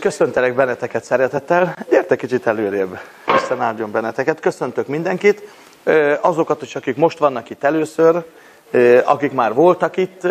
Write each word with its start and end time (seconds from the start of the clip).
Köszöntelek 0.00 0.54
benneteket 0.54 1.04
szeretettel. 1.04 1.74
Gyertek 1.90 2.18
kicsit 2.18 2.46
előrébb. 2.46 2.98
Isten 3.36 3.60
áldjon 3.60 3.90
benneteket. 3.90 4.40
Köszöntök 4.40 4.86
mindenkit. 4.86 5.42
Azokat 6.20 6.62
is, 6.62 6.76
akik 6.76 6.96
most 6.96 7.18
vannak 7.18 7.50
itt 7.50 7.64
először, 7.64 8.24
akik 9.04 9.32
már 9.32 9.54
voltak 9.54 9.96
itt 9.96 10.26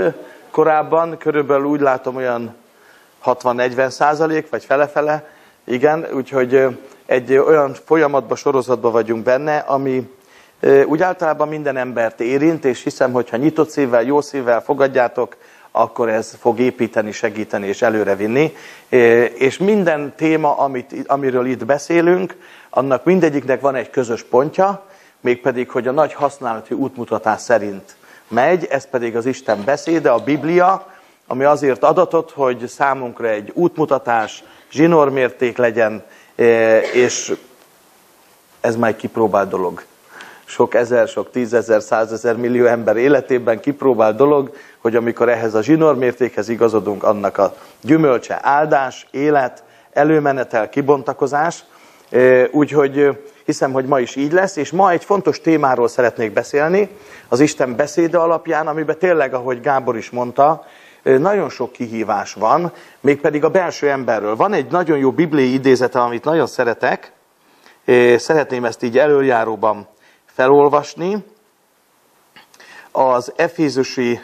korábban, 0.51 1.17
körülbelül 1.17 1.65
úgy 1.65 1.79
látom 1.79 2.15
olyan 2.15 2.55
60-40 3.25 3.89
százalék, 3.89 4.49
vagy 4.49 4.63
fele-fele. 4.63 5.29
Igen, 5.63 6.07
úgyhogy 6.13 6.79
egy 7.05 7.37
olyan 7.37 7.73
folyamatban, 7.85 8.37
sorozatban 8.37 8.91
vagyunk 8.91 9.23
benne, 9.23 9.57
ami 9.57 10.09
úgy 10.86 11.02
általában 11.02 11.48
minden 11.48 11.77
embert 11.77 12.20
érint, 12.20 12.66
és 12.66 12.84
hiszem, 12.84 13.12
hogy 13.12 13.30
ha 13.30 13.38
nyitott 13.38 13.70
szívvel, 13.70 14.04
jó 14.04 14.22
szívvel 14.22 14.62
fogadjátok, 14.62 15.35
akkor 15.72 16.09
ez 16.09 16.35
fog 16.40 16.59
építeni, 16.59 17.12
segíteni 17.12 17.68
és 17.68 17.82
előrevinni. 17.82 18.54
És 19.34 19.58
minden 19.58 20.13
téma, 20.16 20.58
amit, 20.58 20.95
amiről 21.08 21.46
itt 21.46 21.66
beszélünk, 21.66 22.35
annak 22.70 23.04
mindegyiknek 23.04 23.62
van 23.62 23.76
egy 23.76 23.90
közös 23.90 24.24
pontja, 24.24 24.85
mégpedig, 25.21 25.70
hogy 25.70 25.88
a 25.88 25.91
nagy 25.91 26.13
használati 26.13 26.73
útmutatás 26.73 27.41
szerint 27.41 27.96
megy, 28.27 28.66
ez 28.66 28.88
pedig 28.90 29.16
az 29.16 29.26
Isten 29.26 29.63
beszéde, 29.66 30.10
a 30.10 30.23
Biblia, 30.23 30.88
ami 31.27 31.44
azért 31.44 31.84
adatot, 31.84 32.32
hogy 32.32 32.68
számunkra 32.68 33.27
egy 33.27 33.51
útmutatás, 33.54 34.44
zsinórmérték 34.71 35.57
legyen, 35.57 36.04
és 36.94 37.34
ez 38.62 38.76
már 38.76 38.90
egy 38.90 38.96
kipróbált 38.96 39.49
dolog. 39.49 39.84
Sok 40.49 40.73
ezer, 40.73 41.07
sok 41.07 41.31
tízezer, 41.31 41.81
százezer 41.81 42.35
millió 42.35 42.65
ember 42.65 42.97
életében 42.97 43.59
kipróbált 43.59 44.15
dolog, 44.15 44.51
hogy 44.77 44.95
amikor 44.95 45.29
ehhez 45.29 45.53
a 45.53 45.61
zsinórmértékhez 45.61 46.49
igazodunk, 46.49 47.03
annak 47.03 47.37
a 47.37 47.55
gyümölcse 47.81 48.39
áldás, 48.41 49.07
élet, 49.11 49.63
előmenetel, 49.93 50.70
kibontakozás. 50.70 51.63
Úgyhogy 52.51 53.17
hiszem, 53.45 53.71
hogy 53.71 53.85
ma 53.85 53.99
is 53.99 54.15
így 54.15 54.31
lesz, 54.31 54.55
és 54.55 54.71
ma 54.71 54.91
egy 54.91 55.03
fontos 55.03 55.41
témáról 55.41 55.87
szeretnék 55.87 56.33
beszélni, 56.33 56.89
az 57.27 57.39
Isten 57.39 57.75
beszéde 57.75 58.17
alapján, 58.17 58.67
amiben 58.67 58.97
tényleg, 58.97 59.33
ahogy 59.33 59.61
Gábor 59.61 59.97
is 59.97 60.09
mondta, 60.09 60.65
nagyon 61.03 61.49
sok 61.49 61.71
kihívás 61.71 62.33
van, 62.33 62.71
mégpedig 62.99 63.43
a 63.43 63.49
belső 63.49 63.89
emberről. 63.89 64.35
Van 64.35 64.53
egy 64.53 64.72
nagyon 64.72 64.97
jó 64.97 65.11
bibliai 65.11 65.53
idézete, 65.53 66.00
amit 66.00 66.23
nagyon 66.23 66.47
szeretek, 66.47 67.11
szeretném 68.17 68.66
ezt 68.66 68.83
így 68.83 68.97
előjáróban 68.97 69.88
felolvasni. 70.40 71.25
Az 72.91 73.34
Efézusi 73.35 74.19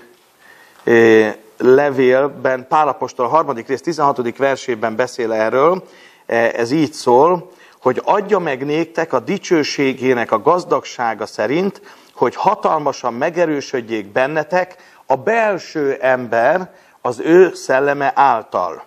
levélben 1.57 2.67
Pálapostól 2.67 3.25
a 3.25 3.29
harmadik 3.29 3.67
rész 3.67 3.81
16. 3.81 4.37
versében 4.37 4.95
beszél 4.95 5.31
erről, 5.31 5.83
ez 6.25 6.71
így 6.71 6.93
szól, 6.93 7.51
hogy 7.81 8.01
adja 8.03 8.39
meg 8.39 8.65
néktek 8.65 9.13
a 9.13 9.19
dicsőségének 9.19 10.31
a 10.31 10.41
gazdagsága 10.41 11.25
szerint, 11.25 11.81
hogy 12.13 12.35
hatalmasan 12.35 13.13
megerősödjék 13.13 14.11
bennetek 14.11 14.75
a 15.05 15.15
belső 15.15 15.97
ember 16.01 16.73
az 17.01 17.19
ő 17.19 17.53
szelleme 17.53 18.11
által. 18.15 18.83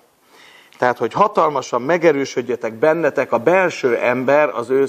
Tehát, 0.79 0.99
hogy 0.99 1.13
hatalmasan 1.13 1.83
megerősödjetek 1.83 2.75
bennetek 2.75 3.33
a 3.33 3.39
belső 3.39 3.97
ember 3.97 4.49
az 4.49 4.71
ő 4.71 4.87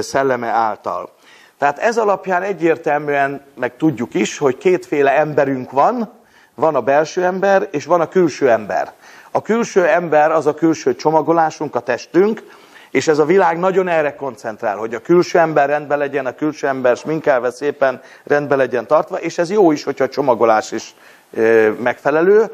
szelleme 0.00 0.48
által. 0.48 1.18
Tehát 1.60 1.78
ez 1.78 1.96
alapján 1.96 2.42
egyértelműen 2.42 3.42
meg 3.54 3.76
tudjuk 3.76 4.14
is, 4.14 4.38
hogy 4.38 4.58
kétféle 4.58 5.18
emberünk 5.18 5.70
van, 5.70 6.12
van 6.54 6.74
a 6.74 6.80
belső 6.80 7.24
ember, 7.24 7.68
és 7.70 7.84
van 7.84 8.00
a 8.00 8.08
külső 8.08 8.50
ember. 8.50 8.92
A 9.30 9.42
külső 9.42 9.86
ember 9.86 10.30
az 10.30 10.46
a 10.46 10.54
külső 10.54 10.94
csomagolásunk, 10.94 11.74
a 11.74 11.80
testünk, 11.80 12.42
és 12.90 13.08
ez 13.08 13.18
a 13.18 13.24
világ 13.24 13.58
nagyon 13.58 13.88
erre 13.88 14.14
koncentrál, 14.14 14.76
hogy 14.76 14.94
a 14.94 15.00
külső 15.00 15.38
ember 15.38 15.68
rendben 15.68 15.98
legyen, 15.98 16.26
a 16.26 16.34
külső 16.34 16.66
ember 16.66 16.96
sminkelve 16.96 17.50
szépen 17.50 18.00
rendben 18.24 18.58
legyen 18.58 18.86
tartva, 18.86 19.16
és 19.16 19.38
ez 19.38 19.50
jó 19.50 19.72
is, 19.72 19.84
hogyha 19.84 20.04
a 20.04 20.08
csomagolás 20.08 20.72
is 20.72 20.94
megfelelő, 21.78 22.44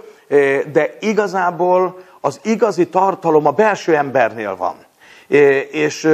de 0.72 0.96
igazából 1.00 1.98
az 2.20 2.40
igazi 2.42 2.88
tartalom 2.88 3.46
a 3.46 3.50
belső 3.50 3.96
embernél 3.96 4.56
van. 4.56 4.74
És, 5.70 6.08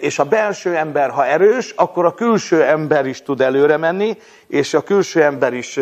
és 0.00 0.18
a 0.18 0.24
belső 0.24 0.76
ember, 0.76 1.10
ha 1.10 1.26
erős, 1.26 1.70
akkor 1.76 2.04
a 2.04 2.14
külső 2.14 2.62
ember 2.62 3.06
is 3.06 3.22
tud 3.22 3.40
előre 3.40 3.76
menni, 3.76 4.16
és 4.46 4.74
a 4.74 4.82
külső 4.82 5.22
ember 5.22 5.52
is 5.52 5.78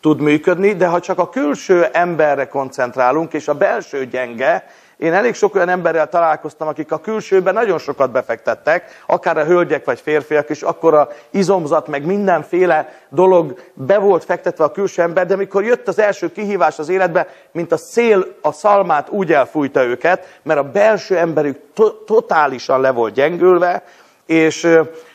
tud 0.00 0.20
működni, 0.20 0.74
de 0.74 0.86
ha 0.86 1.00
csak 1.00 1.18
a 1.18 1.28
külső 1.28 1.84
emberre 1.84 2.46
koncentrálunk, 2.46 3.32
és 3.32 3.48
a 3.48 3.54
belső 3.54 4.06
gyenge, 4.06 4.66
én 4.98 5.14
elég 5.14 5.34
sok 5.34 5.54
olyan 5.54 5.68
emberrel 5.68 6.08
találkoztam, 6.08 6.68
akik 6.68 6.92
a 6.92 7.00
külsőben 7.00 7.54
nagyon 7.54 7.78
sokat 7.78 8.10
befektettek, 8.10 9.02
akár 9.06 9.38
a 9.38 9.44
hölgyek 9.44 9.84
vagy 9.84 10.00
férfiak 10.00 10.50
is, 10.50 10.62
akkor 10.62 10.94
a 10.94 11.08
izomzat, 11.30 11.88
meg 11.88 12.04
mindenféle 12.04 12.92
dolog 13.08 13.60
be 13.74 13.98
volt 13.98 14.24
fektetve 14.24 14.64
a 14.64 14.72
külső 14.72 15.02
ember, 15.02 15.26
de 15.26 15.36
mikor 15.36 15.64
jött 15.64 15.88
az 15.88 15.98
első 15.98 16.32
kihívás 16.32 16.78
az 16.78 16.88
életbe, 16.88 17.28
mint 17.52 17.72
a 17.72 17.76
szél 17.76 18.26
a 18.40 18.52
szalmát 18.52 19.08
úgy 19.08 19.32
elfújta 19.32 19.84
őket, 19.84 20.38
mert 20.42 20.60
a 20.60 20.70
belső 20.70 21.16
emberük 21.16 21.58
to- 21.74 22.04
totálisan 22.06 22.80
le 22.80 22.90
volt 22.90 23.14
gyengülve, 23.14 23.82
és 24.26 24.64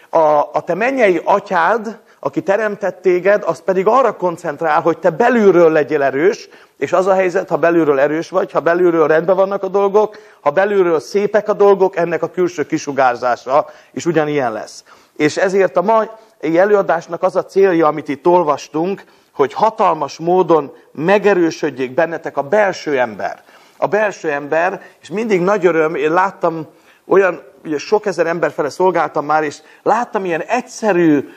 a, 0.10 0.40
a 0.40 0.64
te 0.66 0.74
mennyei 0.74 1.22
atyád, 1.24 2.00
aki 2.20 2.42
teremtett 2.42 3.02
téged, 3.02 3.44
az 3.46 3.62
pedig 3.62 3.88
arra 3.88 4.16
koncentrál, 4.16 4.82
hogy 4.82 4.98
te 4.98 5.10
belülről 5.10 5.72
legyél 5.72 6.02
erős, 6.02 6.50
és 6.84 6.94
az 6.94 7.08
a 7.08 7.14
helyzet, 7.14 7.50
ha 7.50 7.58
belülről 7.58 8.00
erős 8.00 8.30
vagy, 8.30 8.52
ha 8.52 8.60
belülről 8.60 9.08
rendben 9.08 9.36
vannak 9.36 9.64
a 9.64 9.68
dolgok, 9.68 10.18
ha 10.42 10.50
belülről 10.50 11.00
szépek 11.00 11.50
a 11.50 11.54
dolgok, 11.54 11.96
ennek 11.96 12.24
a 12.24 12.30
külső 12.30 12.66
kisugárzása 12.66 13.70
is 13.94 14.06
ugyanilyen 14.06 14.52
lesz. 14.52 14.84
És 15.18 15.38
ezért 15.38 15.78
a 15.78 15.82
mai 15.82 16.58
előadásnak 16.58 17.24
az 17.24 17.36
a 17.36 17.46
célja, 17.46 17.88
amit 17.88 18.08
itt 18.08 18.28
olvastunk, 18.28 19.04
hogy 19.34 19.54
hatalmas 19.54 20.18
módon 20.18 20.74
megerősödjék 20.92 21.94
bennetek 21.94 22.38
a 22.38 22.42
belső 22.42 23.00
ember. 23.00 23.44
A 23.78 23.88
belső 23.88 24.30
ember, 24.32 24.82
és 25.02 25.10
mindig 25.10 25.42
nagy 25.42 25.66
öröm, 25.66 25.96
én 25.96 26.14
láttam 26.14 26.68
olyan, 27.08 27.42
ugye 27.66 27.78
sok 27.78 28.06
ezer 28.06 28.28
ember 28.28 28.52
fele 28.52 28.70
szolgáltam 28.70 29.26
már, 29.26 29.44
és 29.44 29.58
láttam 29.84 30.26
ilyen 30.26 30.42
egyszerű, 30.42 31.30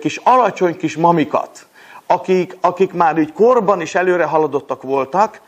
kis 0.00 0.16
alacsony 0.16 0.76
kis 0.76 0.96
mamikat, 0.96 1.66
akik, 2.12 2.56
akik 2.60 2.92
már 2.92 3.18
így 3.18 3.32
korban 3.32 3.80
is 3.80 3.94
előre 3.94 4.24
haladottak 4.24 4.82
voltak, 4.82 5.40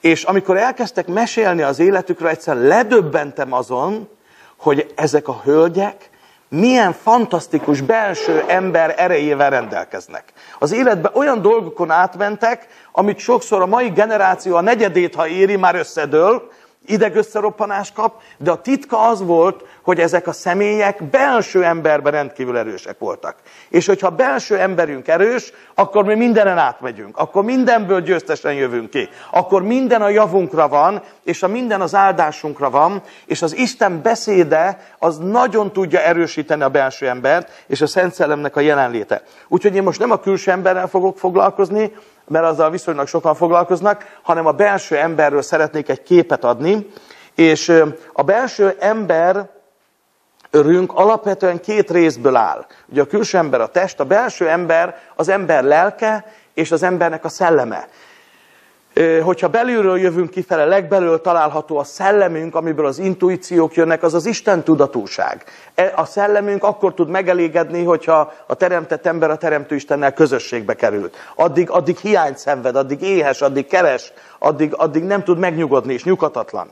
és 0.00 0.22
amikor 0.24 0.56
elkezdtek 0.56 1.06
mesélni 1.06 1.62
az 1.62 1.78
életükről, 1.78 2.28
egyszer 2.28 2.56
ledöbbentem 2.56 3.52
azon, 3.52 4.08
hogy 4.56 4.92
ezek 4.96 5.28
a 5.28 5.40
hölgyek 5.44 6.10
milyen 6.48 6.92
fantasztikus 6.92 7.80
belső 7.80 8.44
ember 8.46 8.94
erejével 8.96 9.50
rendelkeznek. 9.50 10.32
Az 10.58 10.72
életben 10.72 11.12
olyan 11.14 11.42
dolgokon 11.42 11.90
átmentek, 11.90 12.66
amit 12.92 13.18
sokszor 13.18 13.60
a 13.62 13.66
mai 13.66 13.88
generáció 13.88 14.56
a 14.56 14.60
negyedét, 14.60 15.14
ha 15.14 15.26
éri, 15.26 15.56
már 15.56 15.74
összedől, 15.74 16.50
idegösszeroppanást 16.92 17.94
kap, 17.94 18.20
de 18.38 18.50
a 18.50 18.60
titka 18.60 19.08
az 19.08 19.22
volt, 19.22 19.64
hogy 19.82 19.98
ezek 19.98 20.26
a 20.26 20.32
személyek 20.32 21.04
belső 21.04 21.64
emberben 21.64 22.12
rendkívül 22.12 22.56
erősek 22.56 22.98
voltak. 22.98 23.36
És 23.68 23.86
hogyha 23.86 24.10
belső 24.10 24.58
emberünk 24.58 25.08
erős, 25.08 25.52
akkor 25.74 26.04
mi 26.04 26.14
mindenen 26.14 26.58
átmegyünk, 26.58 27.16
akkor 27.18 27.44
mindenből 27.44 28.00
győztesen 28.00 28.52
jövünk 28.52 28.90
ki, 28.90 29.08
akkor 29.30 29.62
minden 29.62 30.02
a 30.02 30.08
javunkra 30.08 30.68
van, 30.68 31.02
és 31.24 31.42
a 31.42 31.48
minden 31.48 31.80
az 31.80 31.94
áldásunkra 31.94 32.70
van, 32.70 33.02
és 33.26 33.42
az 33.42 33.56
Isten 33.56 34.02
beszéde 34.02 34.94
az 34.98 35.18
nagyon 35.18 35.72
tudja 35.72 36.00
erősíteni 36.00 36.62
a 36.62 36.68
belső 36.68 37.08
embert, 37.08 37.64
és 37.66 37.80
a 37.80 37.86
Szent 37.86 38.14
Szellemnek 38.14 38.56
a 38.56 38.60
jelenléte. 38.60 39.22
Úgyhogy 39.48 39.74
én 39.74 39.82
most 39.82 40.00
nem 40.00 40.10
a 40.10 40.20
külső 40.20 40.50
emberrel 40.50 40.88
fogok 40.88 41.18
foglalkozni, 41.18 41.92
mert 42.30 42.44
azzal 42.44 42.70
viszonylag 42.70 43.06
sokan 43.06 43.34
foglalkoznak, 43.34 44.18
hanem 44.22 44.46
a 44.46 44.52
belső 44.52 44.96
emberről 44.96 45.42
szeretnék 45.42 45.88
egy 45.88 46.02
képet 46.02 46.44
adni, 46.44 46.86
és 47.34 47.82
a 48.12 48.22
belső 48.22 48.76
ember 48.78 49.48
örünk 50.50 50.92
alapvetően 50.94 51.60
két 51.60 51.90
részből 51.90 52.36
áll. 52.36 52.66
Ugye 52.86 53.02
a 53.02 53.06
külső 53.06 53.38
ember 53.38 53.60
a 53.60 53.68
test, 53.68 54.00
a 54.00 54.04
belső 54.04 54.48
ember 54.48 54.98
az 55.16 55.28
ember 55.28 55.64
lelke 55.64 56.24
és 56.54 56.70
az 56.70 56.82
embernek 56.82 57.24
a 57.24 57.28
szelleme. 57.28 57.88
Hogyha 59.22 59.48
belülről 59.48 59.98
jövünk 59.98 60.30
kifele, 60.30 60.64
legbelül 60.64 61.20
található 61.20 61.78
a 61.78 61.84
szellemünk, 61.84 62.54
amiből 62.54 62.86
az 62.86 62.98
intuíciók 62.98 63.74
jönnek, 63.74 64.02
az 64.02 64.14
az 64.14 64.26
Isten 64.26 64.62
tudatúság. 64.62 65.44
E, 65.74 65.92
a 65.96 66.04
szellemünk 66.04 66.64
akkor 66.64 66.94
tud 66.94 67.08
megelégedni, 67.08 67.84
hogyha 67.84 68.32
a 68.46 68.54
teremtett 68.54 69.06
ember 69.06 69.30
a 69.30 69.36
teremtő 69.36 69.74
Istennel 69.74 70.12
közösségbe 70.12 70.74
került. 70.74 71.16
Addig, 71.34 71.70
addig 71.70 71.96
hiányt 71.96 72.38
szenved, 72.38 72.76
addig 72.76 73.02
éhes, 73.02 73.40
addig 73.40 73.66
keres, 73.66 74.12
addig, 74.38 74.74
addig 74.74 75.02
nem 75.02 75.24
tud 75.24 75.38
megnyugodni 75.38 75.92
és 75.92 76.04
nyugatatlan. 76.04 76.68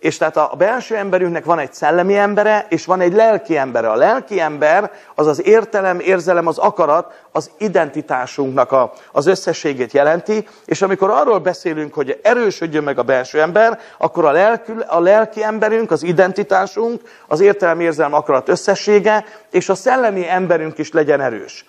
És 0.00 0.16
tehát 0.16 0.36
a 0.36 0.54
belső 0.58 0.96
emberünknek 0.96 1.44
van 1.44 1.58
egy 1.58 1.72
szellemi 1.72 2.16
embere, 2.16 2.66
és 2.68 2.84
van 2.84 3.00
egy 3.00 3.12
lelki 3.12 3.56
embere. 3.56 3.90
A 3.90 3.94
lelki 3.94 4.40
ember 4.40 4.90
az 5.14 5.26
az 5.26 5.46
értelem, 5.46 6.00
érzelem, 6.00 6.46
az 6.46 6.58
akarat, 6.58 7.24
az 7.32 7.50
identitásunknak 7.58 8.72
a, 8.72 8.92
az 9.12 9.26
összességét 9.26 9.92
jelenti, 9.92 10.48
és 10.64 10.82
amikor 10.82 11.10
arról 11.10 11.38
beszélünk, 11.38 11.94
hogy 11.94 12.20
erősödjön 12.22 12.82
meg 12.82 12.98
a 12.98 13.02
belső 13.02 13.40
ember, 13.40 13.78
akkor 13.98 14.24
a 14.24 14.30
lelki, 14.30 14.72
a 14.86 15.00
lelki 15.00 15.42
emberünk, 15.42 15.90
az 15.90 16.02
identitásunk, 16.02 17.00
az 17.26 17.40
értelem, 17.40 17.80
érzelem, 17.80 18.14
akarat 18.14 18.48
összessége, 18.48 19.24
és 19.50 19.68
a 19.68 19.74
szellemi 19.74 20.28
emberünk 20.28 20.78
is 20.78 20.92
legyen 20.92 21.20
erős. 21.20 21.64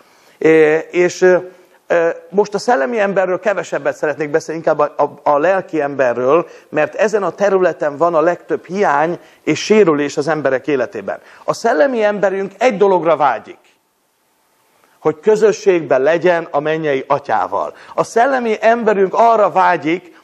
És 0.92 1.38
most 2.30 2.54
a 2.54 2.58
szellemi 2.58 3.00
emberről 3.00 3.40
kevesebbet 3.40 3.96
szeretnék 3.96 4.30
beszélni, 4.30 4.60
inkább 4.60 4.80
a, 4.80 4.94
a, 5.24 5.30
a 5.32 5.38
lelki 5.38 5.82
emberről, 5.82 6.48
mert 6.70 6.96
ezen 6.96 7.24
a 7.24 7.32
területen 7.32 7.98
van 7.98 8.16
a 8.16 8.22
legtöbb 8.22 8.66
hiány 8.66 9.20
és 9.44 9.64
sérülés 9.64 10.18
az 10.18 10.28
emberek 10.28 10.68
életében. 10.68 11.20
A 11.44 11.54
szellemi 11.54 12.04
emberünk 12.04 12.52
egy 12.58 12.78
dologra 12.78 13.16
vágyik, 13.16 13.58
hogy 15.00 15.20
közösségben 15.20 16.02
legyen 16.02 16.48
a 16.52 16.60
mennyei 16.60 17.04
atyával. 17.08 17.74
A 17.96 18.04
szellemi 18.04 18.58
emberünk 18.60 19.14
arra 19.14 19.52
vágyik, 19.52 20.16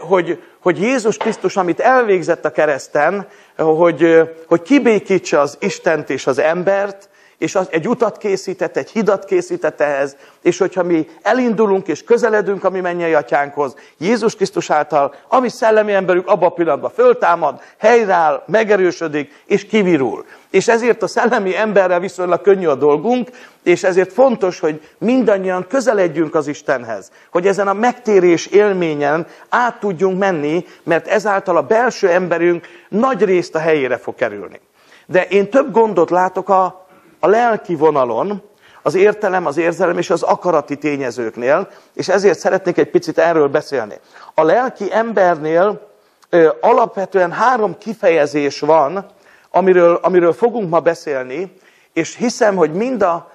hogy, 0.00 0.42
hogy 0.60 0.80
Jézus 0.80 1.16
Krisztus, 1.16 1.56
amit 1.56 1.80
elvégzett 1.80 2.44
a 2.44 2.50
kereszten, 2.50 3.28
hogy, 3.56 4.30
hogy 4.46 4.62
kibékítse 4.62 5.40
az 5.40 5.56
Istent 5.60 6.10
és 6.10 6.26
az 6.26 6.38
embert, 6.38 7.08
és 7.38 7.54
az, 7.54 7.68
egy 7.70 7.88
utat 7.88 8.18
készített, 8.18 8.76
egy 8.76 8.90
hidat 8.90 9.24
készített 9.24 9.80
ehhez, 9.80 10.16
és 10.42 10.58
hogyha 10.58 10.82
mi 10.82 11.06
elindulunk 11.22 11.88
és 11.88 12.04
közeledünk 12.04 12.64
a 12.64 12.70
mi 12.70 12.80
mennyei 12.80 13.14
atyánkhoz, 13.14 13.74
Jézus 13.98 14.34
Krisztus 14.34 14.70
által, 14.70 15.14
ami 15.28 15.48
szellemi 15.48 15.92
emberünk 15.92 16.26
abban 16.26 16.48
a 16.48 16.52
pillanatban 16.52 16.90
föltámad, 16.90 17.60
helyreáll, 17.78 18.42
megerősödik, 18.46 19.42
és 19.46 19.66
kivirul. 19.66 20.24
És 20.50 20.68
ezért 20.68 21.02
a 21.02 21.06
szellemi 21.06 21.56
emberrel 21.56 22.00
viszonylag 22.00 22.40
könnyű 22.40 22.66
a 22.66 22.74
dolgunk, 22.74 23.30
és 23.62 23.82
ezért 23.82 24.12
fontos, 24.12 24.60
hogy 24.60 24.80
mindannyian 24.98 25.66
közeledjünk 25.68 26.34
az 26.34 26.46
Istenhez, 26.46 27.10
hogy 27.30 27.46
ezen 27.46 27.68
a 27.68 27.72
megtérés 27.72 28.46
élményen 28.46 29.26
át 29.48 29.80
tudjunk 29.80 30.18
menni, 30.18 30.64
mert 30.82 31.06
ezáltal 31.06 31.56
a 31.56 31.62
belső 31.62 32.08
emberünk 32.08 32.66
nagy 32.88 33.24
részt 33.24 33.54
a 33.54 33.58
helyére 33.58 33.96
fog 33.96 34.14
kerülni. 34.14 34.60
De 35.06 35.26
én 35.26 35.50
több 35.50 35.72
gondot 35.72 36.10
látok 36.10 36.48
a 36.48 36.83
a 37.24 37.26
lelki 37.26 37.74
vonalon, 37.74 38.42
az 38.82 38.94
értelem, 38.94 39.46
az 39.46 39.56
érzelem 39.56 39.98
és 39.98 40.10
az 40.10 40.22
akarati 40.22 40.76
tényezőknél, 40.76 41.68
és 41.94 42.08
ezért 42.08 42.38
szeretnék 42.38 42.78
egy 42.78 42.90
picit 42.90 43.18
erről 43.18 43.48
beszélni. 43.48 43.94
A 44.34 44.42
lelki 44.42 44.92
embernél 44.92 45.88
ö, 46.30 46.48
alapvetően 46.60 47.32
három 47.32 47.78
kifejezés 47.78 48.60
van, 48.60 49.06
amiről, 49.50 49.98
amiről 50.02 50.32
fogunk 50.32 50.70
ma 50.70 50.80
beszélni, 50.80 51.52
és 51.92 52.16
hiszem, 52.16 52.56
hogy 52.56 52.72
mind 52.72 53.02
a, 53.02 53.32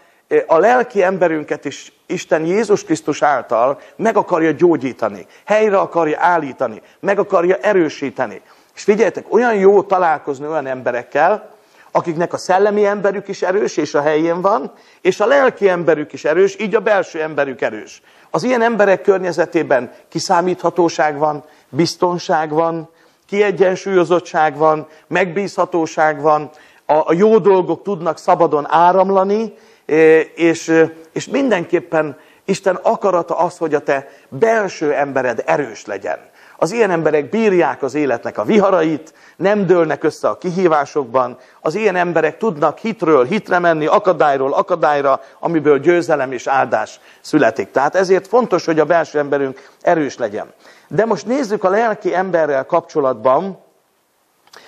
a 0.47 0.57
lelki 0.57 1.03
emberünket 1.03 1.65
is 1.65 1.93
Isten 2.05 2.45
Jézus 2.45 2.83
Krisztus 2.83 3.21
által 3.21 3.79
meg 3.95 4.17
akarja 4.17 4.51
gyógyítani, 4.51 5.25
helyre 5.45 5.77
akarja 5.77 6.17
állítani, 6.19 6.81
meg 6.99 7.19
akarja 7.19 7.55
erősíteni. 7.55 8.41
És 8.75 8.83
figyeljetek, 8.83 9.33
olyan 9.33 9.55
jó 9.55 9.83
találkozni 9.83 10.47
olyan 10.47 10.67
emberekkel, 10.67 11.57
akiknek 11.91 12.33
a 12.33 12.37
szellemi 12.37 12.85
emberük 12.85 13.27
is 13.27 13.41
erős, 13.41 13.77
és 13.77 13.93
a 13.93 14.01
helyén 14.01 14.41
van, 14.41 14.71
és 15.01 15.19
a 15.19 15.25
lelki 15.25 15.69
emberük 15.69 16.13
is 16.13 16.25
erős, 16.25 16.59
így 16.59 16.75
a 16.75 16.79
belső 16.79 17.21
emberük 17.21 17.61
erős. 17.61 18.01
Az 18.29 18.43
ilyen 18.43 18.61
emberek 18.61 19.01
környezetében 19.01 19.91
kiszámíthatóság 20.09 21.17
van, 21.17 21.43
biztonság 21.69 22.49
van, 22.49 22.89
kiegyensúlyozottság 23.27 24.57
van, 24.57 24.87
megbízhatóság 25.07 26.21
van, 26.21 26.49
a, 26.85 27.13
jó 27.13 27.37
dolgok 27.37 27.83
tudnak 27.83 28.17
szabadon 28.17 28.65
áramlani, 28.69 29.53
e, 29.85 30.19
és, 30.19 30.67
e, 30.67 30.93
és 31.13 31.27
mindenképpen 31.27 32.17
Isten 32.45 32.75
akarata 32.75 33.37
az, 33.37 33.57
hogy 33.57 33.73
a 33.73 33.79
te 33.79 34.09
belső 34.29 34.93
embered 34.93 35.43
erős 35.45 35.85
legyen. 35.85 36.28
Az 36.61 36.71
ilyen 36.71 36.91
emberek 36.91 37.29
bírják 37.29 37.83
az 37.83 37.93
életnek 37.93 38.37
a 38.37 38.43
viharait, 38.43 39.13
nem 39.37 39.65
dőlnek 39.65 40.03
össze 40.03 40.29
a 40.29 40.37
kihívásokban. 40.37 41.37
Az 41.61 41.75
ilyen 41.75 41.95
emberek 41.95 42.37
tudnak 42.37 42.77
hitről 42.77 43.25
hitre 43.25 43.59
menni, 43.59 43.85
akadályról 43.85 44.53
akadályra, 44.53 45.21
amiből 45.39 45.79
győzelem 45.79 46.31
és 46.31 46.47
áldás 46.47 46.99
születik. 47.21 47.71
Tehát 47.71 47.95
ezért 47.95 48.27
fontos, 48.27 48.65
hogy 48.65 48.79
a 48.79 48.85
belső 48.85 49.19
emberünk 49.19 49.69
erős 49.81 50.17
legyen. 50.17 50.53
De 50.87 51.05
most 51.05 51.25
nézzük 51.25 51.63
a 51.63 51.69
lelki 51.69 52.15
emberrel 52.15 52.65
kapcsolatban. 52.65 53.59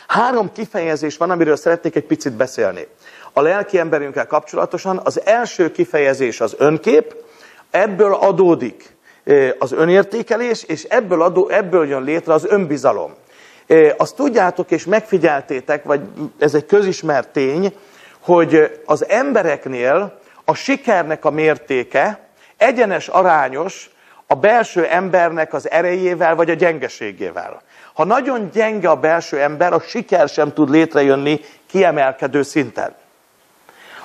Három 0.08 0.52
kifejezés 0.52 1.18
van, 1.18 1.30
amiről 1.30 1.56
szeretnék 1.56 1.96
egy 1.96 2.06
picit 2.06 2.34
beszélni. 2.34 2.88
A 3.34 3.42
lelki 3.42 3.80
emberünkkel 3.80 4.28
kapcsolatosan 4.28 5.00
az 5.04 5.26
első 5.26 5.72
kifejezés 5.72 6.42
az 6.42 6.56
önkép, 6.58 7.16
ebből 7.72 8.14
adódik 8.14 8.96
az 9.60 9.72
önértékelés, 9.72 10.64
és 10.64 10.84
ebből, 10.84 11.22
adó, 11.22 11.50
ebből 11.50 11.88
jön 11.88 12.04
létre 12.04 12.34
az 12.34 12.46
önbizalom. 12.46 13.14
Azt 13.98 14.16
tudjátok 14.16 14.72
és 14.72 14.86
megfigyeltétek, 14.86 15.84
vagy 15.84 16.02
ez 16.40 16.54
egy 16.54 16.66
közismert 16.66 17.30
tény, 17.30 17.74
hogy 18.20 18.82
az 18.86 19.08
embereknél 19.08 20.20
a 20.46 20.54
sikernek 20.54 21.26
a 21.26 21.30
mértéke 21.30 22.20
egyenes 22.58 23.08
arányos 23.08 23.90
a 24.28 24.36
belső 24.36 24.86
embernek 24.86 25.54
az 25.54 25.70
erejével 25.70 26.36
vagy 26.36 26.50
a 26.50 26.54
gyengeségével. 26.54 27.62
Ha 27.94 28.04
nagyon 28.04 28.50
gyenge 28.54 28.90
a 28.90 28.96
belső 28.96 29.40
ember, 29.40 29.74
a 29.74 29.80
siker 29.80 30.30
sem 30.30 30.54
tud 30.54 30.70
létrejönni 30.70 31.40
kiemelkedő 31.68 32.42
szinten. 32.42 32.96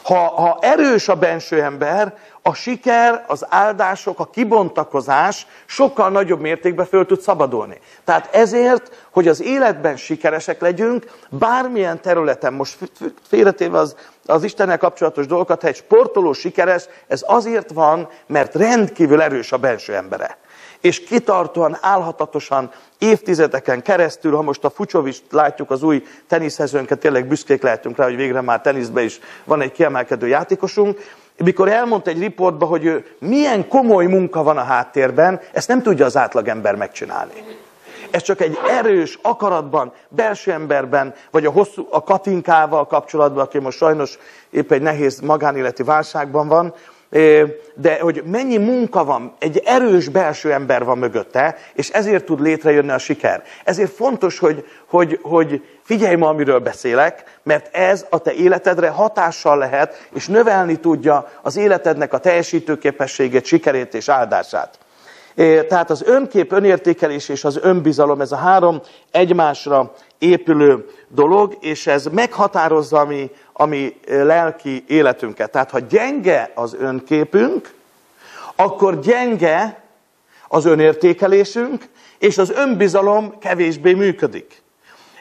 Ha, 0.06 0.14
ha 0.14 0.58
erős 0.60 1.08
a 1.08 1.14
benső 1.14 1.62
ember, 1.62 2.14
a 2.42 2.54
siker, 2.54 3.24
az 3.26 3.46
áldások, 3.48 4.18
a 4.18 4.30
kibontakozás 4.30 5.46
sokkal 5.64 6.10
nagyobb 6.10 6.40
mértékben 6.40 6.86
föl 6.86 7.06
tud 7.06 7.20
szabadulni. 7.20 7.80
Tehát 8.04 8.34
ezért, 8.34 9.06
hogy 9.10 9.28
az 9.28 9.42
életben 9.42 9.96
sikeresek 9.96 10.60
legyünk, 10.60 11.04
bármilyen 11.30 12.00
területen, 12.00 12.52
most 12.52 12.78
félretéve 13.28 13.78
az, 13.78 13.96
az 14.26 14.44
Istennel 14.44 14.78
kapcsolatos 14.78 15.26
dolgokat, 15.26 15.62
ha 15.62 15.68
egy 15.68 15.76
sportoló 15.76 16.32
sikeres, 16.32 16.84
ez 17.06 17.24
azért 17.26 17.72
van, 17.72 18.08
mert 18.26 18.54
rendkívül 18.54 19.22
erős 19.22 19.52
a 19.52 19.56
belső 19.56 19.94
embere 19.94 20.38
és 20.86 21.04
kitartóan, 21.04 21.78
álhatatosan, 21.80 22.70
évtizedeken 22.98 23.82
keresztül, 23.82 24.34
ha 24.34 24.42
most 24.42 24.64
a 24.64 24.70
Fucsovist 24.70 25.22
látjuk, 25.30 25.70
az 25.70 25.82
új 25.82 26.04
teniszhezőnket, 26.26 26.98
tényleg 26.98 27.26
büszkék 27.26 27.62
lehetünk 27.62 27.96
rá, 27.96 28.04
hogy 28.04 28.16
végre 28.16 28.40
már 28.40 28.60
teniszbe 28.60 29.02
is 29.02 29.20
van 29.44 29.60
egy 29.60 29.72
kiemelkedő 29.72 30.26
játékosunk, 30.26 31.00
mikor 31.36 31.68
elmondta 31.68 32.10
egy 32.10 32.18
riportba, 32.18 32.66
hogy 32.66 32.84
ő 32.84 33.06
milyen 33.18 33.68
komoly 33.68 34.06
munka 34.06 34.42
van 34.42 34.56
a 34.56 34.62
háttérben, 34.62 35.40
ezt 35.52 35.68
nem 35.68 35.82
tudja 35.82 36.04
az 36.04 36.16
átlagember 36.16 36.74
megcsinálni. 36.74 37.32
Ez 38.10 38.22
csak 38.22 38.40
egy 38.40 38.58
erős 38.68 39.18
akaratban, 39.22 39.92
belső 40.08 40.52
emberben, 40.52 41.14
vagy 41.30 41.46
a, 41.46 41.50
hosszú, 41.50 41.86
a 41.90 42.02
Katinkával 42.02 42.86
kapcsolatban, 42.86 43.44
aki 43.44 43.58
most 43.58 43.78
sajnos 43.78 44.18
épp 44.50 44.72
egy 44.72 44.82
nehéz 44.82 45.20
magánéleti 45.20 45.82
válságban 45.82 46.48
van, 46.48 46.74
de 47.74 47.98
hogy 48.00 48.22
mennyi 48.24 48.56
munka 48.56 49.04
van, 49.04 49.34
egy 49.38 49.62
erős 49.64 50.08
belső 50.08 50.52
ember 50.52 50.84
van 50.84 50.98
mögötte, 50.98 51.56
és 51.74 51.88
ezért 51.88 52.24
tud 52.24 52.40
létrejönni 52.40 52.90
a 52.90 52.98
siker. 52.98 53.42
Ezért 53.64 53.92
fontos, 53.92 54.38
hogy, 54.38 54.64
hogy, 54.86 55.18
hogy 55.22 55.62
figyelj 55.82 56.14
ma, 56.14 56.28
amiről 56.28 56.58
beszélek, 56.58 57.38
mert 57.42 57.74
ez 57.74 58.06
a 58.10 58.18
te 58.18 58.32
életedre 58.32 58.88
hatással 58.88 59.58
lehet, 59.58 60.08
és 60.14 60.26
növelni 60.26 60.76
tudja 60.76 61.28
az 61.42 61.56
életednek 61.56 62.12
a 62.12 62.18
teljesítőképességét, 62.18 63.44
sikerét 63.44 63.94
és 63.94 64.08
áldását. 64.08 64.78
Tehát 65.68 65.90
az 65.90 66.02
önkép, 66.06 66.52
önértékelés 66.52 67.28
és 67.28 67.44
az 67.44 67.58
önbizalom, 67.62 68.20
ez 68.20 68.32
a 68.32 68.36
három 68.36 68.80
egymásra 69.10 69.92
épülő 70.18 70.90
dolog, 71.08 71.56
és 71.60 71.86
ez 71.86 72.04
meghatározza 72.04 73.00
a 73.00 73.04
mi, 73.04 73.30
a 73.52 73.66
mi 73.66 73.96
lelki 74.06 74.84
életünket. 74.88 75.50
Tehát 75.50 75.70
ha 75.70 75.78
gyenge 75.78 76.50
az 76.54 76.74
önképünk, 76.74 77.74
akkor 78.56 79.00
gyenge 79.00 79.82
az 80.48 80.64
önértékelésünk, 80.64 81.84
és 82.18 82.38
az 82.38 82.50
önbizalom 82.50 83.38
kevésbé 83.38 83.92
működik. 83.92 84.62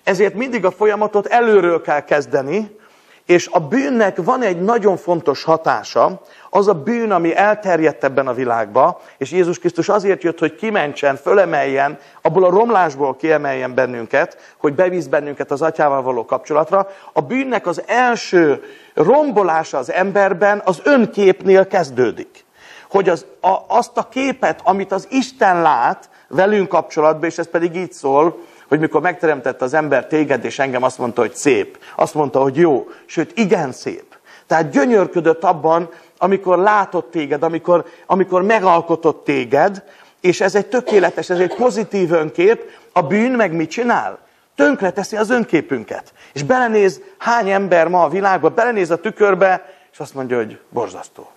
Ezért 0.03 0.33
mindig 0.33 0.65
a 0.65 0.71
folyamatot 0.71 1.25
előről 1.25 1.81
kell 1.81 2.03
kezdeni, 2.03 2.77
És 3.25 3.50
a 3.51 3.60
bűnnek 3.60 4.24
van 4.24 4.41
egy 4.41 4.62
nagyon 4.62 4.98
fontos 4.98 5.44
hatása, 5.44 6.22
az 6.50 6.67
a 6.67 6.74
bűn, 6.74 7.12
ami 7.12 7.36
elterjedt 7.36 8.03
ebben 8.03 8.27
a 8.27 8.34
világba, 8.34 9.01
és 9.17 9.32
Jézus 9.32 9.60
Krisztus 9.60 9.89
azért 9.89 10.24
jött, 10.24 10.39
hogy 10.39 10.55
kimentsen, 10.55 11.15
fölemeljen, 11.15 11.98
abból 12.22 12.44
a 12.44 12.50
romlásból 12.50 13.15
kiemeljen 13.15 13.74
bennünket, 13.74 14.38
hogy 14.58 14.74
bevíz 14.74 15.08
bennünket 15.08 15.51
az 15.51 15.62
atyával 15.62 16.01
való 16.01 16.25
kapcsolatra. 16.25 16.88
A 17.13 17.22
bűnnek 17.22 17.67
az 17.67 17.84
első 17.86 18.63
rombolása 18.94 19.77
az 19.77 19.91
emberben 19.91 20.62
az 20.65 20.82
önképnél 20.84 21.67
kezdődik. 21.67 22.46
Hogy 22.89 23.10
az, 23.10 23.25
a, 23.41 23.58
azt 23.67 23.98
a 23.98 24.08
képet, 24.10 24.60
amit 24.63 24.91
az 24.91 25.08
Isten 25.10 25.62
lát 25.62 26.10
velünk 26.27 26.67
kapcsolatban, 26.67 27.29
és 27.29 27.38
ez 27.38 27.50
pedig 27.50 27.75
így 27.75 27.94
szól, 27.94 28.39
hogy 28.67 28.79
mikor 28.79 29.01
megteremtette 29.01 29.65
az 29.65 29.74
ember 29.74 30.07
téged, 30.07 30.45
és 30.45 30.60
engem 30.60 30.84
azt 30.84 30.98
mondta, 30.98 31.22
hogy 31.22 31.36
szép. 31.36 31.77
Azt 31.95 32.13
mondta, 32.13 32.41
hogy 32.41 32.57
jó, 32.57 32.88
sőt, 33.05 33.38
igen 33.38 33.72
szép. 33.72 34.03
Tehát 34.48 34.69
gyönyörködött 34.69 35.43
abban, 35.43 35.89
amikor 36.17 36.57
látott 36.57 37.12
téged, 37.12 37.43
amikor, 37.43 37.86
amikor 38.05 38.41
megalkotott 38.41 39.24
téged, 39.24 39.84
és 40.22 40.41
ez 40.41 40.55
egy 40.55 40.65
tökéletes, 40.65 41.29
ez 41.29 41.39
egy 41.39 41.55
pozitív 41.55 42.12
önkép, 42.12 42.72
a 42.91 43.01
bűn 43.01 43.31
meg 43.31 43.51
mit 43.51 43.69
csinál? 43.69 44.19
Tönkre 44.55 44.91
teszi 44.91 45.17
az 45.17 45.29
önképünket. 45.29 46.13
És 46.34 46.43
belenéz 46.43 47.01
hány 47.17 47.50
ember 47.50 47.88
ma 47.88 48.03
a 48.03 48.10
világba, 48.10 48.50
belenéz 48.50 48.91
a 48.91 49.00
tükörbe, 49.00 49.74
és 49.91 50.00
azt 50.00 50.13
mondja, 50.13 50.38
hogy 50.38 50.60
borzasztó. 50.69 51.31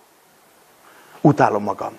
Utálom 1.21 1.63
magam. 1.63 1.97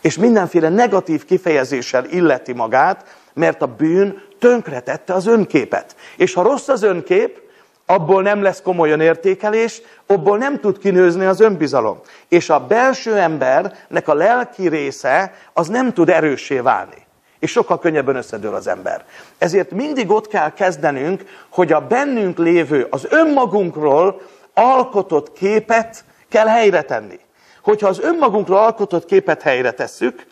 És 0.00 0.18
mindenféle 0.18 0.68
negatív 0.68 1.24
kifejezéssel 1.24 2.04
illeti 2.04 2.52
magát, 2.52 3.19
mert 3.32 3.62
a 3.62 3.66
bűn 3.66 4.22
tönkretette 4.38 5.12
az 5.14 5.26
önképet. 5.26 5.96
És 6.16 6.34
ha 6.34 6.42
rossz 6.42 6.68
az 6.68 6.82
önkép, 6.82 7.40
abból 7.86 8.22
nem 8.22 8.42
lesz 8.42 8.62
komoly 8.62 8.88
értékelés, 8.88 9.82
abból 10.06 10.38
nem 10.38 10.60
tud 10.60 10.78
kinőzni 10.78 11.24
az 11.24 11.40
önbizalom. 11.40 12.00
És 12.28 12.50
a 12.50 12.66
belső 12.66 13.16
embernek 13.16 14.08
a 14.08 14.14
lelki 14.14 14.68
része 14.68 15.34
az 15.52 15.68
nem 15.68 15.92
tud 15.92 16.08
erőssé 16.08 16.58
válni. 16.58 17.06
És 17.38 17.50
sokkal 17.50 17.78
könnyebben 17.78 18.16
összedől 18.16 18.54
az 18.54 18.66
ember. 18.66 19.04
Ezért 19.38 19.70
mindig 19.70 20.10
ott 20.10 20.28
kell 20.28 20.52
kezdenünk, 20.52 21.24
hogy 21.48 21.72
a 21.72 21.86
bennünk 21.86 22.38
lévő, 22.38 22.86
az 22.90 23.06
önmagunkról 23.10 24.20
alkotott 24.54 25.32
képet 25.32 26.04
kell 26.28 26.46
helyre 26.46 26.82
tenni. 26.82 27.18
Hogyha 27.62 27.88
az 27.88 28.00
önmagunkról 28.00 28.58
alkotott 28.58 29.04
képet 29.04 29.42
helyre 29.42 29.70
tesszük, 29.70 30.26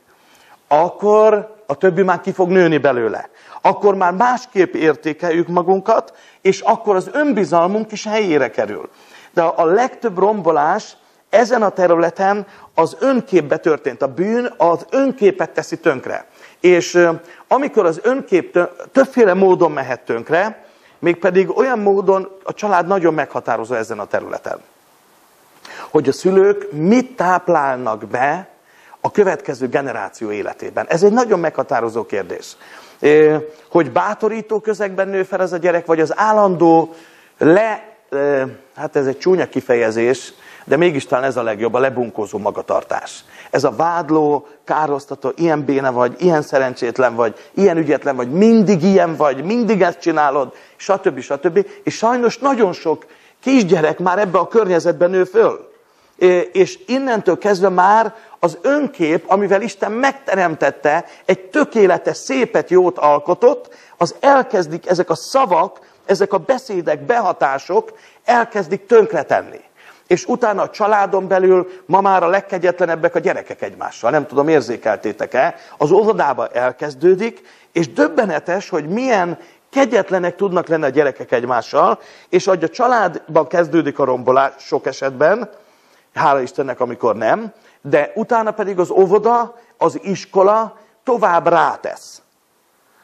akkor 0.68 1.56
a 1.70 1.74
többi 1.74 2.02
már 2.02 2.20
ki 2.20 2.32
fog 2.32 2.50
nőni 2.50 2.78
belőle. 2.78 3.28
Akkor 3.60 3.94
már 3.94 4.12
másképp 4.12 4.74
értékeljük 4.74 5.48
magunkat, 5.48 6.16
és 6.40 6.60
akkor 6.60 6.96
az 6.96 7.10
önbizalmunk 7.12 7.92
is 7.92 8.04
helyére 8.04 8.50
kerül. 8.50 8.90
De 9.34 9.42
a 9.42 9.64
legtöbb 9.64 10.18
rombolás 10.18 10.96
ezen 11.30 11.62
a 11.62 11.68
területen 11.68 12.46
az 12.74 12.96
önképbe 13.00 13.56
történt. 13.56 14.02
A 14.02 14.14
bűn 14.14 14.52
az 14.56 14.86
önképet 14.90 15.50
teszi 15.50 15.78
tönkre. 15.78 16.26
És 16.60 17.08
amikor 17.48 17.86
az 17.86 18.00
önkép 18.02 18.58
többféle 18.92 19.34
módon 19.34 19.72
mehet 19.72 20.00
tönkre, 20.00 20.64
mégpedig 20.98 21.56
olyan 21.56 21.78
módon 21.78 22.28
a 22.42 22.54
család 22.54 22.86
nagyon 22.86 23.14
meghatározó 23.14 23.74
ezen 23.74 23.98
a 23.98 24.06
területen. 24.06 24.58
Hogy 25.90 26.08
a 26.08 26.12
szülők 26.12 26.72
mit 26.72 27.16
táplálnak 27.16 28.06
be 28.06 28.48
a 29.00 29.10
következő 29.10 29.68
generáció 29.68 30.30
életében. 30.30 30.86
Ez 30.88 31.02
egy 31.02 31.12
nagyon 31.12 31.40
meghatározó 31.40 32.06
kérdés. 32.06 32.56
Hogy 33.70 33.92
bátorító 33.92 34.60
közegben 34.60 35.08
nő 35.08 35.22
fel 35.22 35.40
ez 35.40 35.52
a 35.52 35.56
gyerek, 35.56 35.86
vagy 35.86 36.00
az 36.00 36.12
állandó 36.16 36.94
le, 37.38 37.96
hát 38.74 38.96
ez 38.96 39.06
egy 39.06 39.18
csúnya 39.18 39.48
kifejezés, 39.48 40.32
de 40.64 40.76
mégis 40.76 41.06
talán 41.06 41.24
ez 41.24 41.36
a 41.36 41.42
legjobb, 41.42 41.74
a 41.74 41.78
lebunkózó 41.78 42.38
magatartás. 42.38 43.24
Ez 43.50 43.64
a 43.64 43.70
vádló, 43.76 44.46
károsztató, 44.64 45.32
ilyen 45.36 45.64
béne 45.64 45.90
vagy, 45.90 46.14
ilyen 46.18 46.42
szerencsétlen 46.42 47.14
vagy, 47.14 47.50
ilyen 47.54 47.76
ügyetlen 47.76 48.16
vagy, 48.16 48.30
mindig 48.30 48.82
ilyen 48.82 49.16
vagy, 49.16 49.44
mindig 49.44 49.82
ezt 49.82 50.00
csinálod, 50.00 50.52
stb. 50.76 51.20
stb. 51.20 51.66
És 51.82 51.94
sajnos 51.94 52.38
nagyon 52.38 52.72
sok 52.72 53.06
kisgyerek 53.40 53.98
már 53.98 54.18
ebbe 54.18 54.38
a 54.38 54.48
környezetben 54.48 55.10
nő 55.10 55.24
föl. 55.24 55.68
És 56.52 56.78
innentől 56.86 57.38
kezdve 57.38 57.68
már 57.68 58.14
az 58.38 58.58
önkép, 58.62 59.24
amivel 59.30 59.62
Isten 59.62 59.92
megteremtette, 59.92 61.04
egy 61.24 61.40
tökéletes, 61.40 62.16
szépet, 62.16 62.70
jót 62.70 62.98
alkotott, 62.98 63.74
az 63.96 64.14
elkezdik 64.20 64.88
ezek 64.88 65.10
a 65.10 65.14
szavak, 65.14 65.80
ezek 66.06 66.32
a 66.32 66.38
beszédek, 66.38 67.02
behatások 67.02 67.92
elkezdik 68.24 68.86
tönkretenni. 68.86 69.60
És 70.06 70.24
utána 70.24 70.62
a 70.62 70.70
családon 70.70 71.28
belül 71.28 71.68
ma 71.86 72.00
már 72.00 72.22
a 72.22 72.28
legkegyetlenebbek 72.28 73.14
a 73.14 73.18
gyerekek 73.18 73.62
egymással. 73.62 74.10
Nem 74.10 74.26
tudom, 74.26 74.48
érzékeltétek-e? 74.48 75.54
Az 75.76 75.90
óvodába 75.90 76.48
elkezdődik, 76.48 77.40
és 77.72 77.92
döbbenetes, 77.92 78.68
hogy 78.68 78.88
milyen 78.88 79.38
kegyetlenek 79.70 80.36
tudnak 80.36 80.68
lenni 80.68 80.84
a 80.84 80.88
gyerekek 80.88 81.32
egymással, 81.32 81.98
és 82.28 82.44
hogy 82.44 82.64
a 82.64 82.68
családban 82.68 83.46
kezdődik 83.46 83.98
a 83.98 84.04
rombolás 84.04 84.52
sok 84.58 84.86
esetben, 84.86 85.50
hála 86.18 86.40
Istennek, 86.40 86.80
amikor 86.80 87.16
nem, 87.16 87.52
de 87.82 88.12
utána 88.14 88.50
pedig 88.50 88.78
az 88.78 88.90
óvoda, 88.90 89.58
az 89.76 89.98
iskola 90.02 90.78
tovább 91.04 91.46
rátesz. 91.46 92.22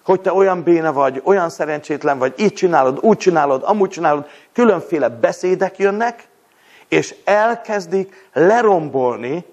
Hogy 0.04 0.20
te 0.20 0.32
olyan 0.32 0.62
béna 0.62 0.92
vagy, 0.92 1.20
olyan 1.24 1.50
szerencsétlen 1.50 2.18
vagy, 2.18 2.34
így 2.36 2.52
csinálod, 2.52 2.98
úgy 3.00 3.16
csinálod, 3.16 3.62
amúgy 3.64 3.90
csinálod, 3.90 4.26
különféle 4.52 5.08
beszédek 5.08 5.78
jönnek, 5.78 6.28
és 6.88 7.14
elkezdik 7.24 8.28
lerombolni 8.32 9.44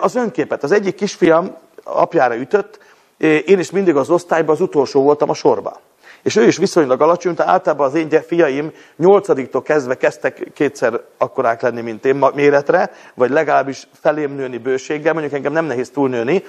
az 0.00 0.14
önképet. 0.14 0.62
Az 0.62 0.72
egyik 0.72 0.94
kisfiam 0.94 1.56
apjára 1.84 2.36
ütött, 2.36 2.78
én 3.18 3.58
is 3.58 3.70
mindig 3.70 3.96
az 3.96 4.10
osztályban 4.10 4.54
az 4.54 4.60
utolsó 4.60 5.02
voltam 5.02 5.30
a 5.30 5.34
sorba. 5.34 5.80
És 6.22 6.36
ő 6.36 6.46
is 6.46 6.56
viszonylag 6.56 7.00
alacsony, 7.00 7.34
tehát 7.34 7.52
általában 7.52 7.86
az 7.86 7.94
én 7.94 8.22
fiaim 8.26 8.72
nyolcadiktól 8.96 9.62
kezdve 9.62 9.96
kezdtek 9.96 10.50
kétszer 10.54 11.00
akkorák 11.18 11.62
lenni, 11.62 11.80
mint 11.80 12.04
én 12.04 12.24
méretre, 12.34 12.90
vagy 13.14 13.30
legalábbis 13.30 13.88
felém 14.00 14.34
nőni 14.34 14.58
bőséggel, 14.58 15.12
mondjuk 15.12 15.34
engem 15.34 15.52
nem 15.52 15.64
nehéz 15.64 15.90
túlnőni, 15.90 16.44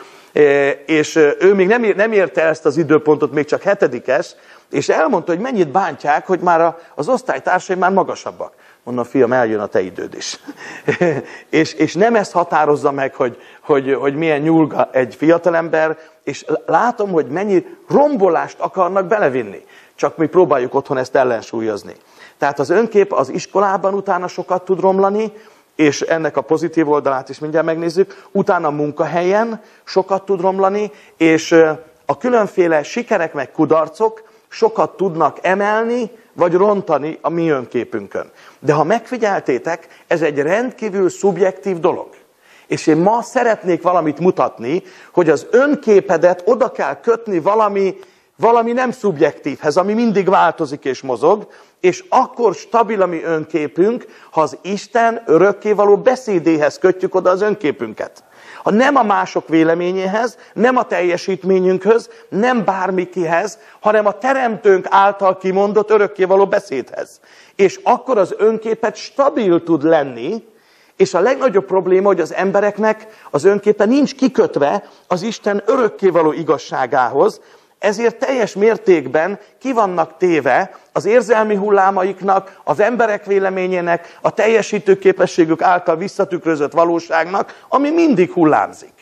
és 0.86 1.16
ő 1.40 1.54
még 1.54 1.68
nem, 1.68 1.82
nem 1.96 2.12
érte 2.12 2.44
ezt 2.44 2.66
az 2.66 2.78
időpontot, 2.78 3.32
még 3.32 3.46
csak 3.46 3.62
hetedikes, 3.62 4.36
és 4.70 4.90
elmondta, 4.90 5.32
hogy 5.32 5.42
mennyit 5.42 5.72
bántják, 5.72 6.28
hogy 6.28 6.40
már 6.40 6.76
az 6.96 7.08
osztálytársai 7.08 7.76
már 7.76 7.92
magasabbak. 7.92 8.54
Mondom, 8.90 9.08
fiam, 9.08 9.34
eljön 9.34 9.60
a 9.60 9.66
te 9.66 9.82
időd 9.82 10.14
is. 10.14 10.40
és, 11.50 11.74
és 11.74 11.94
nem 11.94 12.16
ezt 12.16 12.32
határozza 12.32 12.92
meg, 12.92 13.16
hogy, 13.16 13.38
hogy, 13.62 13.94
hogy 13.94 14.16
milyen 14.16 14.42
nyulga 14.42 14.90
egy 14.92 15.16
fiatalember, 15.16 15.98
és 16.24 16.46
látom, 16.66 17.12
hogy 17.12 17.26
mennyi 17.26 17.66
rombolást 17.90 18.60
akarnak 18.60 19.06
belevinni. 19.06 19.66
Csak 19.96 20.18
mi 20.18 20.28
próbáljuk 20.28 20.74
otthon 20.74 20.98
ezt 20.98 21.16
ellensúlyozni. 21.16 21.96
Tehát 22.38 22.60
az 22.60 22.70
önkép 22.70 23.14
az 23.14 23.30
iskolában 23.30 23.94
utána 23.94 24.28
sokat 24.28 24.66
tud 24.66 24.80
romlani, 24.80 25.34
és 25.76 26.02
ennek 26.02 26.38
a 26.38 26.42
pozitív 26.42 26.90
oldalát 26.90 27.30
is 27.30 27.40
mindjárt 27.40 27.66
megnézzük. 27.66 28.28
Utána 28.32 28.68
a 28.68 28.72
munkahelyen 28.72 29.62
sokat 29.84 30.26
tud 30.26 30.42
romlani, 30.42 30.92
és 31.18 31.52
a 32.06 32.18
különféle 32.18 32.84
sikerek 32.84 33.34
meg 33.34 33.52
kudarcok 33.52 34.29
sokat 34.50 34.98
tudnak 34.98 35.38
emelni, 35.42 36.12
vagy 36.34 36.54
rontani 36.54 37.18
a 37.22 37.30
mi 37.30 37.50
önképünkön. 37.50 38.32
De 38.60 38.74
ha 38.74 38.84
megfigyeltétek, 38.84 39.88
ez 40.08 40.22
egy 40.22 40.40
rendkívül 40.40 41.10
szubjektív 41.10 41.80
dolog. 41.80 42.10
És 42.68 42.88
én 42.88 42.98
ma 42.98 43.22
szeretnék 43.22 43.82
valamit 43.82 44.20
mutatni, 44.20 44.84
hogy 45.12 45.30
az 45.30 45.48
önképedet 45.52 46.44
oda 46.46 46.72
kell 46.72 47.00
kötni 47.00 47.40
valami, 47.40 47.96
valami 48.36 48.72
nem 48.72 48.92
szubjektívhez, 48.92 49.78
ami 49.78 49.94
mindig 49.94 50.30
változik 50.30 50.86
és 50.86 51.02
mozog, 51.02 51.48
és 51.80 52.04
akkor 52.10 52.56
stabil 52.56 53.02
a 53.02 53.06
mi 53.06 53.24
önképünk, 53.24 54.06
ha 54.32 54.42
az 54.42 54.58
Isten 54.62 55.24
örökkévaló 55.26 55.98
beszédéhez 55.98 56.78
kötjük 56.78 57.16
oda 57.16 57.30
az 57.30 57.42
önképünket. 57.42 58.24
Ha 58.64 58.72
nem 58.72 58.96
a 58.96 59.04
mások 59.04 59.48
véleményéhez, 59.48 60.38
nem 60.54 60.78
a 60.78 60.84
teljesítményünkhöz, 60.84 62.10
nem 62.30 62.66
bármikihez, 62.66 63.58
hanem 63.80 64.06
a 64.06 64.18
teremtőnk 64.18 64.88
által 64.90 65.38
kimondott 65.38 65.90
örökkévaló 65.90 66.48
beszédhez. 66.48 67.20
És 67.56 67.80
akkor 67.84 68.18
az 68.18 68.36
önképet 68.38 68.96
stabil 68.96 69.64
tud 69.64 69.84
lenni, 69.84 70.44
és 70.96 71.14
a 71.14 71.20
legnagyobb 71.20 71.66
probléma, 71.66 72.08
hogy 72.08 72.20
az 72.20 72.34
embereknek 72.34 73.08
az 73.32 73.44
önképe 73.44 73.86
nincs 73.86 74.16
kikötve 74.16 74.84
az 75.08 75.22
Isten 75.22 75.64
örökkévaló 75.66 76.32
igazságához, 76.32 77.42
ezért 77.80 78.16
teljes 78.16 78.54
mértékben 78.54 79.40
ki 79.58 79.74
vannak 79.74 80.18
téve 80.18 80.78
az 80.92 81.06
érzelmi 81.06 81.56
hullámaiknak, 81.56 82.60
az 82.64 82.80
emberek 82.80 83.26
véleményének, 83.26 84.18
a 84.22 84.34
teljesítő 84.34 84.98
képességük 84.98 85.62
által 85.62 85.96
visszatükrözött 85.96 86.72
valóságnak, 86.72 87.66
ami 87.70 87.90
mindig 87.90 88.32
hullámzik. 88.32 88.94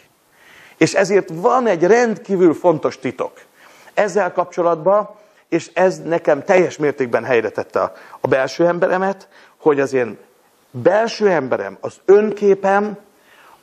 És 0.77 0.93
ezért 0.93 1.29
van 1.33 1.67
egy 1.67 1.83
rendkívül 1.83 2.53
fontos 2.53 2.99
titok. 2.99 3.31
Ezzel 3.93 4.31
kapcsolatban, 4.31 5.09
és 5.49 5.69
ez 5.73 6.01
nekem 6.03 6.43
teljes 6.43 6.77
mértékben 6.77 7.23
helyre 7.23 7.49
tette 7.49 7.81
a, 7.81 7.93
a 8.19 8.27
belső 8.27 8.67
emberemet, 8.67 9.27
hogy 9.57 9.79
az 9.79 9.93
én 9.93 10.17
belső 10.71 11.29
emberem, 11.29 11.77
az 11.81 11.95
önképem, 12.05 12.97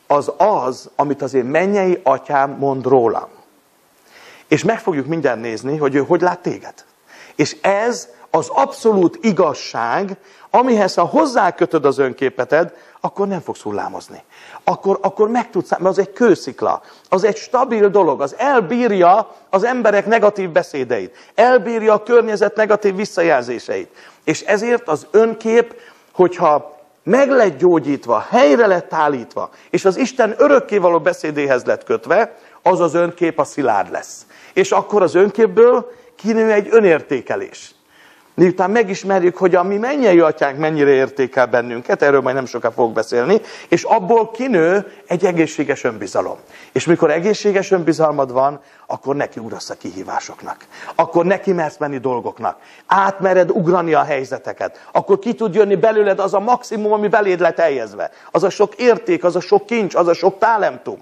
az 0.06 0.32
az, 0.36 0.90
amit 0.96 1.22
az 1.22 1.34
én 1.34 1.44
mennyei 1.44 2.00
atyám 2.02 2.50
mond 2.50 2.86
rólam. 2.86 3.28
És 4.54 4.64
meg 4.64 4.80
fogjuk 4.80 5.06
mindjárt 5.06 5.40
nézni, 5.40 5.76
hogy 5.76 5.94
ő 5.94 6.00
hogy 6.00 6.20
lát 6.20 6.38
téged. 6.38 6.74
És 7.34 7.56
ez 7.60 8.08
az 8.30 8.48
abszolút 8.48 9.18
igazság, 9.20 10.16
amihez 10.50 10.94
ha 10.94 11.04
hozzákötöd 11.04 11.84
az 11.84 11.98
önképeted, 11.98 12.76
akkor 13.00 13.28
nem 13.28 13.40
fogsz 13.40 13.60
hullámozni. 13.60 14.22
Akkor, 14.64 14.98
akkor 15.02 15.28
meg 15.28 15.50
tudsz, 15.50 15.70
mert 15.70 15.84
az 15.84 15.98
egy 15.98 16.12
kőszikla, 16.12 16.82
az 17.08 17.24
egy 17.24 17.36
stabil 17.36 17.88
dolog, 17.88 18.20
az 18.20 18.34
elbírja 18.38 19.34
az 19.50 19.64
emberek 19.64 20.06
negatív 20.06 20.50
beszédeit, 20.50 21.16
elbírja 21.34 21.92
a 21.92 22.02
környezet 22.02 22.56
negatív 22.56 22.94
visszajelzéseit. 22.94 23.96
És 24.24 24.40
ezért 24.40 24.88
az 24.88 25.06
önkép, 25.10 25.74
hogyha 26.12 26.78
meg 27.02 27.30
lett 27.30 27.58
gyógyítva, 27.58 28.26
helyre 28.30 28.66
lett 28.66 28.92
állítva, 28.92 29.50
és 29.70 29.84
az 29.84 29.96
Isten 29.96 30.34
örökkévaló 30.38 31.00
beszédéhez 31.00 31.64
lett 31.64 31.84
kötve, 31.84 32.36
az 32.62 32.80
az 32.80 32.94
önkép 32.94 33.38
a 33.38 33.44
szilárd 33.44 33.90
lesz. 33.90 34.26
És 34.54 34.72
akkor 34.72 35.02
az 35.02 35.14
önképből 35.14 35.92
kinő 36.16 36.52
egy 36.52 36.68
önértékelés. 36.70 37.74
Miután 38.36 38.70
megismerjük, 38.70 39.36
hogy 39.36 39.54
a 39.54 39.62
mi 39.62 39.76
mennyei 39.76 40.20
atyánk 40.20 40.58
mennyire 40.58 40.90
értékel 40.90 41.46
bennünket, 41.46 42.02
erről 42.02 42.20
majd 42.20 42.34
nem 42.34 42.46
soká 42.46 42.70
fogok 42.70 42.92
beszélni, 42.92 43.40
és 43.68 43.82
abból 43.82 44.30
kinő 44.30 44.92
egy 45.06 45.24
egészséges 45.24 45.84
önbizalom. 45.84 46.36
És 46.72 46.86
mikor 46.86 47.10
egészséges 47.10 47.70
önbizalmad 47.70 48.32
van, 48.32 48.60
akkor 48.86 49.16
neki 49.16 49.40
ugrasz 49.40 49.70
a 49.70 49.74
kihívásoknak. 49.74 50.56
Akkor 50.94 51.24
neki 51.24 51.52
mersz 51.52 51.76
menni 51.78 51.98
dolgoknak. 51.98 52.58
Átmered 52.86 53.50
ugrani 53.50 53.94
a 53.94 54.02
helyzeteket. 54.02 54.88
Akkor 54.92 55.18
ki 55.18 55.34
tud 55.34 55.54
jönni 55.54 55.76
belőled 55.76 56.18
az 56.18 56.34
a 56.34 56.40
maximum, 56.40 56.92
ami 56.92 57.08
beléd 57.08 57.40
lett 57.40 57.58
eljezve. 57.58 58.10
Az 58.30 58.42
a 58.42 58.50
sok 58.50 58.74
érték, 58.74 59.24
az 59.24 59.36
a 59.36 59.40
sok 59.40 59.66
kincs, 59.66 59.94
az 59.94 60.08
a 60.08 60.14
sok 60.14 60.38
talentum. 60.38 60.98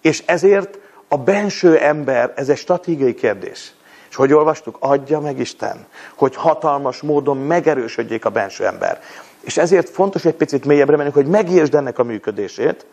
És 0.00 0.22
ezért 0.26 0.78
a 1.08 1.16
benső 1.16 1.78
ember, 1.78 2.32
ez 2.36 2.48
egy 2.48 2.56
stratégiai 2.56 3.14
kérdés. 3.14 3.74
És 4.10 4.16
hogy 4.16 4.32
olvastuk? 4.32 4.76
Adja 4.80 5.20
meg 5.20 5.38
Isten, 5.38 5.86
hogy 6.14 6.36
hatalmas 6.36 7.00
módon 7.00 7.36
megerősödjék 7.36 8.24
a 8.24 8.30
benső 8.30 8.66
ember. 8.66 9.00
És 9.40 9.56
ezért 9.56 9.88
fontos 9.88 10.24
egy 10.24 10.34
picit 10.34 10.64
mélyebbre 10.64 10.96
menni, 10.96 11.10
hogy 11.10 11.26
megértsd 11.26 11.74
ennek 11.74 11.98
a 11.98 12.02
működését, 12.02 12.86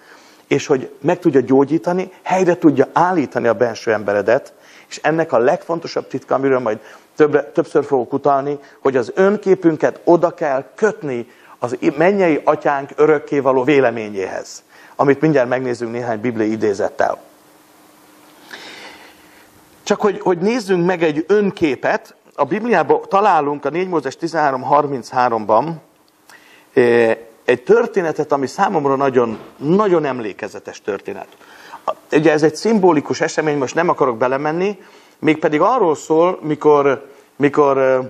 és 0.47 0.67
hogy 0.67 0.91
meg 1.01 1.19
tudja 1.19 1.39
gyógyítani, 1.39 2.11
helyre 2.23 2.57
tudja 2.57 2.87
állítani 2.93 3.47
a 3.47 3.53
benső 3.53 3.93
emberedet, 3.93 4.53
és 4.89 4.99
ennek 5.03 5.31
a 5.31 5.37
legfontosabb 5.37 6.07
titka, 6.07 6.35
amiről 6.35 6.59
majd 6.59 6.79
többre, 7.15 7.43
többször 7.43 7.85
fogok 7.85 8.13
utalni, 8.13 8.59
hogy 8.79 8.97
az 8.97 9.11
önképünket 9.15 9.99
oda 10.03 10.33
kell 10.33 10.65
kötni 10.75 11.27
az 11.59 11.77
mennyei 11.97 12.41
atyánk 12.43 12.89
örökkévaló 12.95 13.63
véleményéhez, 13.63 14.63
amit 14.95 15.21
mindjárt 15.21 15.49
megnézzünk 15.49 15.91
néhány 15.91 16.21
bibliai 16.21 16.51
idézettel. 16.51 17.21
Csak 19.83 20.01
hogy, 20.01 20.19
hogy 20.19 20.37
nézzünk 20.37 20.85
meg 20.85 21.03
egy 21.03 21.25
önképet, 21.27 22.15
a 22.35 22.45
Bibliában 22.45 23.01
találunk 23.09 23.65
a 23.65 23.69
4 23.69 23.87
Mózes 23.87 24.17
13.33-ban 24.21 25.71
eh, 26.73 27.17
egy 27.45 27.63
történetet, 27.63 28.31
ami 28.31 28.47
számomra 28.47 28.95
nagyon, 28.95 29.39
nagyon 29.57 30.05
emlékezetes 30.05 30.81
történet. 30.81 31.27
Ugye 32.11 32.31
ez 32.31 32.43
egy 32.43 32.55
szimbolikus 32.55 33.21
esemény, 33.21 33.57
most 33.57 33.75
nem 33.75 33.89
akarok 33.89 34.17
belemenni, 34.17 34.79
mégpedig 35.19 35.61
arról 35.61 35.95
szól, 35.95 36.39
mikor, 36.41 37.09
mikor 37.35 37.77
uh, 37.77 38.05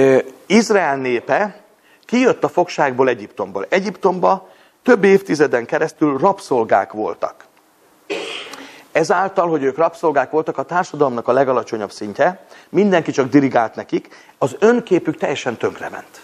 uh, 0.00 0.22
Izrael 0.46 0.96
népe 0.96 1.64
kijött 2.04 2.44
a 2.44 2.48
fogságból 2.48 3.08
Egyiptomból. 3.08 3.66
Egyiptomba 3.68 4.48
több 4.82 5.04
évtizeden 5.04 5.66
keresztül 5.66 6.18
rabszolgák 6.18 6.92
voltak. 6.92 7.45
Ezáltal, 8.96 9.48
hogy 9.48 9.62
ők 9.62 9.76
rabszolgák 9.76 10.30
voltak, 10.30 10.58
a 10.58 10.62
társadalomnak 10.62 11.28
a 11.28 11.32
legalacsonyabb 11.32 11.90
szintje, 11.90 12.44
mindenki 12.68 13.10
csak 13.10 13.28
dirigált 13.28 13.74
nekik, 13.74 14.08
az 14.38 14.56
önképük 14.58 15.16
teljesen 15.16 15.56
tönkrement. 15.56 16.20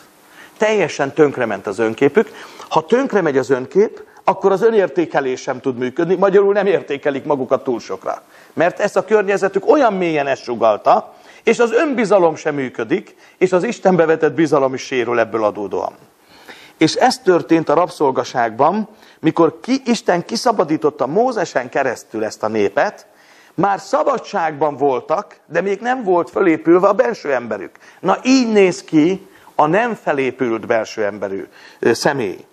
Teljesen 0.57 1.13
tönkrement 1.13 1.67
az 1.67 1.79
önképük. 1.79 2.29
Ha 2.69 2.87
tönkre 2.87 3.21
megy 3.21 3.39
az 3.39 3.51
önkép, 3.51 4.05
akkor 4.25 4.53
az 4.53 4.63
önértékelés 4.63 5.41
sem 5.41 5.61
tud 5.61 5.77
működni, 5.79 6.15
magyarul 6.15 6.53
nem 6.53 6.67
értékelik 6.67 7.25
magukat 7.25 7.65
túl 7.65 7.81
sokra. 7.81 8.23
Mert 8.53 8.81
ezt 8.81 8.97
a 8.97 9.05
környezetük 9.05 9.71
olyan 9.71 9.95
mélyen 9.95 10.27
ezt 10.27 10.43
sugalta, 10.43 11.15
és 11.43 11.59
az 11.59 11.73
önbizalom 11.73 12.35
sem 12.35 12.55
működik, 12.55 13.17
és 13.39 13.53
az 13.53 13.65
Istenbe 13.65 14.05
vetett 14.07 14.33
bizalom 14.33 14.75
is 14.75 14.83
sérül 14.83 15.19
ebből 15.19 15.45
adódóan. 15.45 15.93
És 16.83 16.95
ez 16.95 17.19
történt 17.19 17.69
a 17.69 17.75
rabszolgaságban, 17.75 18.89
mikor 19.21 19.61
ki, 19.61 19.83
Isten 19.85 20.25
kiszabadította 20.25 21.07
Mózesen 21.07 21.69
keresztül 21.69 22.25
ezt 22.25 22.43
a 22.43 22.49
népet, 22.49 23.07
már 23.55 23.81
szabadságban 23.81 24.77
voltak, 24.77 25.37
de 25.47 25.61
még 25.61 25.81
nem 25.81 26.05
volt 26.05 26.31
felépülve 26.31 26.89
a 26.89 26.93
belső 26.93 27.33
emberük. 27.33 27.71
Na 28.01 28.19
így 28.25 28.53
néz 28.53 28.83
ki 28.83 29.29
a 29.55 29.67
nem 29.67 29.95
felépült 29.95 30.67
belső 30.67 31.05
emberű 31.05 31.47
személy. 31.81 32.45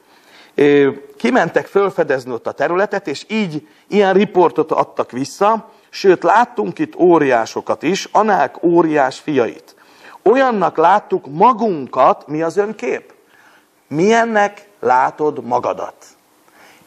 Kimentek 1.17 1.67
fölfedezni 1.67 2.31
ott 2.31 2.47
a 2.47 2.51
területet, 2.51 3.07
és 3.07 3.25
így 3.27 3.67
ilyen 3.87 4.13
riportot 4.13 4.71
adtak 4.71 5.11
vissza, 5.11 5.71
sőt 5.89 6.23
láttunk 6.23 6.79
itt 6.79 6.95
óriásokat 6.95 7.83
is, 7.83 8.07
Anák 8.11 8.63
óriás 8.63 9.19
fiait. 9.19 9.75
Olyannak 10.23 10.77
láttuk 10.77 11.25
magunkat, 11.31 12.27
mi 12.27 12.41
az 12.41 12.57
önkép? 12.57 13.17
Milyennek 13.89 14.67
látod 14.79 15.43
magadat? 15.43 15.95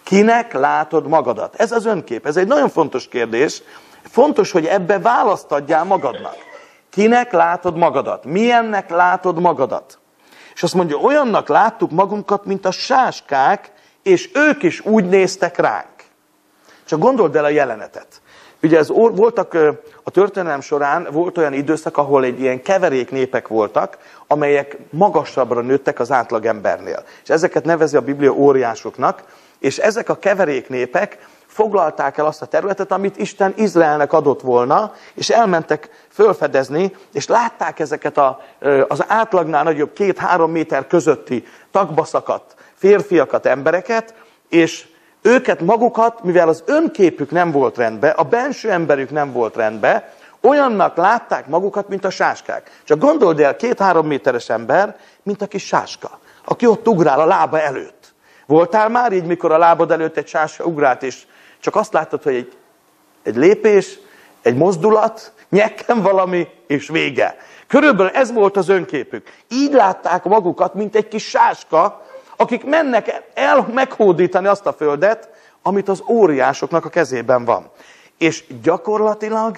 Kinek 0.02 0.52
látod 0.52 1.06
magadat? 1.06 1.54
Ez 1.54 1.72
az 1.72 1.86
önkép. 1.86 2.26
Ez 2.26 2.36
egy 2.36 2.46
nagyon 2.46 2.68
fontos 2.68 3.08
kérdés. 3.08 3.62
Fontos, 4.02 4.50
hogy 4.50 4.66
ebbe 4.66 4.98
választ 4.98 5.52
adjál 5.52 5.84
magadnak. 5.84 6.36
Kinek 6.90 7.32
látod 7.32 7.76
magadat? 7.76 8.24
Milyennek 8.24 8.90
látod 8.90 9.40
magadat? 9.40 9.98
És 10.54 10.62
azt 10.62 10.74
mondja, 10.74 10.96
olyannak 10.96 11.48
láttuk 11.48 11.90
magunkat, 11.90 12.44
mint 12.44 12.66
a 12.66 12.70
sáskák, 12.70 13.72
és 14.02 14.30
ők 14.34 14.62
is 14.62 14.80
úgy 14.80 15.08
néztek 15.08 15.56
ránk. 15.56 15.86
Csak 16.84 16.98
gondold 16.98 17.36
el 17.36 17.44
a 17.44 17.48
jelenetet. 17.48 18.20
Ugye 18.62 18.78
ez 18.78 18.88
voltak 18.88 19.54
a 20.02 20.10
történelem 20.10 20.60
során 20.60 21.08
volt 21.10 21.38
olyan 21.38 21.52
időszak, 21.52 21.96
ahol 21.96 22.24
egy 22.24 22.40
ilyen 22.40 22.62
keverék 22.62 23.10
népek 23.10 23.48
voltak, 23.48 23.98
amelyek 24.32 24.76
magasabbra 24.90 25.60
nőttek 25.60 26.00
az 26.00 26.12
átlagembernél. 26.12 27.04
És 27.22 27.28
ezeket 27.28 27.64
nevezi 27.64 27.96
a 27.96 28.00
Biblia 28.00 28.32
óriásoknak, 28.32 29.22
és 29.58 29.78
ezek 29.78 30.08
a 30.08 30.18
keverék 30.18 30.68
népek 30.68 31.18
foglalták 31.46 32.18
el 32.18 32.26
azt 32.26 32.42
a 32.42 32.46
területet, 32.46 32.92
amit 32.92 33.18
Isten 33.18 33.52
Izraelnek 33.56 34.12
adott 34.12 34.40
volna, 34.40 34.92
és 35.14 35.30
elmentek 35.30 36.06
fölfedezni, 36.12 36.96
és 37.12 37.26
látták 37.26 37.78
ezeket 37.78 38.18
a, 38.18 38.40
az 38.88 39.04
átlagnál 39.06 39.62
nagyobb 39.62 39.92
két-három 39.92 40.50
méter 40.50 40.86
közötti 40.86 41.44
tagbaszakat, 41.70 42.54
férfiakat, 42.74 43.46
embereket, 43.46 44.14
és 44.48 44.86
őket 45.22 45.60
magukat, 45.60 46.22
mivel 46.22 46.48
az 46.48 46.62
önképük 46.66 47.30
nem 47.30 47.50
volt 47.50 47.76
rendben, 47.76 48.12
a 48.16 48.22
benső 48.22 48.70
emberük 48.70 49.10
nem 49.10 49.32
volt 49.32 49.56
rendben, 49.56 50.04
olyannak 50.42 50.96
látták 50.96 51.46
magukat, 51.46 51.88
mint 51.88 52.04
a 52.04 52.10
sáskák. 52.10 52.80
Csak 52.84 52.98
gondold 52.98 53.40
el, 53.40 53.56
két-három 53.56 54.06
méteres 54.06 54.48
ember, 54.48 54.96
mint 55.22 55.42
a 55.42 55.46
kis 55.46 55.66
sáska, 55.66 56.18
aki 56.44 56.66
ott 56.66 56.88
ugrál 56.88 57.20
a 57.20 57.26
lába 57.26 57.60
előtt. 57.60 58.14
Voltál 58.46 58.88
már 58.88 59.12
így, 59.12 59.24
mikor 59.24 59.52
a 59.52 59.58
lábad 59.58 59.90
előtt 59.90 60.16
egy 60.16 60.28
sáska 60.28 60.64
ugrált, 60.64 61.02
és 61.02 61.22
csak 61.60 61.76
azt 61.76 61.92
láttad, 61.92 62.22
hogy 62.22 62.34
egy, 62.34 62.56
egy 63.22 63.36
lépés, 63.36 63.98
egy 64.42 64.56
mozdulat, 64.56 65.32
nyekken 65.50 66.02
valami, 66.02 66.48
és 66.66 66.88
vége. 66.88 67.36
Körülbelül 67.66 68.12
ez 68.12 68.32
volt 68.32 68.56
az 68.56 68.68
önképük. 68.68 69.28
Így 69.48 69.72
látták 69.72 70.24
magukat, 70.24 70.74
mint 70.74 70.96
egy 70.96 71.08
kis 71.08 71.28
sáska, 71.28 72.02
akik 72.36 72.64
mennek 72.64 73.22
el 73.34 73.66
meghódítani 73.74 74.46
azt 74.46 74.66
a 74.66 74.72
földet, 74.72 75.28
amit 75.62 75.88
az 75.88 76.02
óriásoknak 76.08 76.84
a 76.84 76.88
kezében 76.88 77.44
van. 77.44 77.70
És 78.18 78.44
gyakorlatilag 78.62 79.56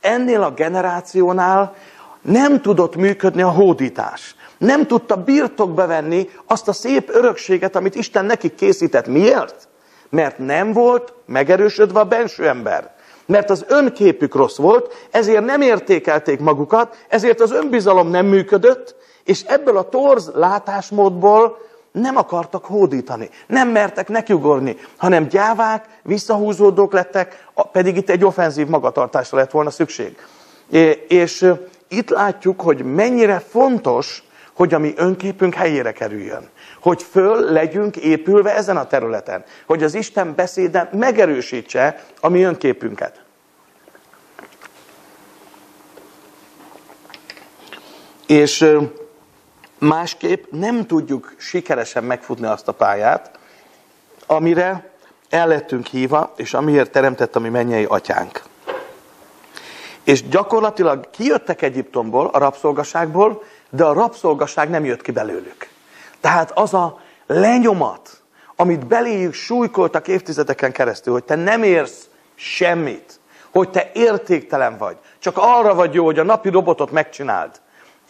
ennél 0.00 0.42
a 0.42 0.50
generációnál 0.50 1.74
nem 2.22 2.60
tudott 2.60 2.96
működni 2.96 3.42
a 3.42 3.50
hódítás. 3.50 4.34
Nem 4.58 4.86
tudta 4.86 5.16
birtokba 5.16 5.86
venni 5.86 6.28
azt 6.46 6.68
a 6.68 6.72
szép 6.72 7.08
örökséget, 7.14 7.76
amit 7.76 7.94
Isten 7.94 8.24
nekik 8.24 8.54
készített. 8.54 9.06
Miért? 9.06 9.68
Mert 10.08 10.38
nem 10.38 10.72
volt 10.72 11.12
megerősödve 11.26 12.00
a 12.00 12.04
benső 12.04 12.48
ember. 12.48 12.94
Mert 13.26 13.50
az 13.50 13.64
önképük 13.68 14.34
rossz 14.34 14.56
volt, 14.56 15.06
ezért 15.10 15.44
nem 15.44 15.60
értékelték 15.60 16.40
magukat, 16.40 17.04
ezért 17.08 17.40
az 17.40 17.52
önbizalom 17.52 18.08
nem 18.08 18.26
működött, 18.26 18.94
és 19.24 19.42
ebből 19.42 19.76
a 19.76 19.88
torz 19.88 20.30
látásmódból 20.34 21.58
nem 21.92 22.16
akartak 22.16 22.64
hódítani, 22.64 23.30
nem 23.46 23.68
mertek 23.68 24.08
nekiugorni, 24.08 24.76
hanem 24.96 25.28
gyávák, 25.28 25.84
visszahúzódók 26.02 26.92
lettek, 26.92 27.46
pedig 27.72 27.96
itt 27.96 28.10
egy 28.10 28.24
offenzív 28.24 28.66
magatartásra 28.66 29.38
lett 29.38 29.50
volna 29.50 29.70
szükség. 29.70 30.16
És 31.08 31.52
itt 31.88 32.08
látjuk, 32.08 32.60
hogy 32.60 32.84
mennyire 32.84 33.38
fontos, 33.38 34.24
hogy 34.54 34.74
a 34.74 34.78
mi 34.78 34.92
önképünk 34.96 35.54
helyére 35.54 35.92
kerüljön. 35.92 36.48
Hogy 36.80 37.02
föl 37.02 37.52
legyünk 37.52 37.96
épülve 37.96 38.54
ezen 38.54 38.76
a 38.76 38.86
területen. 38.86 39.44
Hogy 39.66 39.82
az 39.82 39.94
Isten 39.94 40.34
beszéde 40.34 40.90
megerősítse 40.92 42.04
a 42.20 42.28
mi 42.28 42.42
önképünket. 42.42 43.22
És 48.26 48.70
másképp 49.80 50.44
nem 50.50 50.86
tudjuk 50.86 51.34
sikeresen 51.38 52.04
megfutni 52.04 52.46
azt 52.46 52.68
a 52.68 52.72
pályát, 52.72 53.38
amire 54.26 54.90
el 55.28 55.46
lettünk 55.46 55.86
hívva, 55.86 56.32
és 56.36 56.54
amiért 56.54 56.90
teremtett 56.90 57.36
a 57.36 57.40
mi 57.40 57.48
mennyei 57.48 57.84
atyánk. 57.84 58.42
És 60.04 60.28
gyakorlatilag 60.28 61.10
kijöttek 61.10 61.62
Egyiptomból, 61.62 62.26
a 62.32 62.38
rabszolgaságból, 62.38 63.42
de 63.70 63.84
a 63.84 63.92
rabszolgaság 63.92 64.70
nem 64.70 64.84
jött 64.84 65.02
ki 65.02 65.10
belőlük. 65.10 65.68
Tehát 66.20 66.50
az 66.54 66.74
a 66.74 67.00
lenyomat, 67.26 68.22
amit 68.56 68.86
beléjük 68.86 69.34
súlykoltak 69.34 70.08
évtizedeken 70.08 70.72
keresztül, 70.72 71.12
hogy 71.12 71.24
te 71.24 71.34
nem 71.34 71.62
érsz 71.62 72.08
semmit, 72.34 73.20
hogy 73.50 73.70
te 73.70 73.90
értéktelen 73.94 74.78
vagy, 74.78 74.96
csak 75.18 75.36
arra 75.36 75.74
vagy 75.74 75.94
jó, 75.94 76.04
hogy 76.04 76.18
a 76.18 76.22
napi 76.22 76.48
robotot 76.48 76.90
megcsináld, 76.90 77.60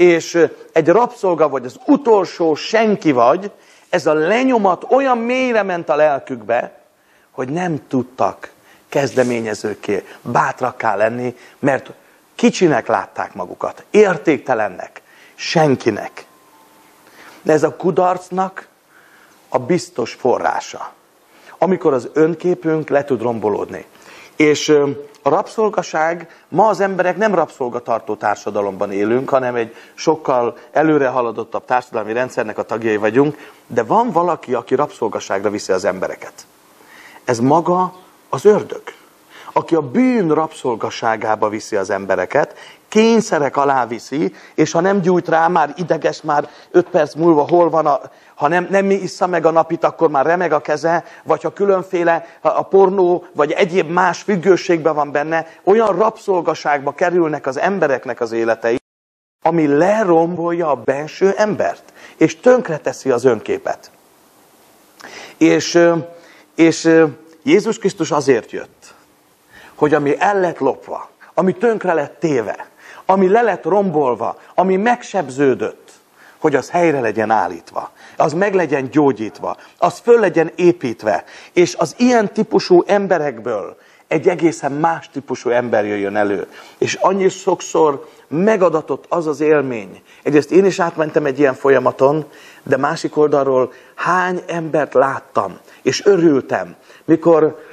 és 0.01 0.47
egy 0.73 0.89
rabszolga 0.89 1.49
vagy, 1.49 1.65
az 1.65 1.81
utolsó 1.87 2.55
senki 2.55 3.13
vagy, 3.13 3.51
ez 3.89 4.07
a 4.07 4.13
lenyomat 4.13 4.85
olyan 4.89 5.19
mélyre 5.19 5.63
ment 5.63 5.89
a 5.89 5.95
lelkükbe, 5.95 6.81
hogy 7.31 7.49
nem 7.49 7.87
tudtak 7.89 8.53
kezdeményezőké, 8.89 10.07
bátrakká 10.23 10.97
lenni, 10.97 11.37
mert 11.59 11.91
kicsinek 12.35 12.87
látták 12.87 13.35
magukat, 13.35 13.85
értéktelennek, 13.91 15.03
senkinek. 15.35 16.25
De 17.43 17.53
ez 17.53 17.63
a 17.63 17.77
kudarcnak 17.77 18.69
a 19.49 19.59
biztos 19.59 20.13
forrása, 20.13 20.93
amikor 21.59 21.93
az 21.93 22.09
önképünk 22.13 22.89
le 22.89 23.05
tud 23.05 23.23
rombolódni. 23.23 23.85
És 24.37 24.73
a 25.23 25.29
rabszolgaság, 25.29 26.45
ma 26.49 26.69
az 26.69 26.81
emberek 26.81 27.17
nem 27.17 27.35
rabszolgatartó 27.35 28.15
társadalomban 28.15 28.93
élünk, 28.93 29.29
hanem 29.29 29.55
egy 29.55 29.75
sokkal 29.95 30.57
előre 30.71 31.09
haladottabb 31.09 31.65
társadalmi 31.65 32.13
rendszernek 32.13 32.59
a 32.59 32.63
tagjai 32.63 32.97
vagyunk, 32.97 33.37
de 33.67 33.83
van 33.83 34.11
valaki, 34.11 34.55
aki 34.55 34.75
rabszolgaságra 34.75 35.51
viszi 35.51 35.73
az 35.73 35.85
embereket. 35.85 36.33
Ez 37.25 37.39
maga 37.39 37.95
az 38.29 38.45
ördög, 38.45 38.83
aki 39.53 39.75
a 39.75 39.81
bűn 39.81 40.35
rabszolgaságába 40.35 41.49
viszi 41.49 41.77
az 41.77 41.91
embereket, 41.91 42.55
kényszerek 42.89 43.57
alá 43.57 43.87
viszi, 43.87 44.35
és 44.55 44.73
ha 44.73 44.81
nem 44.81 45.01
gyújt 45.01 45.29
rá, 45.29 45.49
már 45.49 45.73
ideges, 45.77 46.23
már 46.23 46.49
öt 46.71 46.89
perc 46.89 47.15
múlva 47.15 47.47
hol 47.49 47.71
van, 47.71 47.87
a, 47.87 48.01
ha 48.41 48.49
nem, 48.49 48.67
nem 48.71 48.91
issza 48.91 49.27
meg 49.27 49.47
a 49.47 49.51
napit, 49.51 49.85
akkor 49.85 50.11
már 50.11 50.27
remeg 50.27 50.53
a 50.53 50.61
keze, 50.61 51.05
vagy 51.23 51.43
ha 51.43 51.53
különféle 51.53 52.27
a 52.41 52.63
pornó, 52.63 53.25
vagy 53.33 53.53
egyéb 53.53 53.91
más 53.91 54.23
függőségben 54.23 54.95
van 54.95 55.13
benne, 55.13 55.47
olyan 55.65 55.97
rabszolgaságba 55.97 56.93
kerülnek 56.93 57.47
az 57.47 57.59
embereknek 57.59 58.21
az 58.21 58.33
életei, 58.33 58.79
ami 59.43 59.67
lerombolja 59.67 60.71
a 60.71 60.75
benső 60.75 61.35
embert, 61.37 61.93
és 62.17 62.41
tönkreteszi 62.41 63.11
az 63.11 63.25
önképet. 63.25 63.91
És, 65.37 65.89
és 66.55 66.97
Jézus 67.43 67.79
Krisztus 67.79 68.11
azért 68.11 68.51
jött, 68.51 68.95
hogy 69.75 69.95
ami 69.95 70.21
el 70.21 70.41
lett 70.41 70.59
lopva, 70.59 71.11
ami 71.35 71.53
tönkre 71.53 71.93
lett 71.93 72.21
téve, 72.21 72.67
ami 73.07 73.29
le 73.29 73.43
lett 73.43 73.65
rombolva, 73.65 74.37
ami 74.55 74.77
megsebződött, 74.77 75.91
hogy 76.39 76.55
az 76.55 76.71
helyre 76.71 77.01
legyen 77.01 77.31
állítva, 77.31 77.91
az 78.21 78.33
meg 78.33 78.55
legyen 78.55 78.91
gyógyítva, 78.91 79.57
az 79.79 79.99
föl 79.99 80.21
legyen 80.21 80.51
építve, 80.55 81.25
és 81.53 81.75
az 81.79 81.95
ilyen 81.99 82.33
típusú 82.33 82.83
emberekből 82.87 83.77
egy 84.09 84.29
egészen 84.29 84.73
más 84.73 85.11
típusú 85.13 85.51
ember 85.51 85.85
jöjjön 85.85 86.17
elő. 86.17 86.47
És 86.79 86.95
annyi 86.95 87.29
sokszor 87.29 88.09
megadatott 88.29 89.05
az 89.09 89.27
az 89.27 89.41
élmény. 89.41 90.03
Egyrészt 90.23 90.51
én 90.51 90.65
is 90.65 90.81
átmentem 90.81 91.27
egy 91.27 91.39
ilyen 91.39 91.55
folyamaton, 91.55 92.25
de 92.63 92.77
másik 92.77 93.17
oldalról 93.17 93.73
hány 93.95 94.43
embert 94.47 94.95
láttam, 94.95 95.59
és 95.83 96.05
örültem, 96.05 96.75
mikor 97.05 97.65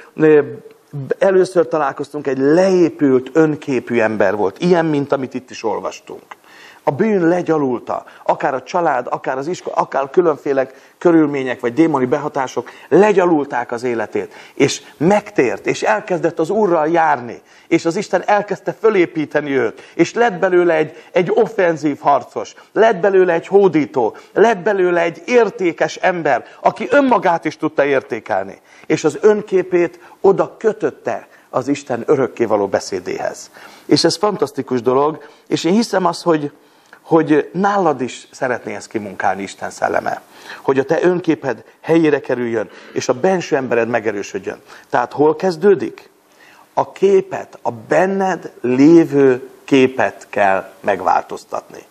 először 1.18 1.68
találkoztunk, 1.68 2.26
egy 2.26 2.38
leépült, 2.38 3.30
önképű 3.32 3.98
ember 3.98 4.36
volt. 4.36 4.58
Ilyen, 4.58 4.84
mint 4.86 5.12
amit 5.12 5.34
itt 5.34 5.50
is 5.50 5.64
olvastunk. 5.64 6.22
A 6.88 6.90
bűn 6.90 7.28
legyalulta, 7.28 8.04
akár 8.22 8.54
a 8.54 8.62
család, 8.62 9.06
akár 9.10 9.38
az 9.38 9.46
iskola, 9.46 9.76
akár 9.76 10.10
különféle 10.10 10.70
körülmények 10.98 11.60
vagy 11.60 11.72
démoni 11.72 12.04
behatások 12.04 12.70
legyalulták 12.88 13.72
az 13.72 13.82
életét, 13.82 14.34
és 14.54 14.82
megtért, 14.96 15.66
és 15.66 15.82
elkezdett 15.82 16.38
az 16.38 16.50
Úrral 16.50 16.88
járni, 16.88 17.40
és 17.66 17.84
az 17.84 17.96
Isten 17.96 18.22
elkezdte 18.26 18.72
fölépíteni 18.72 19.50
őt, 19.50 19.82
és 19.94 20.14
lett 20.14 20.38
belőle 20.38 20.74
egy, 20.74 20.96
egy 21.12 21.30
offenzív 21.34 21.98
harcos, 22.00 22.54
lett 22.72 22.96
belőle 22.96 23.32
egy 23.32 23.46
hódító, 23.46 24.16
lett 24.32 24.58
belőle 24.58 25.00
egy 25.00 25.22
értékes 25.26 25.96
ember, 25.96 26.44
aki 26.60 26.88
önmagát 26.90 27.44
is 27.44 27.56
tudta 27.56 27.84
értékelni, 27.84 28.58
és 28.86 29.04
az 29.04 29.18
önképét 29.20 30.00
oda 30.20 30.56
kötötte 30.58 31.28
az 31.50 31.68
Isten 31.68 32.02
örökkévaló 32.06 32.66
beszédéhez. 32.66 33.50
És 33.86 34.04
ez 34.04 34.16
fantasztikus 34.16 34.82
dolog, 34.82 35.28
és 35.46 35.64
én 35.64 35.72
hiszem 35.72 36.04
azt, 36.04 36.22
hogy, 36.22 36.52
hogy 37.08 37.50
nálad 37.52 38.00
is 38.00 38.28
szeretné 38.30 38.74
ezt 38.74 38.88
kimunkálni 38.88 39.42
Isten 39.42 39.70
szelleme. 39.70 40.22
Hogy 40.62 40.78
a 40.78 40.84
te 40.84 41.02
önképed 41.02 41.64
helyére 41.80 42.20
kerüljön, 42.20 42.70
és 42.92 43.08
a 43.08 43.20
benső 43.20 43.56
embered 43.56 43.88
megerősödjön. 43.88 44.62
Tehát 44.88 45.12
hol 45.12 45.36
kezdődik? 45.36 46.10
A 46.72 46.92
képet, 46.92 47.58
a 47.62 47.70
benned 47.70 48.52
lévő 48.60 49.50
képet 49.64 50.26
kell 50.30 50.72
megváltoztatni. 50.80 51.82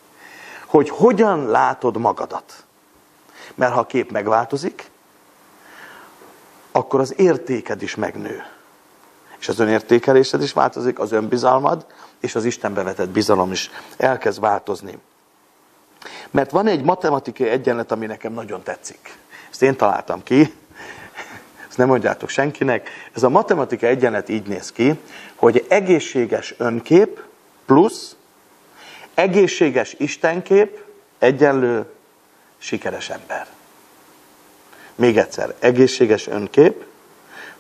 Hogy 0.66 0.90
hogyan 0.90 1.48
látod 1.48 1.98
magadat. 1.98 2.54
Mert 3.56 3.74
ha 3.74 3.80
a 3.80 3.86
kép 3.86 4.12
megváltozik, 4.12 4.90
akkor 6.72 7.00
az 7.00 7.14
értéked 7.20 7.82
is 7.82 7.96
megnő. 7.96 8.44
És 9.40 9.48
az 9.48 9.60
önértékelésed 9.60 10.42
is 10.42 10.54
változik, 10.54 11.00
az 11.00 11.12
önbizalmad, 11.12 11.86
és 12.20 12.36
az 12.36 12.46
Istenbe 12.46 12.84
vetett 12.84 13.10
bizalom 13.10 13.52
is 13.52 13.70
elkezd 13.98 14.40
változni. 14.40 14.98
Mert 16.32 16.52
van 16.52 16.68
egy 16.68 16.84
matematikai 16.84 17.48
egyenlet, 17.48 17.92
ami 17.92 18.06
nekem 18.06 18.34
nagyon 18.34 18.64
tetszik. 18.64 19.18
Ezt 19.52 19.62
én 19.62 19.76
találtam 19.76 20.24
ki, 20.24 20.54
ezt 21.68 21.78
nem 21.78 21.88
mondjátok 21.88 22.30
senkinek. 22.30 22.90
Ez 23.14 23.24
a 23.24 23.30
matematikai 23.30 23.90
egyenlet 23.90 24.30
így 24.30 24.48
néz 24.48 24.72
ki, 24.72 25.00
hogy 25.36 25.66
egészséges 25.70 26.54
önkép 26.58 27.24
plusz 27.66 28.16
egészséges 29.14 29.96
istenkép 29.98 30.84
egyenlő 31.20 31.86
sikeres 32.58 33.10
ember. 33.10 33.48
Még 34.96 35.18
egyszer, 35.18 35.56
egészséges 35.60 36.28
önkép 36.28 36.86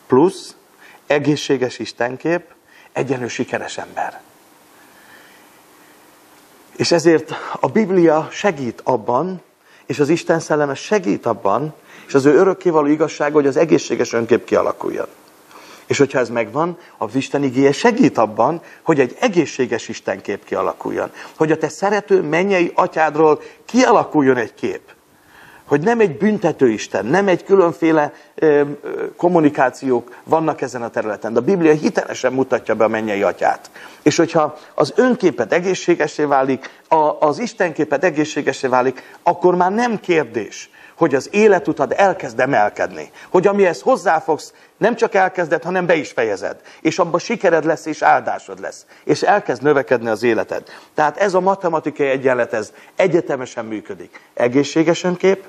plusz 0.07 0.55
egészséges 1.07 1.79
istenkép 1.79 2.53
egyenlő 2.91 3.27
sikeres 3.27 3.77
ember. 3.77 4.21
És 6.77 6.91
ezért 6.91 7.33
a 7.59 7.67
Biblia 7.67 8.27
segít 8.31 8.81
abban, 8.83 9.41
és 9.85 9.99
az 9.99 10.09
Isten 10.09 10.39
szelleme 10.39 10.73
segít 10.73 11.25
abban, 11.25 11.73
és 12.07 12.13
az 12.13 12.25
ő 12.25 12.35
örökkévaló 12.35 12.87
igazság, 12.87 13.33
hogy 13.33 13.47
az 13.47 13.57
egészséges 13.57 14.13
önkép 14.13 14.43
kialakuljon. 14.43 15.07
És 15.85 15.97
hogyha 15.97 16.19
ez 16.19 16.29
megvan, 16.29 16.77
az 16.97 17.15
Isten 17.15 17.43
igéje 17.43 17.71
segít 17.71 18.17
abban, 18.17 18.61
hogy 18.81 18.99
egy 18.99 19.15
egészséges 19.19 19.87
Istenkép 19.87 20.45
kialakuljon. 20.45 21.11
Hogy 21.37 21.51
a 21.51 21.57
te 21.57 21.69
szerető 21.69 22.21
mennyei 22.21 22.71
atyádról 22.75 23.41
kialakuljon 23.65 24.37
egy 24.37 24.53
kép 24.53 24.81
hogy 25.67 25.81
nem 25.81 25.99
egy 25.99 26.17
büntető 26.17 26.69
Isten, 26.69 27.05
nem 27.05 27.27
egy 27.27 27.43
különféle 27.43 28.13
ö, 28.35 28.61
kommunikációk 29.17 30.15
vannak 30.23 30.61
ezen 30.61 30.81
a 30.81 30.89
területen, 30.89 31.33
de 31.33 31.39
a 31.39 31.43
Biblia 31.43 31.73
hitelesen 31.73 32.33
mutatja 32.33 32.75
be 32.75 32.83
a 32.83 32.87
mennyei 32.87 33.23
atyát. 33.23 33.69
És 34.01 34.17
hogyha 34.17 34.57
az 34.73 34.93
önképet 34.95 35.53
egészségesé 35.53 36.23
válik, 36.23 36.69
a, 36.87 37.15
az 37.19 37.39
Istenképet 37.39 38.03
egészségesé 38.03 38.67
válik, 38.67 39.17
akkor 39.23 39.55
már 39.55 39.71
nem 39.71 39.99
kérdés, 39.99 40.69
hogy 40.97 41.15
az 41.15 41.29
életutad 41.31 41.93
elkezd 41.97 42.39
emelkedni. 42.39 43.11
Hogy 43.29 43.47
amihez 43.47 43.81
hozzáfogsz, 43.81 44.53
nem 44.77 44.95
csak 44.95 45.13
elkezded, 45.13 45.63
hanem 45.63 45.85
be 45.85 45.95
is 45.95 46.11
fejezed. 46.11 46.61
És 46.81 46.99
abban 46.99 47.19
sikered 47.19 47.65
lesz, 47.65 47.85
és 47.85 48.01
áldásod 48.01 48.59
lesz. 48.59 48.85
És 49.03 49.21
elkezd 49.21 49.63
növekedni 49.63 50.07
az 50.07 50.23
életed. 50.23 50.63
Tehát 50.93 51.17
ez 51.17 51.33
a 51.33 51.39
matematikai 51.39 52.07
egyenlet, 52.07 52.53
ez 52.53 52.71
egyetemesen 52.95 53.65
működik. 53.65 54.19
Egészséges 54.33 55.03
önkép, 55.03 55.43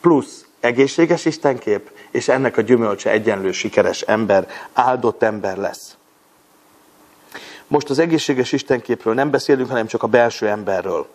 plusz 0.00 0.44
egészséges 0.60 1.24
Istenkép, 1.24 1.90
és 2.10 2.28
ennek 2.28 2.56
a 2.56 2.60
gyümölcse 2.60 3.10
egyenlő 3.10 3.52
sikeres 3.52 4.00
ember, 4.00 4.48
áldott 4.72 5.22
ember 5.22 5.56
lesz. 5.56 5.96
Most 7.66 7.90
az 7.90 7.98
egészséges 7.98 8.52
Istenképről 8.52 9.14
nem 9.14 9.30
beszélünk, 9.30 9.68
hanem 9.68 9.86
csak 9.86 10.02
a 10.02 10.06
belső 10.06 10.48
emberről. 10.48 11.06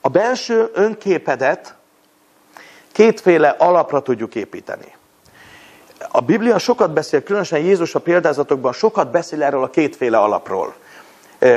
a 0.00 0.08
belső 0.08 0.70
önképedet 0.72 1.74
kétféle 2.92 3.48
alapra 3.48 4.02
tudjuk 4.02 4.34
építeni. 4.34 4.94
A 6.10 6.20
Biblia 6.20 6.58
sokat 6.58 6.92
beszél, 6.92 7.22
különösen 7.22 7.60
Jézus 7.60 7.94
a 7.94 8.00
példázatokban 8.00 8.72
sokat 8.72 9.10
beszél 9.10 9.42
erről 9.42 9.62
a 9.62 9.70
kétféle 9.70 10.18
alapról. 10.18 10.74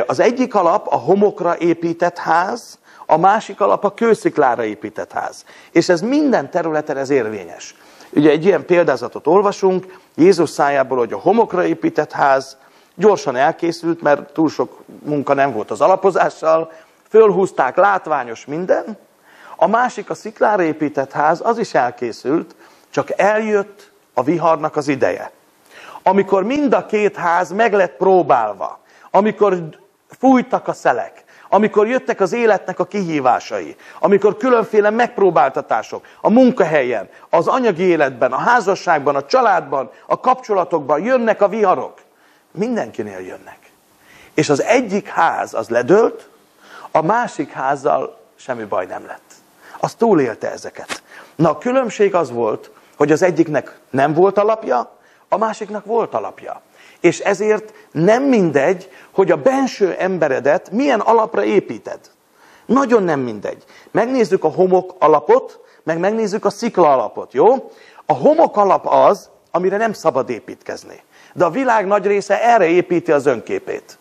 Az 0.08 0.20
egyik 0.20 0.56
alap 0.56 0.88
a 0.88 0.96
homokra 0.96 1.58
épített 1.58 2.18
ház, 2.18 2.79
a 3.12 3.18
másik 3.18 3.62
alap 3.62 3.84
a 3.84 3.94
kősziklára 3.94 4.64
épített 4.64 5.12
ház. 5.12 5.46
És 5.72 5.90
ez 5.90 6.02
minden 6.02 6.50
területen 6.50 6.98
ez 6.98 7.10
érvényes. 7.10 7.76
Ugye 8.10 8.30
egy 8.30 8.46
ilyen 8.46 8.66
példázatot 8.66 9.28
olvasunk, 9.28 10.00
Jézus 10.16 10.50
szájából, 10.50 10.98
hogy 10.98 11.14
a 11.14 11.18
homokra 11.18 11.66
épített 11.66 12.12
ház 12.12 12.58
gyorsan 12.96 13.36
elkészült, 13.36 14.02
mert 14.02 14.34
túl 14.34 14.50
sok 14.50 14.84
munka 15.04 15.34
nem 15.34 15.52
volt 15.52 15.72
az 15.72 15.82
alapozással, 15.82 16.72
fölhúzták, 17.10 17.76
látványos 17.76 18.46
minden. 18.46 18.98
A 19.56 19.68
másik, 19.68 20.10
a 20.10 20.14
sziklára 20.14 20.64
épített 20.64 21.12
ház, 21.12 21.42
az 21.44 21.58
is 21.58 21.74
elkészült, 21.74 22.56
csak 22.90 23.20
eljött 23.20 23.92
a 24.14 24.24
viharnak 24.24 24.76
az 24.76 24.88
ideje. 24.88 25.32
Amikor 26.04 26.44
mind 26.44 26.74
a 26.74 26.86
két 26.86 27.16
ház 27.16 27.52
meg 27.52 27.74
lett 27.74 27.98
próbálva, 27.98 28.80
amikor 29.12 29.78
fújtak 30.20 30.68
a 30.68 30.74
szelek, 30.74 31.24
amikor 31.50 31.88
jöttek 31.88 32.22
az 32.22 32.34
életnek 32.34 32.80
a 32.80 32.86
kihívásai, 32.86 33.76
amikor 34.00 34.38
különféle 34.38 34.90
megpróbáltatások 34.90 36.06
a 36.22 36.30
munkahelyen, 36.30 37.10
az 37.30 37.48
anyagi 37.48 37.84
életben, 37.84 38.32
a 38.32 38.38
házasságban, 38.38 39.16
a 39.16 39.26
családban, 39.26 39.92
a 40.06 40.20
kapcsolatokban 40.20 41.04
jönnek 41.04 41.42
a 41.42 41.48
viharok, 41.48 42.02
mindenkinél 42.52 43.20
jönnek. 43.20 43.58
És 44.34 44.50
az 44.50 44.64
egyik 44.64 45.08
ház 45.08 45.54
az 45.54 45.70
ledőlt, 45.70 46.30
a 46.92 47.02
másik 47.02 47.52
házzal 47.52 48.18
semmi 48.36 48.64
baj 48.64 48.86
nem 48.86 49.06
lett. 49.06 49.34
Az 49.80 49.94
túlélte 49.94 50.52
ezeket. 50.52 51.04
Na 51.36 51.50
a 51.50 51.58
különbség 51.58 52.16
az 52.16 52.32
volt, 52.32 52.72
hogy 52.98 53.12
az 53.12 53.22
egyiknek 53.22 53.80
nem 53.90 54.14
volt 54.14 54.38
alapja, 54.38 54.92
a 55.30 55.38
másiknak 55.38 55.86
volt 55.86 56.14
alapja. 56.14 56.62
És 57.00 57.20
ezért 57.20 57.74
nem 57.92 58.24
mindegy, 58.24 58.90
hogy 59.12 59.32
a 59.32 59.42
benső 59.42 59.96
emberedet 60.00 60.72
milyen 60.72 61.00
alapra 61.00 61.44
építed. 61.44 62.00
Nagyon 62.66 63.04
nem 63.04 63.20
mindegy. 63.20 63.64
Megnézzük 63.92 64.44
a 64.44 64.48
homok 64.48 64.96
alapot, 65.00 65.60
meg 65.84 66.00
megnézzük 66.00 66.46
a 66.46 66.50
szikla 66.50 66.94
alapot, 66.94 67.34
jó? 67.34 67.72
A 68.06 68.14
homok 68.14 68.58
alap 68.58 68.88
az, 68.88 69.30
amire 69.52 69.78
nem 69.78 69.94
szabad 69.94 70.30
építkezni. 70.30 71.04
De 71.34 71.46
a 71.46 71.50
világ 71.50 71.88
nagy 71.88 72.06
része 72.06 72.44
erre 72.44 72.66
építi 72.66 73.12
az 73.12 73.26
önképét. 73.26 73.98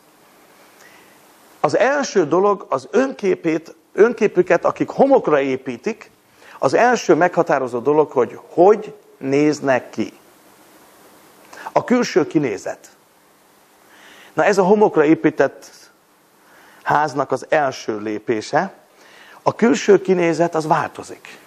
Az 1.60 1.76
első 1.76 2.26
dolog 2.26 2.66
az 2.68 2.88
önképét, 2.90 3.74
önképüket, 3.92 4.64
akik 4.64 4.88
homokra 4.88 5.40
építik, 5.40 6.10
az 6.58 6.74
első 6.74 7.14
meghatározó 7.14 7.78
dolog, 7.78 8.10
hogy 8.10 8.38
hogy 8.48 8.94
néznek 9.18 9.90
ki. 9.90 10.12
A 11.78 11.84
külső 11.84 12.26
kinézet. 12.26 12.88
Na 14.32 14.44
ez 14.44 14.58
a 14.58 14.62
homokra 14.62 15.04
épített 15.04 15.70
háznak 16.82 17.32
az 17.32 17.46
első 17.48 17.98
lépése. 17.98 18.72
A 19.42 19.54
külső 19.54 20.00
kinézet 20.00 20.54
az 20.54 20.66
változik. 20.66 21.38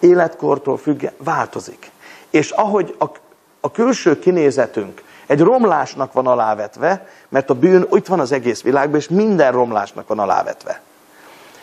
Életkortól 0.00 0.78
függ, 0.78 1.06
változik. 1.16 1.90
És 2.30 2.50
ahogy 2.50 2.94
a, 2.98 3.04
a 3.60 3.70
külső 3.70 4.18
kinézetünk 4.18 5.02
egy 5.26 5.40
romlásnak 5.40 6.12
van 6.12 6.26
alávetve, 6.26 7.08
mert 7.28 7.50
a 7.50 7.54
bűn 7.54 7.86
itt 7.90 8.06
van 8.06 8.20
az 8.20 8.32
egész 8.32 8.62
világban, 8.62 9.00
és 9.00 9.08
minden 9.08 9.52
romlásnak 9.52 10.08
van 10.08 10.18
alávetve. 10.18 10.80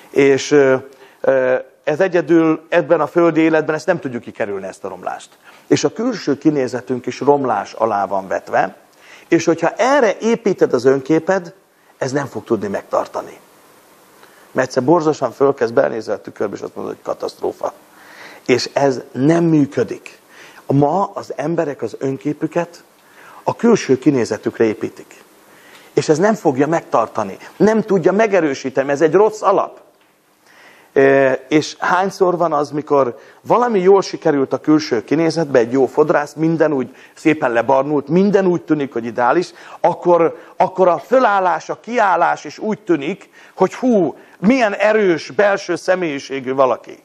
És 0.10 0.52
ez 1.84 2.00
egyedül 2.00 2.66
ebben 2.70 3.02
a 3.02 3.08
földi 3.08 3.42
életben 3.42 3.76
ezt 3.76 3.86
nem 3.86 4.00
tudjuk 4.00 4.24
kikerülni, 4.24 4.68
ezt 4.68 4.84
a 4.84 4.88
romlást. 4.88 5.30
És 5.74 5.84
a 5.84 5.94
külső 5.94 6.38
kinézetünk 6.38 7.06
is 7.06 7.20
romlás 7.20 7.74
alá 7.74 8.06
van 8.06 8.28
vetve, 8.28 8.76
és 9.28 9.46
hogyha 9.46 9.70
erre 9.70 10.18
építed 10.18 10.74
az 10.74 10.86
önképed, 10.86 11.54
ez 11.98 12.12
nem 12.12 12.26
fog 12.26 12.44
tudni 12.44 12.68
megtartani. 12.68 13.40
Mert 14.52 14.68
egyszer 14.68 14.84
borzosan 14.84 15.32
fölkezd, 15.32 15.74
belnézel 15.74 16.16
a 16.16 16.22
tükörbe, 16.22 16.56
és 16.56 16.62
azt 16.62 16.76
mondod, 16.76 16.94
hogy 16.94 17.04
katasztrófa. 17.04 17.74
És 18.46 18.70
ez 18.74 19.02
nem 19.12 19.44
működik. 19.44 20.20
Ma 20.66 21.12
az 21.14 21.34
emberek 21.36 21.82
az 21.82 21.96
önképüket 22.00 22.84
a 23.44 23.56
külső 23.56 24.00
kinézetükre 24.00 24.64
építik. 24.64 25.24
És 25.94 26.10
ez 26.10 26.18
nem 26.18 26.34
fogja 26.34 26.68
megtartani, 26.68 27.38
nem 27.58 27.82
tudja 27.82 28.12
megerősíteni, 28.12 28.92
ez 28.92 29.02
egy 29.02 29.14
rossz 29.14 29.42
alap. 29.42 29.80
És 31.48 31.76
hányszor 31.80 32.38
van 32.38 32.54
az, 32.54 32.72
mikor 32.72 33.18
valami 33.42 33.80
jól 33.80 34.02
sikerült 34.02 34.54
a 34.54 34.58
külső 34.58 35.04
kinézetbe, 35.04 35.60
egy 35.60 35.72
jó 35.72 35.86
fodrász, 35.86 36.34
minden 36.34 36.74
úgy 36.74 36.96
szépen 37.14 37.52
lebarnult, 37.52 38.08
minden 38.08 38.46
úgy 38.46 38.62
tűnik, 38.62 38.94
hogy 38.94 39.06
ideális, 39.06 39.52
akkor, 39.82 40.38
akkor 40.58 40.88
a 40.88 40.98
fölállás, 40.98 41.70
a 41.70 41.80
kiállás 41.80 42.46
is 42.46 42.60
úgy 42.60 42.80
tűnik, 42.80 43.30
hogy 43.56 43.74
hú, 43.74 44.16
milyen 44.40 44.74
erős 44.74 45.32
belső 45.32 45.76
személyiségű 45.76 46.54
valaki. 46.54 47.04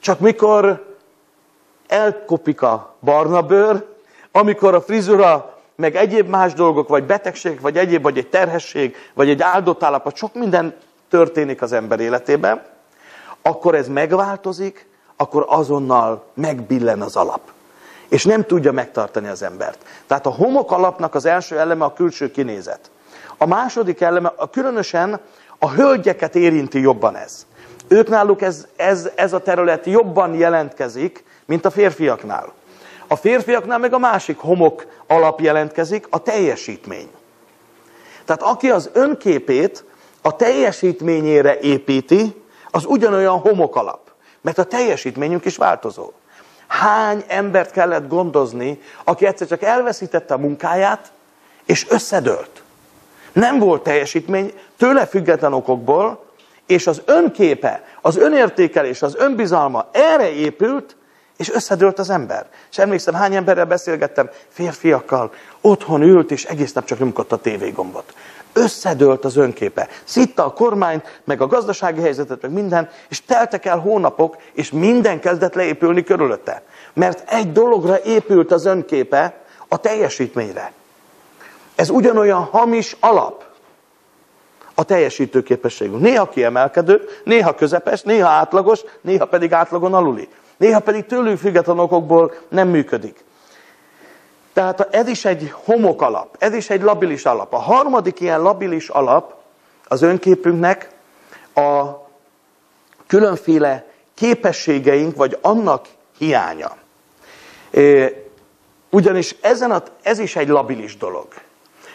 Csak 0.00 0.20
mikor 0.20 0.94
elkopik 1.88 2.62
a 2.62 2.96
barna 3.00 3.42
bőr, 3.42 3.84
amikor 4.32 4.74
a 4.74 4.80
frizura 4.80 5.54
meg 5.76 5.96
egyéb 5.96 6.28
más 6.28 6.52
dolgok, 6.52 6.88
vagy 6.88 7.04
betegség, 7.04 7.60
vagy 7.60 7.76
egyéb, 7.76 8.02
vagy 8.02 8.18
egy 8.18 8.28
terhesség, 8.28 8.96
vagy 9.14 9.28
egy 9.28 9.42
áldott 9.42 9.82
állapot, 9.82 10.16
sok 10.16 10.34
minden 10.34 10.74
történik 11.08 11.62
az 11.62 11.72
ember 11.72 12.00
életében, 12.00 12.62
akkor 13.46 13.74
ez 13.74 13.88
megváltozik, 13.88 14.86
akkor 15.16 15.44
azonnal 15.48 16.24
megbillen 16.34 17.00
az 17.00 17.16
alap. 17.16 17.40
És 18.08 18.24
nem 18.24 18.44
tudja 18.44 18.72
megtartani 18.72 19.28
az 19.28 19.42
embert. 19.42 19.78
Tehát 20.06 20.26
a 20.26 20.30
homok 20.30 20.72
alapnak 20.72 21.14
az 21.14 21.24
első 21.26 21.58
eleme 21.58 21.84
a 21.84 21.92
külső 21.92 22.30
kinézet. 22.30 22.90
A 23.36 23.46
második 23.46 24.00
eleme, 24.00 24.32
a 24.36 24.50
különösen 24.50 25.20
a 25.58 25.70
hölgyeket 25.70 26.34
érinti 26.34 26.80
jobban 26.80 27.16
ez. 27.16 27.46
Ők 27.88 28.08
náluk 28.08 28.42
ez, 28.42 28.66
ez, 28.76 29.10
ez 29.14 29.32
a 29.32 29.42
terület 29.42 29.86
jobban 29.86 30.34
jelentkezik, 30.34 31.24
mint 31.44 31.64
a 31.64 31.70
férfiaknál. 31.70 32.52
A 33.06 33.16
férfiaknál 33.16 33.78
meg 33.78 33.92
a 33.92 33.98
másik 33.98 34.38
homok 34.38 34.86
alap 35.06 35.40
jelentkezik, 35.40 36.06
a 36.10 36.18
teljesítmény. 36.18 37.08
Tehát 38.24 38.42
aki 38.42 38.70
az 38.70 38.90
önképét 38.92 39.84
a 40.22 40.36
teljesítményére 40.36 41.58
építi, 41.58 42.44
az 42.76 42.84
ugyanolyan 42.84 43.38
homok 43.38 43.76
alap. 43.76 44.00
Mert 44.40 44.58
a 44.58 44.64
teljesítményünk 44.64 45.44
is 45.44 45.56
változó. 45.56 46.12
Hány 46.66 47.24
embert 47.26 47.70
kellett 47.70 48.08
gondozni, 48.08 48.80
aki 49.04 49.26
egyszer 49.26 49.46
csak 49.46 49.62
elveszítette 49.62 50.34
a 50.34 50.38
munkáját, 50.38 51.12
és 51.64 51.86
összedőlt. 51.90 52.62
Nem 53.32 53.58
volt 53.58 53.82
teljesítmény, 53.82 54.52
tőle 54.76 55.06
független 55.06 55.52
okokból, 55.52 56.24
és 56.66 56.86
az 56.86 57.02
önképe, 57.04 57.84
az 58.00 58.16
önértékelés, 58.16 59.02
az 59.02 59.14
önbizalma 59.16 59.86
erre 59.92 60.30
épült, 60.30 60.96
és 61.36 61.50
összedőlt 61.50 61.98
az 61.98 62.10
ember. 62.10 62.46
És 62.70 62.78
emlékszem, 62.78 63.14
hány 63.14 63.34
emberrel 63.34 63.66
beszélgettem, 63.66 64.30
férfiakkal, 64.48 65.32
otthon 65.60 66.02
ült, 66.02 66.30
és 66.30 66.44
egész 66.44 66.72
nap 66.72 66.84
csak 66.84 66.98
nyomkodta 66.98 67.36
a 67.36 67.40
tévégombot. 67.40 68.14
Összedőlt 68.52 69.24
az 69.24 69.36
önképe. 69.36 69.88
Szitta 70.04 70.44
a 70.44 70.52
kormányt, 70.52 71.20
meg 71.24 71.40
a 71.40 71.46
gazdasági 71.46 72.00
helyzetet, 72.00 72.42
meg 72.42 72.50
minden, 72.50 72.88
és 73.08 73.24
teltek 73.24 73.64
el 73.64 73.78
hónapok, 73.78 74.36
és 74.52 74.70
minden 74.70 75.20
kezdett 75.20 75.54
leépülni 75.54 76.04
körülötte. 76.04 76.62
Mert 76.92 77.30
egy 77.30 77.52
dologra 77.52 78.02
épült 78.02 78.52
az 78.52 78.64
önképe, 78.64 79.34
a 79.68 79.76
teljesítményre. 79.76 80.72
Ez 81.74 81.90
ugyanolyan 81.90 82.42
hamis 82.42 82.96
alap 83.00 83.44
a 84.74 84.84
teljesítő 84.84 85.42
képességünk. 85.42 86.00
Néha 86.00 86.28
kiemelkedő, 86.28 87.08
néha 87.24 87.54
közepes, 87.54 88.02
néha 88.02 88.28
átlagos, 88.28 88.80
néha 89.00 89.24
pedig 89.24 89.52
átlagon 89.52 89.94
aluli. 89.94 90.28
Néha 90.56 90.80
pedig 90.80 91.06
tőlük 91.06 91.38
független 91.38 91.78
okokból 91.78 92.34
nem 92.48 92.68
működik. 92.68 93.24
Tehát 94.56 94.88
ez 94.90 95.08
is 95.08 95.24
egy 95.24 95.54
homok 95.64 96.02
alap, 96.02 96.36
ez 96.38 96.54
is 96.54 96.70
egy 96.70 96.82
labilis 96.82 97.24
alap. 97.24 97.52
A 97.52 97.58
harmadik 97.58 98.20
ilyen 98.20 98.42
labilis 98.42 98.88
alap 98.88 99.34
az 99.88 100.02
önképünknek 100.02 100.88
a 101.54 101.84
különféle 103.06 103.86
képességeink, 104.14 105.16
vagy 105.16 105.38
annak 105.40 105.86
hiánya. 106.18 106.76
Ugyanis 108.90 109.36
ezen 109.40 109.70
a, 109.70 109.82
ez 110.02 110.18
is 110.18 110.36
egy 110.36 110.48
labilis 110.48 110.96
dolog. 110.96 111.26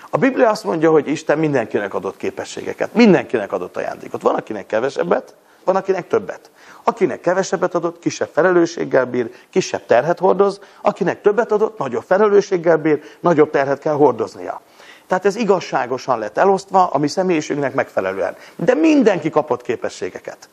A 0.09 0.17
Biblia 0.17 0.49
azt 0.49 0.63
mondja, 0.63 0.91
hogy 0.91 1.07
Isten 1.07 1.39
mindenkinek 1.39 1.93
adott 1.93 2.17
képességeket, 2.17 2.93
mindenkinek 2.93 3.51
adott 3.51 3.77
ajándékot. 3.77 4.21
Van, 4.21 4.35
akinek 4.35 4.65
kevesebbet, 4.65 5.35
van, 5.63 5.75
akinek 5.75 6.07
többet. 6.07 6.51
Akinek 6.83 7.21
kevesebbet 7.21 7.75
adott, 7.75 7.99
kisebb 7.99 8.29
felelősséggel 8.33 9.05
bír, 9.05 9.31
kisebb 9.49 9.85
terhet 9.85 10.19
hordoz, 10.19 10.59
akinek 10.81 11.21
többet 11.21 11.51
adott, 11.51 11.77
nagyobb 11.77 12.03
felelősséggel 12.07 12.77
bír, 12.77 13.01
nagyobb 13.19 13.49
terhet 13.49 13.79
kell 13.79 13.93
hordoznia. 13.93 14.61
Tehát 15.07 15.25
ez 15.25 15.35
igazságosan 15.35 16.19
lett 16.19 16.37
elosztva 16.37 16.87
a 16.87 16.97
mi 16.97 17.07
személyiségünknek 17.07 17.73
megfelelően. 17.73 18.35
De 18.55 18.73
mindenki 18.73 19.29
kapott 19.29 19.61
képességeket. 19.61 20.49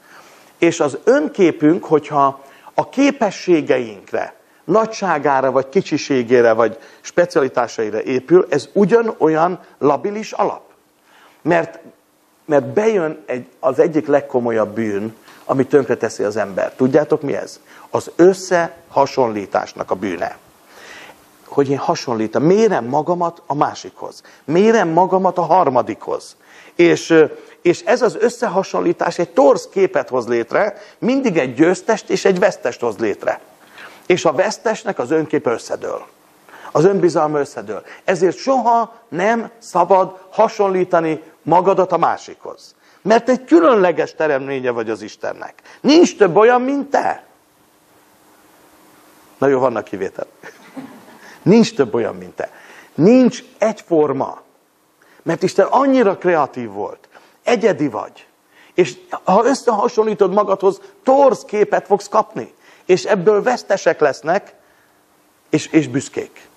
És 0.58 0.80
az 0.80 0.98
önképünk, 1.04 1.84
hogyha 1.84 2.44
a 2.74 2.88
képességeinkre, 2.88 4.34
nagyságára, 4.64 5.50
vagy 5.50 5.68
kicsiségére, 5.68 6.52
vagy 6.52 6.78
specialitásaira 7.00 8.02
épül, 8.02 8.46
ez 8.50 8.68
ugyanolyan 8.72 9.60
labilis 9.78 10.32
alap. 10.32 10.62
Mert, 11.42 11.78
mert 12.48 12.64
bejön 12.64 13.22
egy, 13.26 13.46
az 13.60 13.78
egyik 13.78 14.06
legkomolyabb 14.06 14.74
bűn, 14.74 15.14
ami 15.44 15.66
tönkreteszi 15.66 16.22
az 16.22 16.36
ember. 16.36 16.72
Tudjátok 16.72 17.22
mi 17.22 17.36
ez? 17.36 17.60
Az 17.90 18.10
összehasonlításnak 18.16 19.90
a 19.90 19.94
bűne. 19.94 20.38
Hogy 21.44 21.70
én 21.70 21.78
hasonlítom, 21.78 22.42
mérem 22.42 22.84
magamat 22.84 23.42
a 23.46 23.54
másikhoz. 23.54 24.22
Mérem 24.44 24.88
magamat 24.88 25.38
a 25.38 25.42
harmadikhoz. 25.42 26.36
És, 26.74 27.14
és 27.62 27.82
ez 27.84 28.02
az 28.02 28.16
összehasonlítás 28.20 29.18
egy 29.18 29.30
torz 29.30 29.68
képet 29.68 30.08
hoz 30.08 30.26
létre, 30.26 30.76
mindig 30.98 31.36
egy 31.36 31.54
győztest 31.54 32.10
és 32.10 32.24
egy 32.24 32.38
vesztest 32.38 32.80
hoz 32.80 32.96
létre. 32.98 33.40
És 34.06 34.24
a 34.24 34.32
vesztesnek 34.32 34.98
az 34.98 35.10
önkép 35.10 35.46
összedől. 35.46 36.06
Az 36.72 36.84
önbizalma 36.84 37.38
összedől. 37.38 37.82
Ezért 38.04 38.36
soha 38.36 38.94
nem 39.08 39.50
szabad 39.58 40.18
hasonlítani 40.30 41.22
magadat 41.42 41.92
a 41.92 41.96
másikhoz. 41.96 42.74
Mert 43.02 43.28
egy 43.28 43.44
különleges 43.44 44.14
teremtménye 44.14 44.70
vagy 44.70 44.90
az 44.90 45.02
Istennek. 45.02 45.62
Nincs 45.80 46.16
több 46.16 46.36
olyan, 46.36 46.60
mint 46.60 46.90
te. 46.90 47.24
Na 49.38 49.46
jó, 49.46 49.58
vannak 49.58 49.84
kivétel. 49.84 50.26
Nincs 51.42 51.74
több 51.74 51.94
olyan, 51.94 52.14
mint 52.14 52.34
te. 52.34 52.50
Nincs 52.94 53.42
egyforma. 53.58 54.40
Mert 55.22 55.42
Isten 55.42 55.66
annyira 55.66 56.18
kreatív 56.18 56.70
volt. 56.70 57.08
Egyedi 57.42 57.88
vagy. 57.88 58.26
És 58.74 58.96
ha 59.24 59.44
összehasonlítod 59.44 60.32
magadhoz, 60.32 60.80
torz 61.02 61.44
képet 61.44 61.86
fogsz 61.86 62.08
kapni. 62.08 62.54
És 62.84 63.04
ebből 63.04 63.42
vesztesek 63.42 64.00
lesznek, 64.00 64.54
és, 65.50 65.66
és 65.66 65.88
büszkék. 65.88 66.47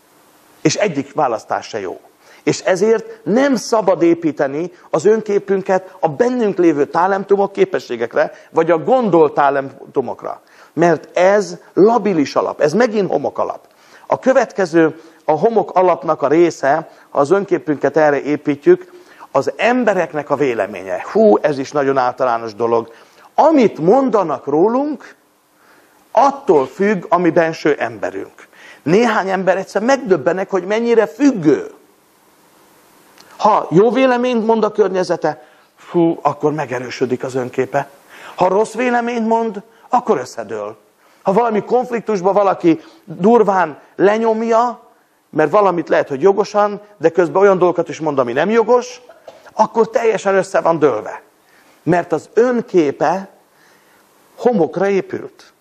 És 0.62 0.76
egyik 0.76 1.14
választás 1.14 1.68
se 1.68 1.80
jó. 1.80 2.00
És 2.44 2.60
ezért 2.60 3.06
nem 3.24 3.56
szabad 3.56 4.02
építeni 4.02 4.72
az 4.90 5.06
önképünket 5.06 5.96
a 6.00 6.10
bennünk 6.10 6.58
lévő 6.58 6.86
talentumok 6.86 7.52
képességekre, 7.52 8.32
vagy 8.50 8.72
a 8.72 8.78
gondolt 8.78 9.34
talentumokra. 9.34 10.42
Mert 10.74 11.18
ez 11.18 11.58
labilis 11.74 12.36
alap, 12.36 12.62
ez 12.62 12.74
megint 12.74 13.10
homok 13.10 13.40
alap. 13.40 13.68
A 14.08 14.20
következő, 14.20 15.02
a 15.26 15.32
homok 15.32 15.72
alapnak 15.72 16.22
a 16.22 16.28
része, 16.28 16.90
ha 17.10 17.20
az 17.20 17.32
önképünket 17.32 17.98
erre 17.98 18.22
építjük, 18.22 18.92
az 19.32 19.52
embereknek 19.56 20.30
a 20.30 20.36
véleménye. 20.36 21.06
Hú, 21.12 21.38
ez 21.38 21.58
is 21.58 21.72
nagyon 21.72 21.98
általános 21.98 22.56
dolog. 22.56 22.94
Amit 23.36 23.80
mondanak 23.80 24.46
rólunk, 24.46 25.16
attól 26.12 26.66
függ 26.66 27.06
a 27.10 27.18
mi 27.18 27.30
benső 27.30 27.76
emberünk. 27.80 28.48
Néhány 28.84 29.30
ember 29.30 29.58
egyszer 29.58 29.82
megdöbbenek, 29.82 30.50
hogy 30.50 30.66
mennyire 30.66 31.08
függő. 31.08 31.72
Ha 33.38 33.68
jó 33.70 33.92
véleményt 33.92 34.46
mond 34.46 34.64
a 34.64 34.72
környezete, 34.72 35.44
fú, 35.76 36.20
akkor 36.22 36.54
megerősödik 36.54 37.24
az 37.24 37.36
önképe. 37.36 37.90
Ha 38.36 38.48
rossz 38.48 38.74
véleményt 38.74 39.28
mond, 39.28 39.62
akkor 39.90 40.18
összedől. 40.18 40.78
Ha 41.22 41.34
valami 41.34 41.64
konfliktusban 41.64 42.34
valaki 42.34 42.82
durván 43.04 43.80
lenyomja, 43.96 44.80
mert 45.30 45.52
valamit 45.52 45.90
lehet, 45.90 46.08
hogy 46.08 46.22
jogosan, 46.22 46.82
de 46.98 47.10
közben 47.10 47.42
olyan 47.42 47.58
dolgokat 47.58 47.90
is 47.90 48.00
mond, 48.00 48.20
ami 48.20 48.34
nem 48.34 48.50
jogos, 48.50 49.02
akkor 49.54 49.90
teljesen 49.90 50.36
össze 50.36 50.62
van 50.62 50.80
dőlve. 50.80 51.22
Mert 51.84 52.12
az 52.12 52.30
önképe 52.34 53.30
homokra 54.36 54.88
épült. 54.88 55.54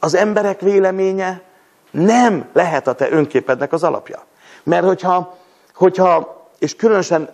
Az 0.00 0.14
emberek 0.14 0.60
véleménye 0.60 1.42
nem 1.90 2.48
lehet 2.52 2.86
a 2.86 2.92
te 2.92 3.10
önképednek 3.10 3.72
az 3.72 3.82
alapja. 3.82 4.24
Mert 4.62 4.84
hogyha, 4.84 5.36
hogyha 5.74 6.38
és 6.58 6.76
különösen 6.76 7.28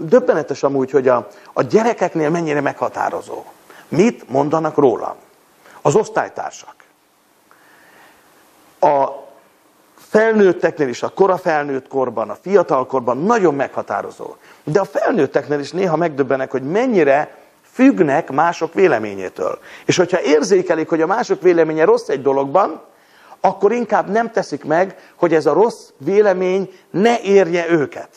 döbbenetes 0.00 0.62
amúgy, 0.62 0.90
hogy 0.90 1.08
a, 1.08 1.28
a 1.52 1.62
gyerekeknél 1.62 2.30
mennyire 2.30 2.60
meghatározó. 2.60 3.44
Mit 3.88 4.28
mondanak 4.28 4.76
rólam? 4.76 5.14
Az 5.82 5.94
osztálytársak. 5.94 6.74
A 8.80 9.08
felnőtteknél 9.96 10.88
is, 10.88 11.02
a 11.02 11.08
kora 11.08 11.36
felnőtt 11.36 11.88
korban, 11.88 12.30
a 12.30 12.36
fiatal 12.42 12.86
korban 12.86 13.18
nagyon 13.18 13.54
meghatározó. 13.54 14.36
De 14.64 14.80
a 14.80 14.84
felnőtteknél 14.84 15.58
is 15.58 15.70
néha 15.70 15.96
megdöbbenek, 15.96 16.50
hogy 16.50 16.62
mennyire 16.62 17.36
függnek 17.72 18.30
mások 18.30 18.74
véleményétől. 18.74 19.58
És 19.84 19.96
hogyha 19.96 20.22
érzékelik, 20.22 20.88
hogy 20.88 21.00
a 21.00 21.06
mások 21.06 21.42
véleménye 21.42 21.84
rossz 21.84 22.08
egy 22.08 22.22
dologban, 22.22 22.82
akkor 23.40 23.72
inkább 23.72 24.08
nem 24.10 24.30
teszik 24.30 24.64
meg, 24.64 25.12
hogy 25.14 25.34
ez 25.34 25.46
a 25.46 25.52
rossz 25.52 25.88
vélemény 25.96 26.72
ne 26.90 27.20
érje 27.20 27.70
őket. 27.70 28.08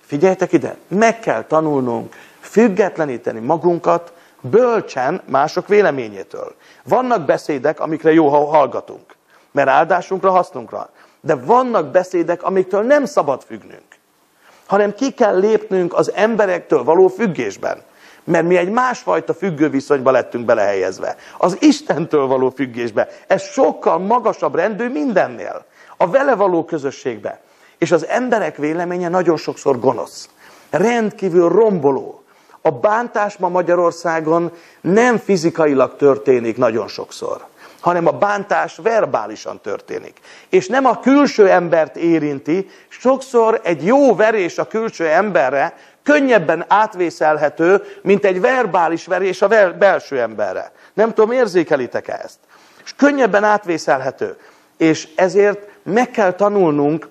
Figyeljetek 0.00 0.52
ide, 0.52 0.76
meg 0.88 1.20
kell 1.20 1.44
tanulnunk 1.44 2.14
függetleníteni 2.40 3.40
magunkat 3.40 4.12
bölcsen 4.40 5.20
mások 5.24 5.68
véleményétől. 5.68 6.54
Vannak 6.84 7.24
beszédek, 7.24 7.80
amikre 7.80 8.12
jó, 8.12 8.28
ha 8.28 8.44
hallgatunk, 8.44 9.16
mert 9.52 9.68
áldásunkra, 9.68 10.30
hasznunkra. 10.30 10.90
De 11.20 11.34
vannak 11.34 11.90
beszédek, 11.90 12.42
amiktől 12.42 12.82
nem 12.82 13.04
szabad 13.04 13.42
függnünk, 13.42 13.96
hanem 14.66 14.94
ki 14.94 15.10
kell 15.10 15.38
lépnünk 15.38 15.94
az 15.94 16.12
emberektől 16.12 16.84
való 16.84 17.08
függésben. 17.08 17.82
Mert 18.26 18.46
mi 18.46 18.56
egy 18.56 18.70
másfajta 18.70 19.34
függő 19.34 19.68
viszonyba 19.70 20.10
lettünk 20.10 20.44
belehelyezve. 20.44 21.16
Az 21.38 21.56
Istentől 21.60 22.26
való 22.26 22.50
függésbe. 22.50 23.08
Ez 23.26 23.42
sokkal 23.42 23.98
magasabb 23.98 24.54
rendű 24.54 24.88
mindennél. 24.88 25.64
A 25.96 26.10
vele 26.10 26.34
való 26.34 26.64
közösségbe. 26.64 27.40
És 27.78 27.92
az 27.92 28.06
emberek 28.06 28.56
véleménye 28.56 29.08
nagyon 29.08 29.36
sokszor 29.36 29.78
gonosz. 29.78 30.28
Rendkívül 30.70 31.48
romboló. 31.48 32.24
A 32.66 32.70
bántás 32.70 33.36
ma 33.36 33.48
Magyarországon 33.48 34.52
nem 34.80 35.18
fizikailag 35.18 35.96
történik 35.96 36.56
nagyon 36.56 36.88
sokszor, 36.88 37.46
hanem 37.80 38.06
a 38.06 38.10
bántás 38.10 38.76
verbálisan 38.82 39.60
történik. 39.60 40.20
És 40.48 40.66
nem 40.66 40.84
a 40.84 41.00
külső 41.00 41.48
embert 41.48 41.96
érinti, 41.96 42.70
sokszor 42.88 43.60
egy 43.64 43.84
jó 43.84 44.14
verés 44.14 44.58
a 44.58 44.66
külső 44.66 45.06
emberre 45.06 45.76
könnyebben 46.06 46.64
átvészelhető, 46.68 47.82
mint 48.02 48.24
egy 48.24 48.40
verbális 48.40 49.06
verés 49.06 49.42
a 49.42 49.48
belső 49.78 50.20
emberre. 50.20 50.72
Nem 50.92 51.14
tudom, 51.14 51.30
érzékelitek-e 51.30 52.20
ezt? 52.24 52.38
És 52.84 52.94
könnyebben 52.96 53.44
átvészelhető. 53.44 54.36
És 54.76 55.08
ezért 55.16 55.68
meg 55.82 56.10
kell 56.10 56.32
tanulnunk 56.32 57.08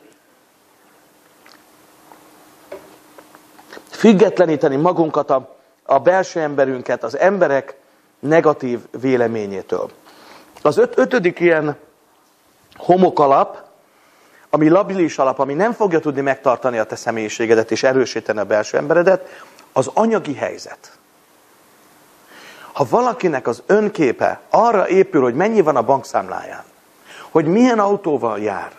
függetleníteni 3.89 4.75
magunkat 4.75 5.29
a, 5.29 5.55
a 5.83 5.99
belső 5.99 6.39
emberünket, 6.39 7.03
az 7.03 7.17
emberek 7.17 7.75
negatív 8.19 8.79
véleményétől. 9.01 9.89
Az 10.61 10.77
öt, 10.77 10.97
ötödik 10.97 11.39
ilyen 11.39 11.77
homokalap, 12.75 13.64
ami 14.55 14.69
labilis 14.69 15.17
alap, 15.17 15.39
ami 15.39 15.53
nem 15.53 15.73
fogja 15.73 15.99
tudni 15.99 16.21
megtartani 16.21 16.77
a 16.77 16.83
te 16.83 16.95
személyiségedet 16.95 17.71
és 17.71 17.83
erősíteni 17.83 18.39
a 18.39 18.43
belső 18.45 18.77
emberedet, 18.77 19.43
az 19.73 19.89
anyagi 19.93 20.33
helyzet. 20.33 20.97
Ha 22.73 22.85
valakinek 22.89 23.47
az 23.47 23.63
önképe 23.65 24.41
arra 24.49 24.87
épül, 24.87 25.21
hogy 25.21 25.33
mennyi 25.33 25.61
van 25.61 25.75
a 25.75 25.81
bankszámláján, 25.81 26.63
hogy 27.29 27.45
milyen 27.45 27.79
autóval 27.79 28.39
jár, 28.39 28.71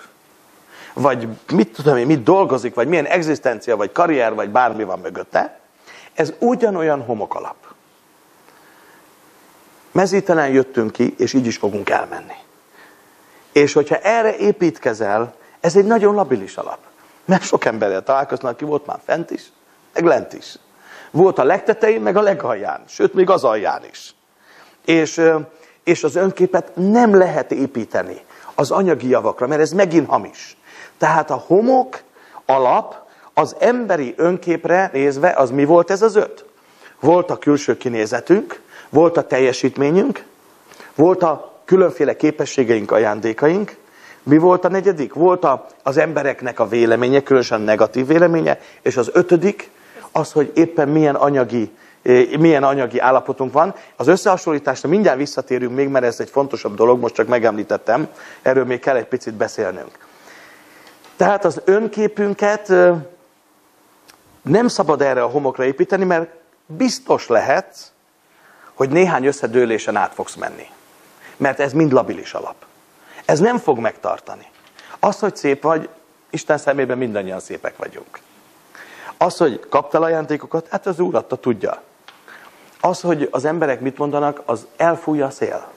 vagy 0.92 1.28
mit 1.52 1.72
tudom 1.72 1.96
én, 1.96 2.06
mit 2.06 2.22
dolgozik, 2.22 2.74
vagy 2.74 2.88
milyen 2.88 3.06
egzisztencia, 3.06 3.76
vagy 3.76 3.92
karrier, 3.92 4.34
vagy 4.34 4.50
bármi 4.50 4.84
van 4.84 4.98
mögötte, 4.98 5.58
ez 6.14 6.32
ugyanolyan 6.38 7.02
homokalap. 7.02 7.56
Mezítelen 9.92 10.48
jöttünk 10.48 10.92
ki, 10.92 11.14
és 11.18 11.32
így 11.32 11.46
is 11.46 11.56
fogunk 11.56 11.90
elmenni. 11.90 12.36
És 13.52 13.72
hogyha 13.72 13.96
erre 13.96 14.36
építkezel, 14.36 15.34
ez 15.66 15.76
egy 15.76 15.84
nagyon 15.84 16.14
labilis 16.14 16.56
alap. 16.56 16.78
Mert 17.24 17.42
sok 17.42 17.64
emberrel 17.64 18.02
találkoznak, 18.02 18.52
aki 18.52 18.64
volt 18.64 18.86
már 18.86 18.98
fent 19.04 19.30
is, 19.30 19.42
meg 19.94 20.04
lent 20.04 20.32
is. 20.32 20.58
Volt 21.10 21.38
a 21.38 21.44
legtetején, 21.44 22.00
meg 22.00 22.16
a 22.16 22.20
legalján, 22.20 22.82
sőt, 22.88 23.14
még 23.14 23.30
az 23.30 23.44
alján 23.44 23.82
is. 23.90 24.14
És, 24.84 25.22
és 25.84 26.04
az 26.04 26.16
önképet 26.16 26.70
nem 26.74 27.14
lehet 27.14 27.52
építeni 27.52 28.20
az 28.54 28.70
anyagi 28.70 29.08
javakra, 29.08 29.46
mert 29.46 29.60
ez 29.60 29.70
megint 29.70 30.08
hamis. 30.08 30.56
Tehát 30.98 31.30
a 31.30 31.44
homok 31.46 32.02
alap 32.44 32.96
az 33.34 33.56
emberi 33.58 34.14
önképre 34.16 34.90
nézve, 34.92 35.30
az 35.30 35.50
mi 35.50 35.64
volt 35.64 35.90
ez 35.90 36.02
az 36.02 36.16
öt? 36.16 36.44
Volt 37.00 37.30
a 37.30 37.38
külső 37.38 37.76
kinézetünk, 37.76 38.60
volt 38.88 39.16
a 39.16 39.26
teljesítményünk, 39.26 40.24
volt 40.94 41.22
a 41.22 41.60
különféle 41.64 42.16
képességeink, 42.16 42.90
ajándékaink, 42.90 43.76
Mi 44.26 44.38
volt 44.38 44.64
a 44.64 44.68
negyedik? 44.68 45.14
Volt 45.14 45.44
a, 45.44 45.66
az 45.82 45.96
embereknek 45.96 46.60
a 46.60 46.68
véleménye, 46.68 47.22
különösen 47.22 47.60
negatív 47.60 48.06
véleménye, 48.06 48.60
és 48.82 48.96
az 48.96 49.10
ötödik 49.12 49.70
az, 50.12 50.32
hogy 50.32 50.52
éppen 50.54 50.88
milyen 50.88 51.14
anyagi, 51.14 51.70
eh, 52.02 52.26
milyen 52.38 52.62
anyagi 52.62 52.98
állapotunk 52.98 53.52
van. 53.52 53.74
Az 53.96 54.06
összehasonlításra 54.06 54.88
mindjárt 54.88 55.18
visszatérünk 55.18 55.74
még, 55.74 55.88
mert 55.88 56.04
ez 56.04 56.20
egy 56.20 56.30
fontosabb 56.30 56.74
dolog, 56.74 57.00
most 57.00 57.14
csak 57.14 57.26
megemlítettem, 57.26 58.08
erről 58.42 58.64
még 58.64 58.80
kell 58.80 58.96
egy 58.96 59.06
picit 59.06 59.34
beszélnünk. 59.34 59.98
Tehát 61.16 61.44
az 61.44 61.60
önképünket 61.64 62.70
eh, 62.70 62.94
nem 64.42 64.68
szabad 64.68 65.02
erre 65.02 65.22
a 65.22 65.28
homokra 65.28 65.64
építeni, 65.64 66.04
mert 66.04 66.30
biztos 66.66 67.28
lehet, 67.28 67.92
hogy 68.74 68.88
néhány 68.88 69.24
összedőlésen 69.24 69.96
át 69.96 70.14
fogsz 70.14 70.34
menni. 70.34 70.66
Mert 71.36 71.60
ez 71.60 71.72
mind 71.72 71.92
labilis 71.92 72.34
alap. 72.34 72.65
Ez 73.26 73.38
nem 73.38 73.58
fog 73.58 73.78
megtartani. 73.78 74.46
Az, 75.00 75.18
hogy 75.18 75.36
szép 75.36 75.62
vagy, 75.62 75.88
Isten 76.30 76.58
szemében 76.58 76.98
mindannyian 76.98 77.40
szépek 77.40 77.76
vagyunk. 77.76 78.18
Az, 79.16 79.36
hogy 79.36 79.60
kaptál 79.68 80.02
ajándékokat, 80.02 80.68
hát 80.70 80.86
az 80.86 81.00
Úr 81.00 81.14
adta, 81.14 81.36
tudja. 81.36 81.82
Az, 82.80 83.00
hogy 83.00 83.28
az 83.30 83.44
emberek 83.44 83.80
mit 83.80 83.98
mondanak, 83.98 84.42
az 84.44 84.66
elfújja 84.76 85.26
a 85.26 85.30
szél. 85.30 85.68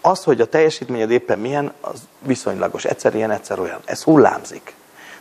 Az, 0.00 0.24
hogy 0.24 0.40
a 0.40 0.48
teljesítményed 0.48 1.10
éppen 1.10 1.38
milyen, 1.38 1.72
az 1.80 2.00
viszonylagos. 2.18 2.84
Egyszer 2.84 3.14
ilyen, 3.14 3.30
egyszer 3.30 3.58
olyan. 3.58 3.80
Ez 3.84 4.02
hullámzik. 4.02 4.74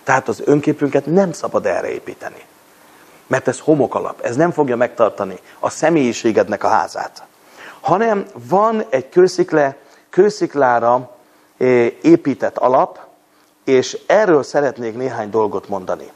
Tehát 0.04 0.28
az 0.28 0.42
önképünket 0.46 1.06
nem 1.06 1.32
szabad 1.32 1.66
erre 1.66 1.90
építeni. 1.90 2.46
Mert 3.28 3.48
ez 3.48 3.60
homokalap, 3.60 4.22
ez 4.22 4.36
nem 4.36 4.52
fogja 4.52 4.76
megtartani 4.76 5.40
a 5.60 5.70
személyiségednek 5.70 6.64
a 6.64 6.68
házát. 6.68 7.24
Hanem 7.80 8.26
van 8.34 8.86
egy 8.90 9.10
kőszikle, 9.10 9.78
kősziklára 10.10 11.16
eh, 11.58 11.68
épített 12.02 12.58
alap, 12.58 13.00
és 13.64 13.98
erről 14.06 14.44
szeretnék 14.44 14.96
néhány 14.96 15.30
dolgot 15.30 15.68
mondani. 15.68 16.12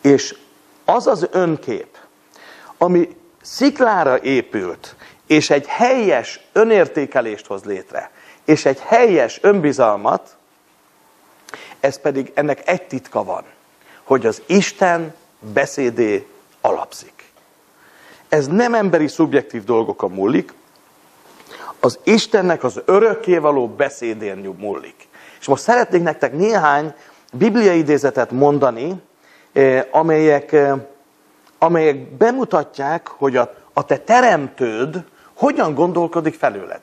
És 0.00 0.36
az 0.84 1.06
az 1.06 1.26
önkép, 1.30 1.96
ami 2.78 3.16
sziklára 3.42 4.20
épült, 4.22 4.94
és 5.26 5.50
egy 5.50 5.66
helyes 5.66 6.40
önértékelést 6.52 7.46
hoz 7.46 7.64
létre, 7.64 8.10
és 8.44 8.64
egy 8.64 8.80
helyes 8.80 9.38
önbizalmat, 9.42 10.36
ez 11.80 12.00
pedig 12.00 12.30
ennek 12.34 12.68
egy 12.68 12.82
titka 12.82 13.24
van, 13.24 13.44
hogy 14.02 14.26
az 14.26 14.42
Isten 14.46 15.14
beszédé 15.38 16.26
alapszik. 16.60 17.24
Ez 18.28 18.46
nem 18.46 18.74
emberi 18.74 19.08
szubjektív 19.08 19.64
dolgokon 19.64 20.10
múlik, 20.10 20.52
az 21.80 21.98
Istennek 22.04 22.64
az 22.64 22.80
örökkévaló 22.84 23.68
beszédén 23.68 24.54
múlik. 24.58 25.08
És 25.40 25.46
most 25.46 25.62
szeretnék 25.62 26.02
nektek 26.02 26.32
néhány 26.32 26.94
bibliai 27.32 27.78
idézetet 27.78 28.30
mondani, 28.30 29.02
eh, 29.52 29.84
amelyek, 29.90 30.52
eh, 30.52 30.74
amelyek 31.58 32.16
bemutatják, 32.16 33.08
hogy 33.08 33.36
a, 33.36 33.54
a 33.72 33.84
te 33.84 33.98
teremtőd 33.98 35.04
hogyan 35.34 35.74
gondolkodik 35.74 36.34
felőled. 36.34 36.80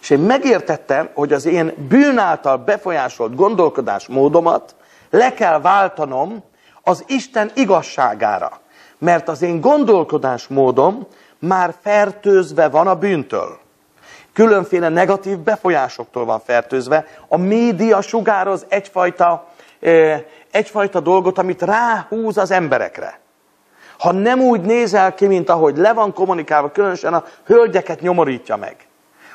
És 0.00 0.10
én 0.10 0.18
megértettem, 0.18 1.08
hogy 1.14 1.32
az 1.32 1.44
én 1.44 1.74
bűn 1.88 2.18
által 2.18 2.56
befolyásolt 2.56 3.34
gondolkodásmódomat 3.34 4.74
le 5.10 5.34
kell 5.34 5.60
váltanom 5.60 6.42
az 6.82 7.04
Isten 7.06 7.50
igazságára. 7.54 8.60
Mert 8.98 9.28
az 9.28 9.42
én 9.42 9.60
gondolkodásmódom 9.60 11.06
már 11.38 11.74
fertőzve 11.82 12.68
van 12.68 12.86
a 12.86 12.94
bűntől. 12.94 13.58
Különféle 14.34 14.88
negatív 14.88 15.38
befolyásoktól 15.38 16.24
van 16.24 16.40
fertőzve. 16.40 17.06
A 17.28 17.36
média 17.36 18.00
sugároz 18.00 18.66
egyfajta, 18.68 19.48
egyfajta 20.50 21.00
dolgot, 21.00 21.38
amit 21.38 21.62
ráhúz 21.62 22.38
az 22.38 22.50
emberekre. 22.50 23.20
Ha 23.98 24.12
nem 24.12 24.40
úgy 24.40 24.60
nézel 24.60 25.14
ki, 25.14 25.26
mint 25.26 25.48
ahogy 25.48 25.76
le 25.76 25.92
van 25.92 26.12
kommunikálva, 26.12 26.70
különösen 26.70 27.14
a 27.14 27.24
hölgyeket 27.44 28.00
nyomorítja 28.00 28.56
meg. 28.56 28.76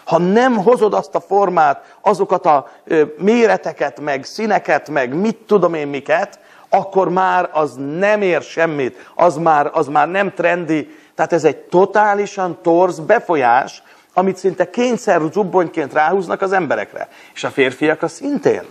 Ha 0.04 0.18
nem 0.18 0.56
hozod 0.58 0.94
azt 0.94 1.16
a 1.16 1.20
formát, 1.20 1.96
azokat 2.02 2.46
a 2.46 2.70
méreteket, 3.18 4.00
meg 4.00 4.24
színeket, 4.24 4.90
meg 4.90 5.14
mit 5.14 5.38
tudom 5.38 5.74
én 5.74 5.88
miket, 5.88 6.40
akkor 6.70 7.10
már 7.10 7.50
az 7.52 7.76
nem 7.98 8.22
ér 8.22 8.42
semmit, 8.42 9.12
az 9.16 9.38
már, 9.38 9.70
az 9.74 9.88
már 9.88 10.08
nem 10.10 10.34
trendi. 10.34 10.98
Tehát 11.16 11.34
ez 11.34 11.44
egy 11.44 11.58
totálisan 11.58 12.58
torz 12.62 13.00
befolyás, 13.00 13.84
amit 14.14 14.38
szinte 14.38 14.70
kényszer 14.70 15.22
zubbonyként 15.32 15.94
ráhúznak 15.94 16.42
az 16.42 16.52
emberekre. 16.52 17.08
És 17.34 17.44
a 17.44 17.50
férfiak 17.50 18.02
az 18.02 18.12
szintén. 18.12 18.64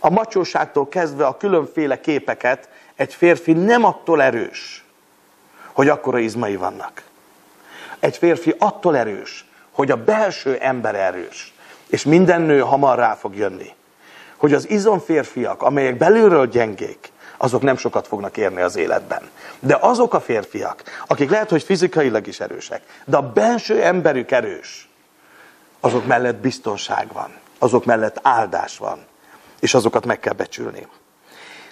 A 0.00 0.10
macsóságtól 0.10 0.88
kezdve 0.88 1.26
a 1.26 1.36
különféle 1.36 2.00
képeket 2.00 2.68
egy 2.96 3.14
férfi 3.14 3.52
nem 3.52 3.84
attól 3.84 4.22
erős, 4.22 4.84
hogy 5.72 5.88
akkora 5.88 6.18
izmai 6.18 6.56
vannak. 6.56 7.02
Egy 7.98 8.16
férfi 8.16 8.54
attól 8.58 8.96
erős, 8.96 9.44
hogy 9.70 9.90
a 9.90 10.04
belső 10.04 10.56
ember 10.56 10.94
erős. 10.94 11.54
És 11.86 12.04
minden 12.04 12.42
nő 12.42 12.58
hamar 12.58 12.98
rá 12.98 13.14
fog 13.14 13.36
jönni. 13.36 13.74
Hogy 14.36 14.52
az 14.52 14.70
izomférfiak, 14.70 15.62
amelyek 15.62 15.96
belülről 15.96 16.46
gyengék, 16.46 17.09
azok 17.42 17.62
nem 17.62 17.76
sokat 17.76 18.06
fognak 18.06 18.36
érni 18.36 18.60
az 18.60 18.76
életben. 18.76 19.30
De 19.60 19.78
azok 19.80 20.14
a 20.14 20.20
férfiak, 20.20 20.82
akik 21.06 21.30
lehet, 21.30 21.50
hogy 21.50 21.62
fizikailag 21.62 22.26
is 22.26 22.40
erősek, 22.40 22.82
de 23.04 23.16
a 23.16 23.32
belső 23.32 23.82
emberük 23.82 24.30
erős, 24.30 24.88
azok 25.80 26.06
mellett 26.06 26.36
biztonság 26.36 27.12
van, 27.12 27.30
azok 27.58 27.84
mellett 27.84 28.18
áldás 28.22 28.78
van, 28.78 28.98
és 29.60 29.74
azokat 29.74 30.06
meg 30.06 30.20
kell 30.20 30.32
becsülni. 30.32 30.86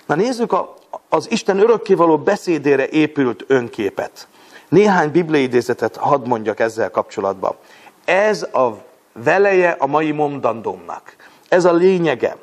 Na 0.07 0.15
nézzük 0.15 0.53
a, 0.53 0.75
az 1.09 1.31
Isten 1.31 1.59
örökkévaló 1.59 2.19
beszédére 2.19 2.89
épült 2.89 3.45
önképet. 3.47 4.29
Néhány 4.69 5.11
bibliai 5.11 5.43
idézetet 5.43 5.97
hadd 5.97 6.27
mondjak 6.27 6.61
ezzel 6.61 6.91
kapcsolatban. 6.91 7.57
Ez 8.05 8.43
a 8.43 8.83
veleje 9.13 9.77
a 9.79 9.87
mai 9.87 10.11
mondandómnak. 10.11 11.17
Ez 11.49 11.65
a 11.65 11.73
lényege. 11.73 12.37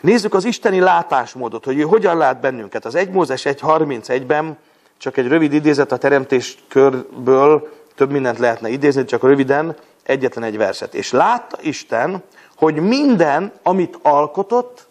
Nézzük 0.00 0.34
az 0.34 0.44
isteni 0.44 0.80
látásmódot, 0.80 1.64
hogy 1.64 1.78
ő 1.78 1.82
hogyan 1.82 2.16
lát 2.16 2.40
bennünket. 2.40 2.84
Az 2.84 2.94
1 2.94 3.10
Mózes 3.10 3.42
1.31-ben, 3.42 4.58
csak 4.98 5.16
egy 5.16 5.28
rövid 5.28 5.52
idézet 5.52 5.92
a 5.92 5.96
teremtés 5.96 6.58
körből, 6.68 7.72
több 7.94 8.10
mindent 8.10 8.38
lehetne 8.38 8.68
idézni, 8.68 9.04
csak 9.04 9.22
röviden, 9.22 9.76
egyetlen 10.02 10.44
egy 10.44 10.56
verset. 10.56 10.94
És 10.94 11.10
látta 11.10 11.58
Isten, 11.60 12.22
hogy 12.56 12.74
minden, 12.74 13.52
amit 13.62 13.98
alkotott, 14.02 14.86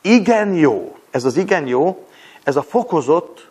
igen 0.00 0.54
jó. 0.54 0.96
Ez 1.10 1.24
az 1.24 1.36
igen 1.36 1.66
jó, 1.66 2.06
ez 2.42 2.56
a 2.56 2.62
fokozott 2.62 3.50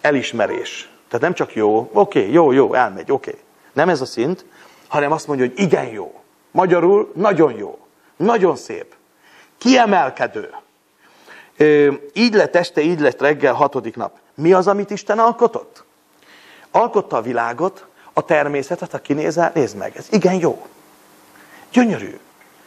elismerés. 0.00 0.88
Tehát 1.08 1.20
nem 1.20 1.34
csak 1.34 1.54
jó, 1.54 1.90
oké, 1.92 2.18
okay, 2.18 2.32
jó, 2.32 2.52
jó, 2.52 2.74
elmegy, 2.74 3.12
oké. 3.12 3.30
Okay. 3.30 3.42
Nem 3.72 3.88
ez 3.88 4.00
a 4.00 4.04
szint, 4.04 4.44
hanem 4.88 5.12
azt 5.12 5.26
mondja, 5.26 5.46
hogy 5.46 5.58
igen 5.58 5.86
jó. 5.86 6.20
Magyarul 6.50 7.12
nagyon 7.14 7.52
jó. 7.56 7.78
Nagyon 8.16 8.56
szép. 8.56 8.93
Kiemelkedő. 9.64 10.54
Így 12.12 12.34
lett 12.34 12.56
este, 12.56 12.80
így 12.80 13.00
lett 13.00 13.20
reggel, 13.20 13.52
hatodik 13.52 13.96
nap. 13.96 14.16
Mi 14.34 14.52
az, 14.52 14.66
amit 14.66 14.90
Isten 14.90 15.18
alkotott? 15.18 15.84
Alkotta 16.70 17.16
a 17.16 17.22
világot, 17.22 17.86
a 18.12 18.24
természetet, 18.24 18.90
ha 18.90 18.98
kinézel, 18.98 19.50
nézd 19.54 19.76
meg, 19.76 19.96
ez 19.96 20.06
igen 20.10 20.34
jó. 20.34 20.66
Gyönyörű. 21.72 22.18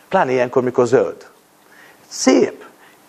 Pláne 0.07 0.31
ilyenkor, 0.31 0.63
mikor 0.63 0.87
zöld. 0.87 1.29
Szép. 2.07 2.65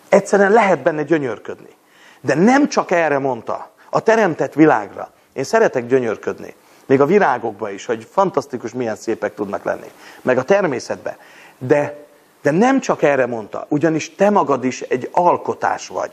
Egyszerűen 0.09 0.51
lehet 0.51 0.79
benne 0.79 1.03
gyönyörködni. 1.03 1.75
De 2.21 2.35
nem 2.35 2.67
csak 2.67 2.91
erre 2.91 3.19
mondta, 3.19 3.71
a 3.89 3.99
teremtett 3.99 4.53
világra. 4.53 5.11
Én 5.33 5.43
szeretek 5.43 5.87
gyönyörködni. 5.87 6.55
Még 6.85 7.01
a 7.01 7.05
virágokba 7.05 7.69
is, 7.69 7.85
hogy 7.85 8.07
fantasztikus, 8.11 8.73
milyen 8.73 8.95
szépek 8.95 9.33
tudnak 9.33 9.63
lenni. 9.63 9.91
Meg 10.21 10.37
a 10.37 10.43
természetbe. 10.43 11.17
De, 11.57 12.07
de 12.41 12.51
nem 12.51 12.79
csak 12.79 13.01
erre 13.01 13.25
mondta, 13.25 13.65
ugyanis 13.69 14.15
te 14.15 14.29
magad 14.29 14.63
is 14.63 14.81
egy 14.81 15.09
alkotás 15.11 15.87
vagy. 15.87 16.11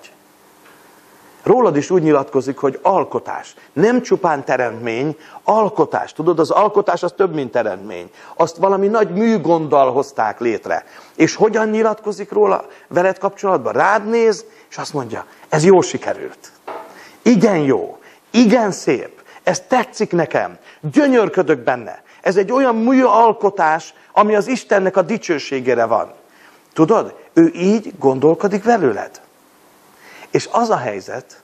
Rólad 1.43 1.77
is 1.77 1.91
úgy 1.91 2.03
nyilatkozik, 2.03 2.57
hogy 2.57 2.79
alkotás. 2.83 3.55
Nem 3.73 4.03
csupán 4.03 4.45
teremtmény, 4.45 5.17
alkotás. 5.45 6.13
Tudod, 6.13 6.39
az 6.39 6.51
alkotás 6.51 7.03
az 7.03 7.13
több, 7.17 7.35
mint 7.35 7.51
teremtmény. 7.51 8.11
Azt 8.37 8.57
valami 8.57 8.87
nagy 8.87 9.11
műgonddal 9.11 9.93
hozták 9.93 10.41
létre. 10.41 10.85
És 11.17 11.35
hogyan 11.35 11.69
nyilatkozik 11.69 12.33
róla 12.33 12.67
veled 12.89 13.19
kapcsolatban? 13.19 13.73
Rád 13.73 14.09
néz, 14.09 14.45
és 14.71 14.77
azt 14.77 14.93
mondja, 14.93 15.27
ez 15.49 15.65
jó 15.65 15.81
sikerült. 15.81 16.51
Igen 17.23 17.59
jó, 17.59 17.99
igen 18.31 18.71
szép, 18.71 19.23
ez 19.43 19.61
tetszik 19.61 20.13
nekem, 20.13 20.59
gyönyörködök 20.81 21.59
benne. 21.59 22.03
Ez 22.27 22.37
egy 22.37 22.53
olyan 22.53 22.77
műalkotás, 22.77 23.95
ami 24.13 24.35
az 24.35 24.47
Istennek 24.47 24.97
a 24.97 25.03
dicsőségére 25.03 25.85
van. 25.85 26.13
Tudod, 26.73 27.15
ő 27.33 27.53
így 27.55 27.93
gondolkodik 27.99 28.65
velőled. 28.65 29.21
És 30.31 30.49
az 30.53 30.71
a 30.71 30.77
helyzet, 30.77 31.43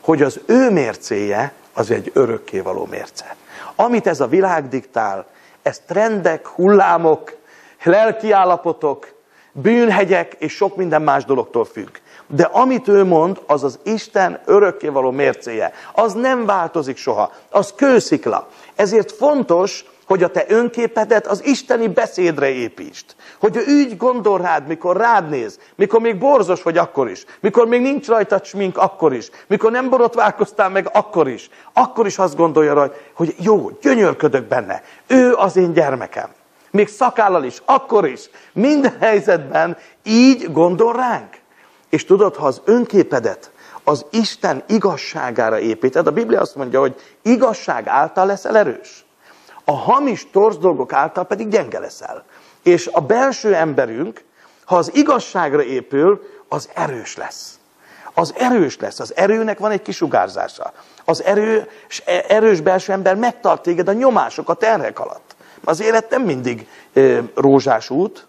hogy 0.00 0.22
az 0.22 0.40
ő 0.46 0.70
mércéje 0.70 1.52
az 1.72 1.90
egy 1.90 2.10
örökkévaló 2.14 2.86
mérce. 2.90 3.36
Amit 3.74 4.06
ez 4.06 4.20
a 4.20 4.26
világ 4.26 4.68
diktál, 4.68 5.26
ez 5.62 5.80
trendek, 5.86 6.46
hullámok, 6.46 7.36
lelki 7.82 8.32
állapotok, 8.32 9.12
bűnhegyek 9.52 10.36
és 10.38 10.52
sok 10.52 10.76
minden 10.76 11.02
más 11.02 11.24
dologtól 11.24 11.64
függ. 11.64 11.96
De 12.26 12.44
amit 12.44 12.88
ő 12.88 13.04
mond, 13.04 13.40
az 13.46 13.64
az 13.64 13.78
Isten 13.82 14.40
örökkévaló 14.44 15.10
mércéje. 15.10 15.72
Az 15.92 16.12
nem 16.12 16.46
változik 16.46 16.96
soha. 16.96 17.32
Az 17.50 17.72
kőszikla. 17.76 18.48
Ezért 18.74 19.12
fontos, 19.12 19.84
hogy 20.06 20.22
a 20.22 20.28
te 20.28 20.44
önképedet 20.48 21.26
az 21.26 21.44
isteni 21.44 21.88
beszédre 21.88 22.48
építsd. 22.48 23.04
Hogy 23.38 23.56
ő 23.56 23.74
úgy 23.74 23.96
gondol 23.96 24.38
rád, 24.38 24.66
mikor 24.66 24.96
rád 24.96 25.28
néz, 25.28 25.58
mikor 25.74 26.00
még 26.00 26.18
borzos 26.18 26.62
vagy 26.62 26.78
akkor 26.78 27.10
is, 27.10 27.24
mikor 27.40 27.66
még 27.66 27.80
nincs 27.80 28.06
rajta 28.06 28.40
smink 28.44 28.78
akkor 28.78 29.14
is, 29.14 29.30
mikor 29.46 29.70
nem 29.70 29.88
borotválkoztál 29.88 30.68
meg 30.68 30.90
akkor 30.92 31.28
is, 31.28 31.50
akkor 31.72 32.06
is 32.06 32.18
azt 32.18 32.36
gondolja 32.36 32.74
rajta, 32.74 32.96
hogy 33.14 33.34
jó, 33.38 33.70
gyönyörködök 33.80 34.48
benne. 34.48 34.82
Ő 35.06 35.34
az 35.34 35.56
én 35.56 35.72
gyermekem. 35.72 36.28
Még 36.70 36.88
szakállal 36.88 37.44
is, 37.44 37.62
akkor 37.64 38.06
is, 38.06 38.30
minden 38.52 38.96
helyzetben 39.00 39.76
így 40.02 40.52
gondol 40.52 40.92
ránk. 40.92 41.34
És 41.90 42.04
tudod, 42.04 42.36
ha 42.36 42.46
az 42.46 42.60
önképedet 42.64 43.50
az 43.84 44.06
Isten 44.10 44.62
igazságára 44.66 45.58
építed, 45.58 46.06
a 46.06 46.10
Biblia 46.10 46.40
azt 46.40 46.56
mondja, 46.56 46.80
hogy 46.80 46.94
igazság 47.22 47.88
által 47.88 48.26
leszel 48.26 48.56
erős. 48.56 49.05
A 49.68 49.72
hamis 49.72 50.30
torz 50.30 50.58
dolgok 50.58 50.92
által 50.92 51.24
pedig 51.24 51.48
gyenge 51.48 51.78
leszel. 51.78 52.24
És 52.62 52.90
a 52.92 53.00
belső 53.00 53.54
emberünk, 53.54 54.24
ha 54.64 54.76
az 54.76 54.94
igazságra 54.94 55.62
épül, 55.62 56.22
az 56.48 56.68
erős 56.74 57.16
lesz. 57.16 57.58
Az 58.14 58.34
erős 58.36 58.78
lesz. 58.78 59.00
Az 59.00 59.16
erőnek 59.16 59.58
van 59.58 59.70
egy 59.70 59.82
kisugárzása. 59.82 60.72
Az 61.04 61.22
erő, 61.22 61.68
erős 62.28 62.60
belső 62.60 62.92
ember 62.92 63.16
megtart 63.16 63.62
téged 63.62 63.88
a 63.88 63.92
nyomások, 63.92 64.48
a 64.48 64.54
terhek 64.54 65.00
alatt. 65.00 65.36
Az 65.64 65.80
élet 65.80 66.10
nem 66.10 66.22
mindig 66.22 66.68
e, 66.92 67.22
rózsás 67.34 67.90
út, 67.90 68.26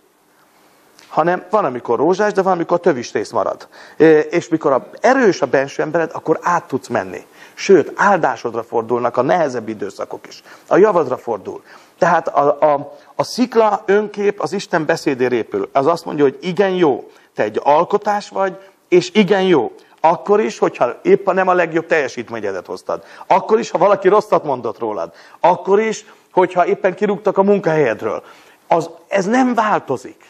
hanem 1.07 1.45
van, 1.49 1.65
amikor 1.65 1.97
rózsás, 1.97 2.33
de 2.33 2.41
van, 2.41 2.53
amikor 2.53 2.79
tövis 2.79 3.11
rész 3.11 3.31
marad. 3.31 3.67
E, 3.97 4.19
és 4.19 4.47
mikor 4.47 4.71
a, 4.71 4.89
erős 5.01 5.41
a 5.41 5.45
belső 5.45 5.81
embered, 5.81 6.09
akkor 6.13 6.39
át 6.41 6.67
tudsz 6.67 6.87
menni. 6.87 7.25
Sőt, 7.59 7.91
áldásodra 7.95 8.63
fordulnak 8.63 9.17
a 9.17 9.21
nehezebb 9.21 9.67
időszakok 9.67 10.27
is. 10.27 10.43
A 10.67 10.77
javadra 10.77 11.17
fordul. 11.17 11.63
Tehát 11.97 12.27
a, 12.27 12.73
a, 12.73 12.93
a 13.15 13.23
szikla 13.23 13.83
önkép 13.85 14.39
az 14.41 14.53
Isten 14.53 14.85
beszédére 14.85 15.35
épül. 15.35 15.69
Az 15.71 15.85
azt 15.85 16.05
mondja, 16.05 16.23
hogy 16.23 16.37
igen 16.41 16.69
jó, 16.69 17.11
te 17.35 17.43
egy 17.43 17.59
alkotás 17.63 18.29
vagy, 18.29 18.57
és 18.87 19.11
igen 19.13 19.41
jó. 19.41 19.71
Akkor 19.99 20.41
is, 20.41 20.57
hogyha 20.57 20.99
éppen 21.01 21.35
nem 21.35 21.47
a 21.47 21.53
legjobb 21.53 21.85
teljesítményedet 21.85 22.65
hoztad. 22.65 23.03
Akkor 23.27 23.59
is, 23.59 23.69
ha 23.69 23.77
valaki 23.77 24.07
rosszat 24.07 24.43
mondott 24.43 24.79
rólad. 24.79 25.13
Akkor 25.39 25.79
is, 25.79 26.05
hogyha 26.31 26.65
éppen 26.65 26.95
kirúgtak 26.95 27.37
a 27.37 27.43
munkahelyedről. 27.43 28.23
Az, 28.67 28.89
ez 29.07 29.25
nem 29.25 29.53
változik. 29.53 30.25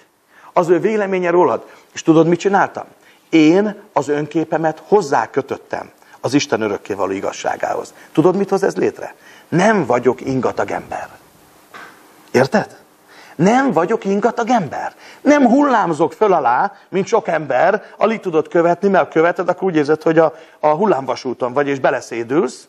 Az 0.54 0.70
ő 0.70 0.80
véleménye 0.80 1.30
rólad. 1.30 1.66
És 1.94 2.04
tudod, 2.04 2.28
mit 2.28 2.40
csináltam? 2.40 2.86
Én 3.30 3.82
az 3.94 4.08
önképemet 4.08 4.84
hozzá 4.88 5.30
kötöttem 5.30 5.96
az 6.22 6.34
Isten 6.34 6.62
örökkévaló 6.62 7.12
igazságához. 7.12 7.94
Tudod, 8.12 8.36
mit 8.36 8.50
hoz 8.50 8.64
ez 8.64 8.76
létre? 8.76 9.16
Nem 9.50 9.86
vagyok 9.86 10.22
ingatag 10.22 10.72
ember. 10.72 11.10
Érted? 12.32 12.78
Nem 13.36 13.72
vagyok 13.72 14.06
ingatag 14.06 14.50
ember. 14.50 14.96
Nem 15.22 15.48
hullámzok 15.48 16.14
föl 16.14 16.34
alá, 16.34 16.74
mint 16.90 17.08
sok 17.08 17.28
ember, 17.28 17.84
alig 17.98 18.20
tudod 18.20 18.48
követni, 18.48 18.90
mert 18.90 19.12
követed, 19.12 19.50
akkor 19.50 19.64
úgy 19.64 19.76
érzed, 19.76 20.02
hogy 20.02 20.18
a, 20.18 20.34
a 20.60 20.68
hullámvasúton 20.68 21.54
vagy, 21.54 21.68
és 21.68 21.80
beleszédülsz. 21.80 22.68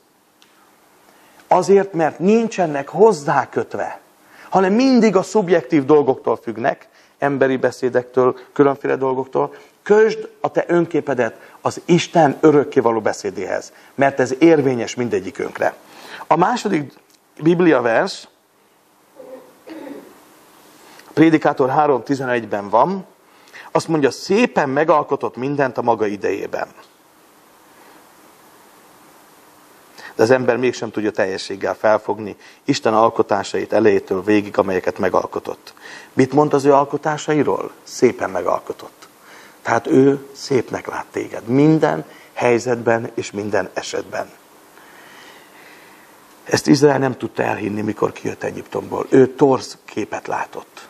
Azért, 1.49 1.93
mert 1.93 2.19
nincsenek 2.19 2.89
hozzákötve, 2.89 4.01
hanem 4.49 4.73
mindig 4.73 5.17
a 5.17 5.23
szubjektív 5.23 5.85
dolgoktól 5.85 6.37
függnek, 6.37 6.89
emberi 7.19 7.57
beszédektől, 7.57 8.39
különféle 8.53 8.97
dolgoktól, 8.97 9.55
Kösd 9.89 10.29
a 10.41 10.51
te 10.51 10.65
önképedet 10.67 11.48
az 11.61 11.81
Isten 11.85 12.37
örökkévaló 12.41 13.01
beszédéhez, 13.01 13.73
mert 13.95 14.21
ez 14.21 14.35
érvényes 14.39 14.95
mindegyikünkre. 14.95 15.75
A 16.27 16.37
második 16.37 16.93
Biblia 17.43 17.81
vers, 17.81 18.29
Prédikátor 21.13 21.71
3.11-ben 21.77 22.69
van, 22.69 23.07
azt 23.71 23.89
mondja, 23.89 24.11
szépen 24.11 24.69
megalkotott 24.69 25.37
mindent 25.37 25.79
a 25.79 25.83
maga 25.83 26.07
idejében. 26.07 26.69
De 30.15 30.23
az 30.23 30.31
ember 30.31 30.57
mégsem 30.57 30.91
tudja 30.91 31.11
teljességgel 31.11 31.75
felfogni 31.75 32.37
Isten 32.65 32.95
alkotásait 32.95 33.73
elejétől 33.73 34.23
végig, 34.23 34.59
amelyeket 34.59 34.99
megalkotott. 34.99 35.75
Mit 36.13 36.33
mond 36.33 36.55
az 36.55 36.65
ő 36.65 36.73
alkotásairól? 36.73 37.71
Szépen 37.83 38.31
megalkotott. 38.31 38.98
Tehát 39.69 39.87
ő 39.87 40.27
szépnek 40.33 40.87
lát 40.87 41.07
téged. 41.11 41.47
Minden 41.47 42.05
helyzetben 42.33 43.11
és 43.15 43.31
minden 43.31 43.69
esetben. 43.75 44.29
Ezt 46.45 46.67
Izrael 46.67 46.99
nem 46.99 47.17
tudta 47.17 47.43
elhinni, 47.43 47.81
mikor 47.81 48.13
kijött 48.13 48.43
Egyiptomból. 48.43 49.07
Ő 49.09 49.27
torz 49.27 49.79
képet 49.85 50.27
látott. 50.27 50.89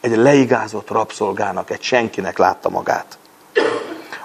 Egy 0.00 0.16
leigázott 0.16 0.88
rabszolgának, 0.88 1.70
egy 1.70 1.82
senkinek 1.82 2.38
látta 2.38 2.68
magát. 2.68 3.18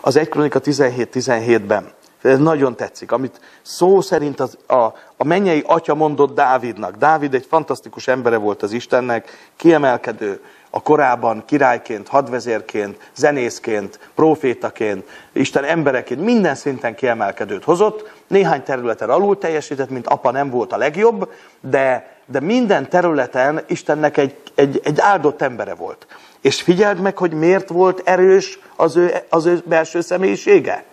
Az 0.02 0.16
1 0.16 0.30
Kronika 0.30 0.60
17-17-ben, 0.64 1.92
ez 2.22 2.40
nagyon 2.40 2.76
tetszik, 2.76 3.12
amit 3.12 3.40
szó 3.62 4.02
szerint 4.02 4.40
az, 4.40 4.58
a, 4.68 4.84
a 5.18 5.24
mennyei 5.24 5.64
atya 5.66 5.96
mondott 5.96 6.36
Dávidnak. 6.36 6.96
Dávid 6.96 7.34
egy 7.34 7.46
fantasztikus 7.50 8.08
embere 8.08 8.38
volt 8.38 8.64
az 8.64 8.72
Istennek, 8.72 9.52
kiemelkedő, 9.56 10.42
a 10.74 10.82
korában 10.82 11.44
királyként, 11.46 12.08
hadvezérként, 12.08 13.10
zenészként, 13.16 14.00
profétaként, 14.16 15.08
Isten 15.32 15.64
embereként 15.64 16.22
minden 16.22 16.56
szinten 16.56 16.96
kiemelkedőt 16.96 17.64
hozott. 17.64 18.12
Néhány 18.28 18.64
területen 18.64 19.10
alul 19.10 19.38
teljesített, 19.38 19.90
mint 19.90 20.08
apa 20.08 20.32
nem 20.32 20.50
volt 20.50 20.74
a 20.74 20.78
legjobb, 20.78 21.32
de, 21.60 22.16
de 22.26 22.40
minden 22.40 22.90
területen 22.90 23.64
Istennek 23.68 24.18
egy, 24.18 24.36
egy, 24.56 24.82
egy 24.84 25.00
áldott 25.00 25.42
embere 25.42 25.74
volt. 25.74 26.08
És 26.42 26.62
figyeld 26.62 27.00
meg, 27.00 27.18
hogy 27.18 27.34
miért 27.34 27.70
volt 27.70 28.02
erős 28.04 28.60
az 28.76 28.96
ő, 28.96 29.14
az 29.30 29.46
ő 29.46 29.62
belső 29.66 30.02
személyisége. 30.02 30.84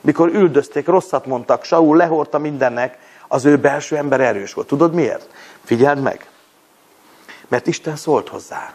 Mikor 0.00 0.28
üldözték, 0.28 0.86
rosszat 0.86 1.26
mondtak, 1.26 1.64
Saul 1.64 1.96
lehordta 1.96 2.38
mindennek, 2.38 2.98
az 3.28 3.44
ő 3.44 3.56
belső 3.56 3.96
ember 3.96 4.20
erős 4.20 4.52
volt. 4.52 4.66
Tudod 4.66 4.94
miért? 4.94 5.28
Figyeld 5.64 6.02
meg. 6.02 6.28
Mert 7.48 7.66
Isten 7.66 7.96
szólt 7.96 8.28
hozzá. 8.28 8.74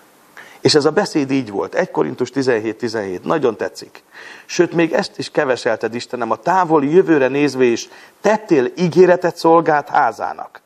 És 0.65 0.75
ez 0.75 0.85
a 0.85 0.91
beszéd 0.91 1.31
így 1.31 1.49
volt. 1.49 1.75
1 1.75 1.91
Korintus 1.91 2.29
17-17. 2.33 3.21
Nagyon 3.21 3.57
tetszik. 3.57 4.03
Sőt, 4.45 4.73
még 4.73 4.93
ezt 4.93 5.17
is 5.17 5.31
keveselted, 5.31 5.95
Istenem, 5.95 6.31
a 6.31 6.35
távoli 6.35 6.93
jövőre 6.93 7.27
nézve 7.27 7.63
is 7.63 7.89
tettél 8.21 8.71
ígéretet 8.77 9.37
szolgált 9.37 9.89
házának. 9.89 10.61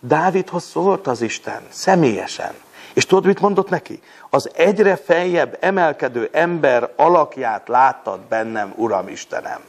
Dávidhoz 0.00 0.64
szólt 0.64 1.06
az 1.06 1.22
Isten, 1.22 1.62
személyesen. 1.68 2.52
És 2.92 3.06
tudod, 3.06 3.26
mit 3.26 3.40
mondott 3.40 3.68
neki? 3.68 4.00
Az 4.30 4.50
egyre 4.54 4.96
feljebb 4.96 5.56
emelkedő 5.60 6.28
ember 6.32 6.92
alakját 6.96 7.68
láttad 7.68 8.20
bennem, 8.20 8.72
Uram 8.76 9.08
Istenem. 9.08 9.60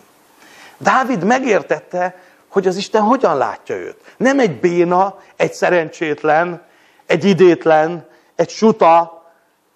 Dávid 0.78 1.24
megértette, 1.24 2.16
hogy 2.48 2.68
az 2.68 2.76
Isten 2.76 3.02
hogyan 3.02 3.38
látja 3.38 3.76
őt. 3.76 3.98
Nem 4.18 4.40
egy 4.40 4.60
béna, 4.60 5.20
egy 5.36 5.54
szerencsétlen, 5.54 6.62
egy 7.06 7.26
idétlen, 7.26 8.08
egy 8.36 8.50
suta, 8.50 9.13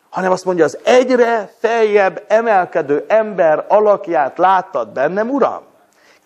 hanem 0.09 0.31
azt 0.31 0.45
mondja, 0.45 0.65
az 0.65 0.77
egyre 0.83 1.53
feljebb 1.59 2.23
emelkedő 2.27 3.05
ember 3.07 3.65
alakját 3.67 4.37
láttad 4.37 4.89
bennem, 4.89 5.29
Uram. 5.29 5.61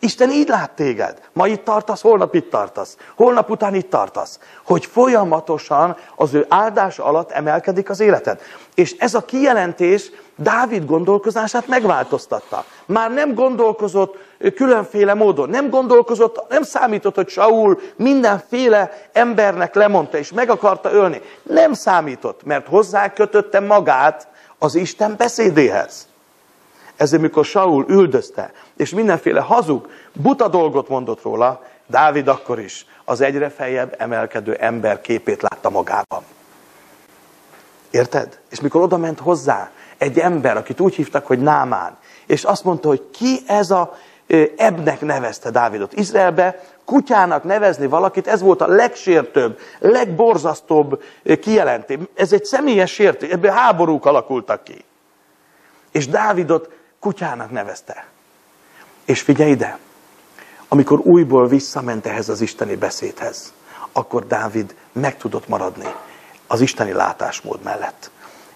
Isten 0.03 0.31
így 0.31 0.47
lát 0.47 0.71
téged. 0.71 1.21
Ma 1.33 1.47
itt 1.47 1.63
tartasz, 1.63 2.01
holnap 2.01 2.35
itt 2.35 2.49
tartasz. 2.49 2.97
Holnap 3.15 3.49
után 3.49 3.75
itt 3.75 3.89
tartasz. 3.89 4.39
Hogy 4.65 4.85
folyamatosan 4.85 5.97
az 6.15 6.33
ő 6.33 6.45
áldás 6.49 6.99
alatt 6.99 7.31
emelkedik 7.31 7.89
az 7.89 7.99
életed. 7.99 8.41
És 8.75 8.95
ez 8.97 9.13
a 9.13 9.25
kijelentés 9.25 10.11
Dávid 10.35 10.85
gondolkozását 10.85 11.67
megváltoztatta. 11.67 12.63
Már 12.85 13.11
nem 13.11 13.33
gondolkozott 13.33 14.17
különféle 14.55 15.13
módon, 15.13 15.49
nem 15.49 15.69
gondolkozott, 15.69 16.49
nem 16.49 16.63
számított, 16.63 17.15
hogy 17.15 17.29
Saul 17.29 17.79
mindenféle 17.95 18.91
embernek 19.11 19.75
lemondta 19.75 20.17
és 20.17 20.31
meg 20.31 20.49
akarta 20.49 20.91
ölni. 20.91 21.21
Nem 21.43 21.73
számított, 21.73 22.43
mert 22.43 22.67
hozzá 22.67 23.13
kötötte 23.13 23.59
magát 23.59 24.27
az 24.57 24.75
Isten 24.75 25.15
beszédéhez. 25.17 26.07
Ezért, 26.95 27.21
mikor 27.21 27.45
Saul 27.45 27.85
üldözte, 27.87 28.51
és 28.77 28.89
mindenféle 28.89 29.41
hazug, 29.41 29.89
buta 30.13 30.47
dolgot 30.47 30.89
mondott 30.89 31.21
róla, 31.21 31.61
Dávid 31.87 32.27
akkor 32.27 32.59
is 32.59 32.85
az 33.05 33.21
egyre 33.21 33.49
feljebb 33.49 33.95
emelkedő 33.97 34.53
ember 34.53 35.01
képét 35.01 35.41
látta 35.41 35.69
magában. 35.69 36.23
Érted? 37.89 38.39
És 38.49 38.61
mikor 38.61 38.81
oda 38.81 38.97
ment 38.97 39.19
hozzá 39.19 39.71
egy 39.97 40.19
ember, 40.19 40.57
akit 40.57 40.79
úgy 40.79 40.95
hívtak, 40.95 41.25
hogy 41.25 41.39
Námán, 41.39 41.97
és 42.25 42.43
azt 42.43 42.63
mondta, 42.63 42.87
hogy 42.87 43.09
ki 43.11 43.39
ez 43.47 43.71
a 43.71 43.97
Ebnek 44.57 45.01
nevezte 45.01 45.49
Dávidot. 45.49 45.93
Izraelbe 45.93 46.63
kutyának 46.85 47.43
nevezni 47.43 47.87
valakit, 47.87 48.27
ez 48.27 48.41
volt 48.41 48.61
a 48.61 48.67
legsértőbb, 48.67 49.59
legborzasztóbb 49.79 51.03
kijelentés. 51.41 51.97
Ez 52.15 52.33
egy 52.33 52.45
személyes 52.45 52.91
sértő, 52.91 53.31
ebből 53.31 53.51
háborúk 53.51 54.05
alakultak 54.05 54.63
ki. 54.63 54.85
És 55.91 56.07
Dávidot 56.07 56.69
kutyának 56.99 57.51
nevezte. 57.51 58.05
És 59.05 59.21
figyelj 59.21 59.51
ide, 59.51 59.77
amikor 60.67 60.99
újból 60.99 61.47
visszament 61.47 62.05
ehhez 62.05 62.29
az 62.29 62.41
isteni 62.41 62.75
beszédhez, 62.75 63.53
akkor 63.91 64.27
Dávid 64.27 64.75
meg 64.91 65.17
tudott 65.17 65.47
maradni 65.47 65.93
az 66.47 66.61
isteni 66.61 66.91
látásmód 66.91 67.63
mellett. 67.63 68.11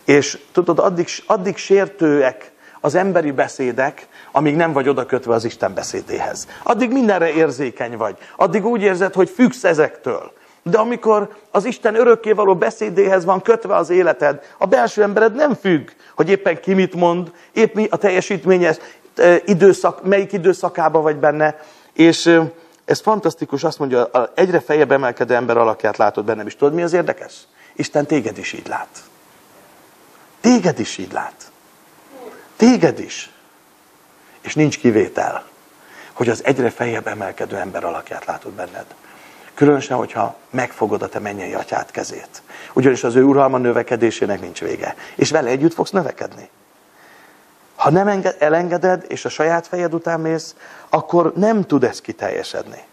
És 0.06 0.40
tudod, 0.52 0.80
addig, 0.80 1.08
addig 1.26 1.58
sértőek 1.58 2.52
az 2.86 2.96
emberi 2.96 3.32
beszédek, 3.32 4.08
amíg 4.32 4.56
nem 4.56 4.74
vagy 4.74 4.90
oda 4.90 5.06
kötve 5.06 5.34
az 5.34 5.46
Isten 5.46 5.74
beszédéhez. 5.74 6.48
Addig 6.64 6.92
mindenre 6.92 7.34
érzékeny 7.34 7.98
vagy. 7.98 8.18
Addig 8.36 8.66
úgy 8.66 8.82
érzed, 8.82 9.14
hogy 9.14 9.30
függsz 9.30 9.64
ezektől. 9.64 10.32
De 10.64 10.78
amikor 10.78 11.36
az 11.52 11.66
Isten 11.66 11.96
örökkévaló 11.96 12.56
beszédéhez 12.56 13.26
van 13.26 13.42
kötve 13.42 13.76
az 13.76 13.90
életed, 13.90 14.54
a 14.58 14.66
belső 14.66 15.02
embered 15.02 15.36
nem 15.36 15.54
függ, 15.54 15.90
hogy 16.16 16.30
éppen 16.30 16.60
ki 16.60 16.74
mit 16.74 16.94
mond, 16.94 17.32
épp 17.52 17.74
mi 17.74 17.88
a 17.90 17.98
teljesítményes 17.98 18.78
időszak, 19.46 20.04
melyik 20.04 20.34
időszakában 20.34 21.02
vagy 21.02 21.18
benne. 21.18 21.60
És 21.94 22.40
ez 22.86 23.02
fantasztikus, 23.02 23.64
azt 23.64 23.80
mondja, 23.80 24.10
egyre 24.36 24.60
fejebb 24.60 24.92
emelkedő 24.92 25.36
ember 25.36 25.58
alakját 25.58 25.98
látod 25.98 26.26
bennem 26.26 26.48
is. 26.48 26.56
Tudod, 26.56 26.74
mi 26.74 26.82
az 26.82 26.94
érdekes? 26.94 27.34
Isten 27.76 28.06
téged 28.06 28.38
is 28.38 28.54
így 28.54 28.68
lát. 28.68 29.04
Téged 30.42 30.80
is 30.80 30.98
így 30.98 31.12
lát. 31.12 31.54
Téged 32.56 33.00
is. 33.00 33.30
És 34.42 34.56
nincs 34.56 34.78
kivétel, 34.78 35.46
hogy 36.14 36.30
az 36.30 36.44
egyre 36.44 36.70
fejebb 36.70 37.08
emelkedő 37.08 37.56
ember 37.56 37.84
alakját 37.84 38.26
látod 38.26 38.52
benned. 38.52 38.86
Különösen, 39.54 39.98
hogyha 39.98 40.38
megfogod 40.50 41.02
a 41.02 41.10
te 41.10 41.20
mennyei 41.20 41.54
atyát 41.54 41.92
kezét. 41.92 42.42
Ugyanis 42.74 43.04
az 43.04 43.16
ő 43.16 43.24
uralma 43.24 43.58
növekedésének 43.58 44.42
nincs 44.42 44.60
vége. 44.60 44.96
És 45.16 45.32
vele 45.32 45.50
együtt 45.50 45.74
fogsz 45.74 45.92
növekedni. 45.92 46.50
Ha 47.76 47.90
nem 47.90 48.22
elengeded, 48.40 49.06
és 49.08 49.26
a 49.26 49.30
saját 49.30 49.68
fejed 49.68 49.94
után 49.94 50.20
mész, 50.20 50.56
akkor 50.90 51.34
nem 51.36 51.64
tud 51.64 51.84
ez 51.84 52.02
kiteljesedni. 52.02 52.84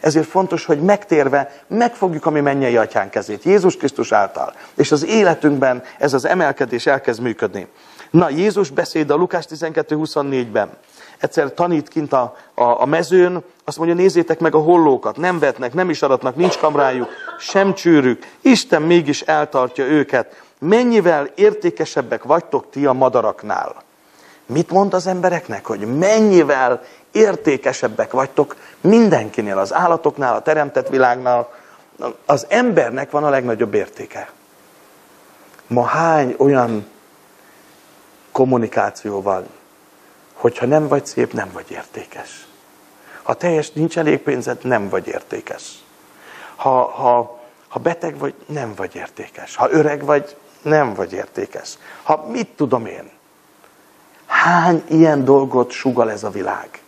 Ezért 0.00 0.28
fontos, 0.28 0.64
hogy 0.64 0.80
megtérve 0.80 1.62
megfogjuk 1.66 2.26
a 2.26 2.30
mi 2.30 2.40
mennyei 2.40 2.76
atyán 2.76 3.10
kezét, 3.10 3.42
Jézus 3.42 3.76
Krisztus 3.76 4.12
által. 4.12 4.54
És 4.74 4.92
az 4.92 5.04
életünkben 5.04 5.82
ez 5.98 6.12
az 6.12 6.24
emelkedés 6.24 6.86
elkezd 6.86 7.20
működni. 7.20 7.66
Na, 8.10 8.28
Jézus 8.28 8.70
beszéd 8.70 9.10
a 9.10 9.14
Lukás 9.14 9.44
12.24-ben. 9.48 10.70
Egyszer 11.18 11.54
tanít 11.54 11.88
kint 11.88 12.12
a, 12.12 12.36
a, 12.54 12.62
a 12.62 12.84
mezőn, 12.84 13.42
azt 13.64 13.76
mondja, 13.76 13.96
nézzétek 13.96 14.40
meg 14.40 14.54
a 14.54 14.58
hollókat, 14.58 15.16
nem 15.16 15.38
vetnek, 15.38 15.74
nem 15.74 15.90
is 15.90 16.02
aratnak, 16.02 16.36
nincs 16.36 16.58
kamrájuk, 16.58 17.08
sem 17.38 17.74
csőrük. 17.74 18.26
Isten 18.40 18.82
mégis 18.82 19.20
eltartja 19.20 19.84
őket. 19.84 20.42
Mennyivel 20.58 21.30
értékesebbek 21.34 22.22
vagytok 22.22 22.70
ti 22.70 22.86
a 22.86 22.92
madaraknál? 22.92 23.82
Mit 24.46 24.70
mond 24.70 24.94
az 24.94 25.06
embereknek, 25.06 25.66
hogy 25.66 25.98
mennyivel 25.98 26.82
értékesebbek 27.12 28.12
vagytok 28.12 28.56
mindenkinél, 28.80 29.58
az 29.58 29.74
állatoknál, 29.74 30.34
a 30.34 30.42
teremtett 30.42 30.88
világnál. 30.88 31.52
Az 32.26 32.46
embernek 32.48 33.10
van 33.10 33.24
a 33.24 33.30
legnagyobb 33.30 33.74
értéke. 33.74 34.30
Ma 35.66 35.84
hány 35.84 36.34
olyan 36.38 36.86
kommunikáció 38.32 39.22
van, 39.22 39.46
hogyha 40.34 40.66
nem 40.66 40.88
vagy 40.88 41.06
szép, 41.06 41.32
nem 41.32 41.50
vagy 41.52 41.70
értékes. 41.70 42.46
Ha 43.22 43.34
teljes, 43.34 43.70
nincs 43.70 43.98
elég 43.98 44.18
pénzed, 44.18 44.64
nem 44.64 44.88
vagy 44.88 45.06
értékes. 45.06 45.84
Ha, 46.56 46.84
ha, 46.84 47.40
ha 47.68 47.78
beteg 47.78 48.18
vagy, 48.18 48.34
nem 48.46 48.74
vagy 48.74 48.94
értékes. 48.94 49.56
Ha 49.56 49.70
öreg 49.70 50.04
vagy, 50.04 50.36
nem 50.62 50.94
vagy 50.94 51.12
értékes. 51.12 51.78
Ha 52.02 52.26
mit 52.28 52.48
tudom 52.48 52.86
én? 52.86 53.10
Hány 54.26 54.84
ilyen 54.88 55.24
dolgot 55.24 55.70
sugal 55.70 56.10
ez 56.10 56.24
a 56.24 56.30
világ? 56.30 56.82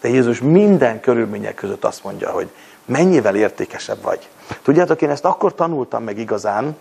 De 0.00 0.08
Jézus 0.08 0.40
minden 0.40 1.00
körülmények 1.00 1.54
között 1.54 1.84
azt 1.84 2.04
mondja, 2.04 2.30
hogy 2.30 2.50
mennyivel 2.84 3.36
értékesebb 3.36 4.02
vagy. 4.02 4.28
Tudjátok, 4.62 5.02
én 5.02 5.10
ezt 5.10 5.24
akkor 5.24 5.54
tanultam 5.54 6.02
meg 6.02 6.18
igazán, 6.18 6.76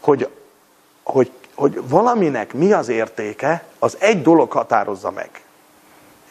hogy, 0.00 0.28
hogy, 1.02 1.30
hogy 1.54 1.88
valaminek 1.88 2.52
mi 2.52 2.72
az 2.72 2.88
értéke, 2.88 3.64
az 3.78 3.96
egy 4.00 4.22
dolog 4.22 4.52
határozza 4.52 5.10
meg. 5.10 5.30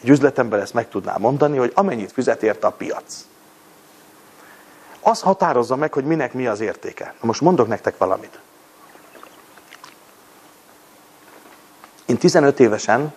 Egy 0.02 0.08
üzletemben 0.08 0.60
ezt 0.60 0.74
meg 0.74 0.88
tudnám 0.88 1.20
mondani, 1.20 1.56
hogy 1.56 1.72
amennyit 1.74 2.12
fizet 2.12 2.42
érte 2.42 2.66
a 2.66 2.70
piac. 2.70 3.26
Az 5.00 5.20
határozza 5.20 5.76
meg, 5.76 5.92
hogy 5.92 6.04
minek 6.04 6.32
mi 6.32 6.46
az 6.46 6.60
értéke. 6.60 7.04
Na 7.04 7.26
most 7.26 7.40
mondok 7.40 7.68
nektek 7.68 7.98
valamit. 7.98 8.38
Én 12.06 12.16
15 12.16 12.60
évesen 12.60 13.14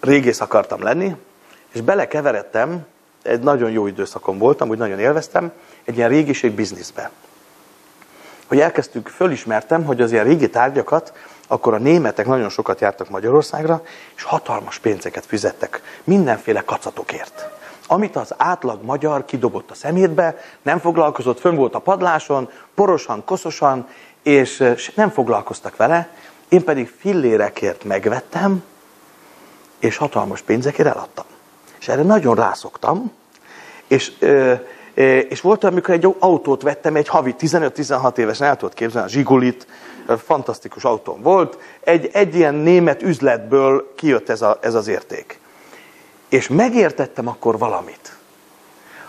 régész 0.00 0.40
akartam 0.40 0.82
lenni, 0.82 1.16
és 1.72 1.80
belekeveredtem, 1.80 2.86
egy 3.22 3.40
nagyon 3.40 3.70
jó 3.70 3.86
időszakon 3.86 4.38
voltam, 4.38 4.68
úgy 4.68 4.78
nagyon 4.78 4.98
élveztem, 4.98 5.52
egy 5.84 5.96
ilyen 5.96 6.08
régiség 6.08 6.52
bizniszbe. 6.52 7.10
Hogy 8.46 8.60
elkezdtük, 8.60 9.08
fölismertem, 9.08 9.84
hogy 9.84 10.00
az 10.00 10.12
ilyen 10.12 10.24
régi 10.24 10.50
tárgyakat, 10.50 11.12
akkor 11.46 11.74
a 11.74 11.78
németek 11.78 12.26
nagyon 12.26 12.48
sokat 12.48 12.80
jártak 12.80 13.10
Magyarországra, 13.10 13.82
és 14.16 14.22
hatalmas 14.22 14.78
pénzeket 14.78 15.26
fizettek 15.26 15.82
mindenféle 16.04 16.60
kacatokért. 16.60 17.48
Amit 17.86 18.16
az 18.16 18.34
átlag 18.36 18.84
magyar 18.84 19.24
kidobott 19.24 19.70
a 19.70 19.74
szemétbe, 19.74 20.36
nem 20.62 20.78
foglalkozott, 20.78 21.40
fönn 21.40 21.56
volt 21.56 21.74
a 21.74 21.78
padláson, 21.78 22.50
porosan, 22.74 23.24
koszosan, 23.24 23.88
és 24.22 24.92
nem 24.94 25.10
foglalkoztak 25.10 25.76
vele, 25.76 26.08
én 26.48 26.64
pedig 26.64 26.92
fillérekért 26.98 27.84
megvettem, 27.84 28.64
és 29.78 29.96
hatalmas 29.96 30.40
pénzekért 30.40 30.88
eladtam. 30.88 31.24
És 31.78 31.88
erre 31.88 32.02
nagyon 32.02 32.34
rászoktam, 32.34 33.12
és, 33.86 34.12
és 35.28 35.40
volt 35.40 35.64
amikor 35.64 35.94
egy 35.94 36.14
autót 36.18 36.62
vettem, 36.62 36.96
egy 36.96 37.08
havi 37.08 37.34
15-16 37.38 38.16
évesen, 38.16 38.48
el 38.48 38.56
tudod 38.56 38.74
képzelni, 38.74 39.06
a 39.06 39.10
Zsigulit, 39.10 39.66
fantasztikus 40.24 40.84
autóm 40.84 41.22
volt, 41.22 41.58
egy, 41.80 42.10
egy 42.12 42.34
ilyen 42.34 42.54
német 42.54 43.02
üzletből 43.02 43.92
kijött 43.96 44.28
ez, 44.28 44.42
a, 44.42 44.58
ez 44.60 44.74
az 44.74 44.88
érték. 44.88 45.40
És 46.28 46.48
megértettem 46.48 47.28
akkor 47.28 47.58
valamit, 47.58 48.16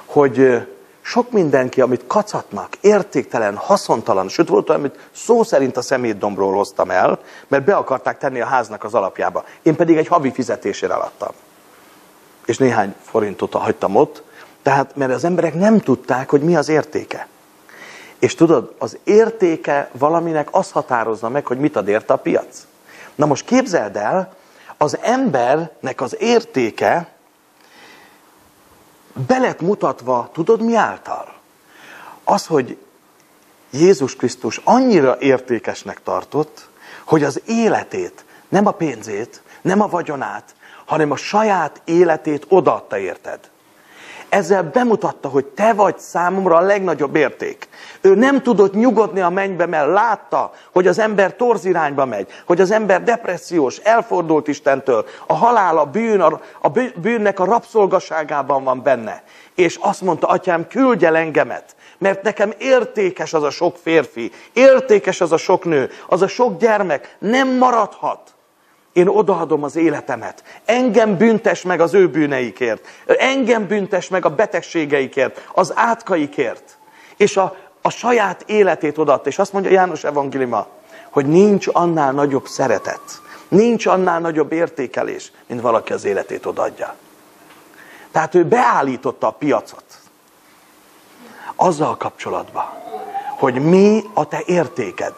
hogy 0.05 0.67
sok 1.01 1.31
mindenki, 1.31 1.81
amit 1.81 2.03
kacatnak, 2.07 2.75
értéktelen, 2.81 3.55
haszontalan, 3.55 4.27
sőt 4.27 4.47
volt 4.47 4.69
olyan, 4.69 4.81
amit 4.81 5.09
szó 5.11 5.43
szerint 5.43 5.77
a 5.77 5.81
szemétdombról 5.81 6.53
hoztam 6.53 6.91
el, 6.91 7.19
mert 7.47 7.63
be 7.63 7.75
akarták 7.75 8.17
tenni 8.17 8.41
a 8.41 8.45
háznak 8.45 8.83
az 8.83 8.93
alapjába. 8.93 9.43
Én 9.61 9.75
pedig 9.75 9.97
egy 9.97 10.07
havi 10.07 10.31
fizetésére 10.31 10.93
adtam. 10.93 11.31
És 12.45 12.57
néhány 12.57 12.95
forintot 13.01 13.53
hagytam 13.53 13.95
ott, 13.95 14.23
tehát 14.65 14.95
mert 14.95 15.11
az 15.11 15.23
emberek 15.23 15.53
nem 15.53 15.79
tudták, 15.79 16.29
hogy 16.29 16.41
mi 16.41 16.55
az 16.55 16.69
értéke. 16.69 17.27
És 18.19 18.35
tudod, 18.35 18.75
az 18.77 18.97
értéke 19.03 19.89
valaminek 19.91 20.47
az 20.51 20.71
határozza 20.71 21.29
meg, 21.29 21.45
hogy 21.45 21.57
mit 21.57 21.75
ad 21.75 21.87
érte 21.87 22.13
a 22.13 22.17
piac. 22.17 22.65
Na 23.15 23.25
most 23.25 23.45
képzeld 23.45 23.95
el, 23.95 24.35
az 24.77 24.97
embernek 25.01 26.01
az 26.01 26.15
értéke 26.19 27.07
belet 29.27 29.61
mutatva, 29.61 30.29
tudod 30.33 30.61
mi 30.61 30.75
által? 30.75 31.33
Az, 32.23 32.45
hogy 32.45 32.77
Jézus 33.69 34.15
Krisztus 34.15 34.61
annyira 34.63 35.17
értékesnek 35.19 36.03
tartott, 36.03 36.69
hogy 37.03 37.23
az 37.23 37.41
életét, 37.45 38.25
nem 38.49 38.65
a 38.65 38.71
pénzét, 38.71 39.41
nem 39.61 39.81
a 39.81 39.87
vagyonát, 39.87 40.55
hanem 40.85 41.11
a 41.11 41.15
saját 41.15 41.81
életét 41.83 42.45
odaadta 42.49 42.97
érted 42.97 43.53
ezzel 44.35 44.63
bemutatta, 44.63 45.27
hogy 45.27 45.45
te 45.45 45.73
vagy 45.73 45.97
számomra 45.97 46.55
a 46.55 46.61
legnagyobb 46.61 47.15
érték. 47.15 47.67
Ő 48.01 48.15
nem 48.15 48.41
tudott 48.41 48.73
nyugodni 48.73 49.21
a 49.21 49.29
mennybe, 49.29 49.65
mert 49.65 49.87
látta, 49.87 50.51
hogy 50.71 50.87
az 50.87 50.99
ember 50.99 51.35
torz 51.35 51.65
irányba 51.65 52.05
megy, 52.05 52.27
hogy 52.45 52.61
az 52.61 52.71
ember 52.71 53.03
depressziós, 53.03 53.77
elfordult 53.77 54.47
Istentől, 54.47 55.05
a 55.27 55.33
halál, 55.33 55.77
a 55.77 55.85
bűn, 55.85 56.21
a, 56.21 56.69
bűnnek 56.95 57.39
a 57.39 57.45
rabszolgaságában 57.45 58.63
van 58.63 58.83
benne. 58.83 59.23
És 59.55 59.77
azt 59.81 60.01
mondta, 60.01 60.27
atyám, 60.27 60.67
küldj 60.67 61.05
el 61.05 61.15
engemet, 61.15 61.75
mert 61.97 62.23
nekem 62.23 62.53
értékes 62.57 63.33
az 63.33 63.43
a 63.43 63.49
sok 63.49 63.75
férfi, 63.77 64.31
értékes 64.53 65.21
az 65.21 65.31
a 65.31 65.37
sok 65.37 65.65
nő, 65.65 65.89
az 66.07 66.21
a 66.21 66.27
sok 66.27 66.59
gyermek, 66.59 67.15
nem 67.19 67.57
maradhat. 67.57 68.34
Én 68.95 69.07
odaadom 69.07 69.63
az 69.63 69.75
életemet. 69.75 70.43
Engem 70.65 71.17
büntes 71.17 71.61
meg 71.61 71.79
az 71.79 71.93
ő 71.93 72.09
bűneikért. 72.09 72.87
Engem 73.05 73.67
büntes 73.67 74.09
meg 74.09 74.25
a 74.25 74.35
betegségeikért, 74.35 75.49
az 75.53 75.71
átkaikért. 75.75 76.77
És 77.17 77.37
a, 77.37 77.55
a 77.81 77.89
saját 77.89 78.43
életét 78.45 78.97
odaadta. 78.97 79.29
És 79.29 79.39
azt 79.39 79.53
mondja 79.53 79.71
János 79.71 80.03
evangéliuma, 80.03 80.67
hogy 81.09 81.25
nincs 81.25 81.67
annál 81.71 82.11
nagyobb 82.11 82.47
szeretet, 82.47 83.21
Nincs 83.47 83.85
annál 83.85 84.19
nagyobb 84.19 84.51
értékelés, 84.51 85.31
mint 85.47 85.61
valaki 85.61 85.93
az 85.93 86.05
életét 86.05 86.45
odaadja. 86.45 86.95
Tehát 88.11 88.35
ő 88.35 88.45
beállította 88.45 89.27
a 89.27 89.31
piacot 89.31 89.83
azzal 91.55 91.97
kapcsolatban, 91.97 92.65
hogy 93.37 93.61
mi 93.61 94.03
a 94.13 94.27
te 94.27 94.41
értéked. 94.45 95.13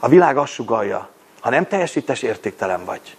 A 0.00 0.08
világ 0.08 0.36
azt 0.36 0.52
sugalja, 0.52 1.08
ha 1.46 1.52
nem 1.52 1.66
teljesítes, 1.66 2.22
értéktelen 2.22 2.84
vagy. 2.84 3.16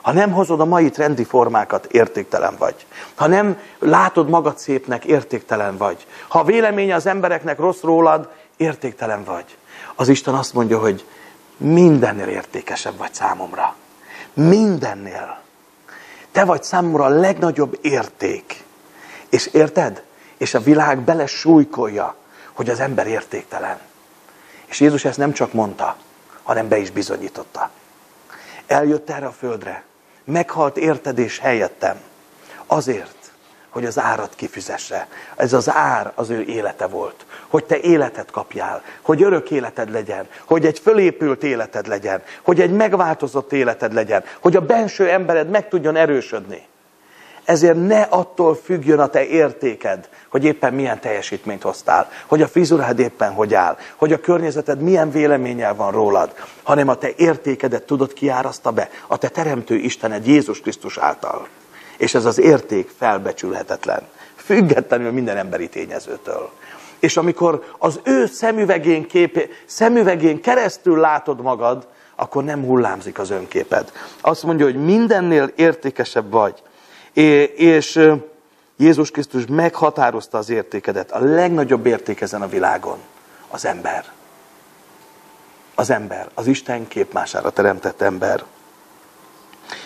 Ha 0.00 0.12
nem 0.12 0.32
hozod 0.32 0.60
a 0.60 0.64
mai 0.64 0.90
trendi 0.90 1.24
formákat, 1.24 1.84
értéktelen 1.84 2.56
vagy. 2.58 2.86
Ha 3.14 3.26
nem 3.26 3.60
látod 3.78 4.28
magad 4.28 4.58
szépnek, 4.58 5.04
értéktelen 5.04 5.76
vagy. 5.76 6.06
Ha 6.28 6.38
a 6.38 6.44
véleménye 6.44 6.94
az 6.94 7.06
embereknek 7.06 7.58
rossz 7.58 7.80
rólad, 7.80 8.28
értéktelen 8.56 9.24
vagy. 9.24 9.56
Az 9.94 10.08
Isten 10.08 10.34
azt 10.34 10.54
mondja, 10.54 10.78
hogy 10.78 11.06
mindennél 11.56 12.28
értékesebb 12.28 12.96
vagy 12.96 13.14
számomra. 13.14 13.74
Mindennél. 14.32 15.40
Te 16.32 16.44
vagy 16.44 16.62
számomra 16.62 17.04
a 17.04 17.08
legnagyobb 17.08 17.78
érték. 17.80 18.64
És 19.28 19.46
érted? 19.46 20.02
És 20.36 20.54
a 20.54 20.60
világ 20.60 20.98
bele 20.98 21.26
súlykolja, 21.26 22.14
hogy 22.52 22.68
az 22.68 22.80
ember 22.80 23.06
értéktelen. 23.06 23.78
És 24.66 24.80
Jézus 24.80 25.04
ezt 25.04 25.18
nem 25.18 25.32
csak 25.32 25.52
mondta, 25.52 25.96
hanem 26.48 26.68
be 26.68 26.78
is 26.78 26.90
bizonyította. 26.90 27.70
Eljött 28.66 29.10
erre 29.10 29.26
a 29.26 29.32
földre, 29.32 29.82
meghalt 30.24 30.76
érted 30.76 31.18
és 31.18 31.38
helyettem. 31.38 31.96
Azért, 32.66 33.32
hogy 33.68 33.84
az 33.84 33.98
árat 33.98 34.34
kifizesse. 34.34 35.08
Ez 35.36 35.52
az 35.52 35.70
ár 35.70 36.12
az 36.14 36.30
ő 36.30 36.42
élete 36.42 36.86
volt. 36.86 37.26
Hogy 37.48 37.64
te 37.64 37.78
életet 37.78 38.30
kapjál, 38.30 38.82
hogy 39.00 39.22
örök 39.22 39.50
életed 39.50 39.90
legyen, 39.90 40.28
hogy 40.44 40.66
egy 40.66 40.78
fölépült 40.78 41.42
életed 41.42 41.86
legyen, 41.86 42.22
hogy 42.42 42.60
egy 42.60 42.72
megváltozott 42.72 43.52
életed 43.52 43.92
legyen, 43.92 44.24
hogy 44.40 44.56
a 44.56 44.60
benső 44.60 45.08
embered 45.08 45.48
meg 45.48 45.68
tudjon 45.68 45.96
erősödni. 45.96 46.66
Ezért 47.48 47.86
ne 47.86 48.00
attól 48.00 48.54
függjön 48.54 48.98
a 48.98 49.06
te 49.06 49.24
értéked, 49.26 50.08
hogy 50.28 50.44
éppen 50.44 50.74
milyen 50.74 51.00
teljesítményt 51.00 51.62
hoztál, 51.62 52.10
hogy 52.26 52.42
a 52.42 52.48
frizurád 52.48 52.98
éppen 52.98 53.32
hogy 53.32 53.54
áll, 53.54 53.76
hogy 53.96 54.12
a 54.12 54.20
környezeted 54.20 54.80
milyen 54.80 55.10
véleménnyel 55.10 55.74
van 55.74 55.92
rólad, 55.92 56.34
hanem 56.62 56.88
a 56.88 56.94
te 56.94 57.10
értékedet 57.16 57.82
tudod 57.82 58.12
kiáraszta 58.12 58.70
be, 58.70 58.88
a 59.06 59.16
te 59.16 59.28
teremtő 59.28 59.74
Istened 59.74 60.26
Jézus 60.26 60.60
Krisztus 60.60 60.98
által. 60.98 61.48
És 61.96 62.14
ez 62.14 62.24
az 62.24 62.38
érték 62.40 62.90
felbecsülhetetlen, 62.98 64.02
függetlenül 64.36 65.10
minden 65.10 65.36
emberi 65.36 65.68
tényezőtől. 65.68 66.50
És 66.98 67.16
amikor 67.16 67.64
az 67.78 68.00
ő 68.04 68.26
szemüvegén, 68.26 69.06
kép, 69.06 69.48
szemüvegén 69.66 70.40
keresztül 70.40 70.98
látod 71.00 71.40
magad, 71.40 71.86
akkor 72.16 72.44
nem 72.44 72.64
hullámzik 72.64 73.18
az 73.18 73.30
önképed. 73.30 73.92
Azt 74.20 74.42
mondja, 74.42 74.64
hogy 74.64 74.84
mindennél 74.84 75.52
értékesebb 75.56 76.30
vagy. 76.30 76.62
És 77.56 78.00
Jézus 78.76 79.10
Krisztus 79.10 79.46
meghatározta 79.46 80.38
az 80.38 80.50
értékedet. 80.50 81.12
A 81.12 81.18
legnagyobb 81.18 81.86
érték 81.86 82.20
ezen 82.20 82.42
a 82.42 82.48
világon 82.48 82.98
az 83.48 83.64
ember. 83.64 84.04
Az 85.74 85.90
ember, 85.90 86.28
az 86.34 86.46
Isten 86.46 86.88
képmására 86.88 87.50
teremtett 87.50 88.00
ember. 88.00 88.44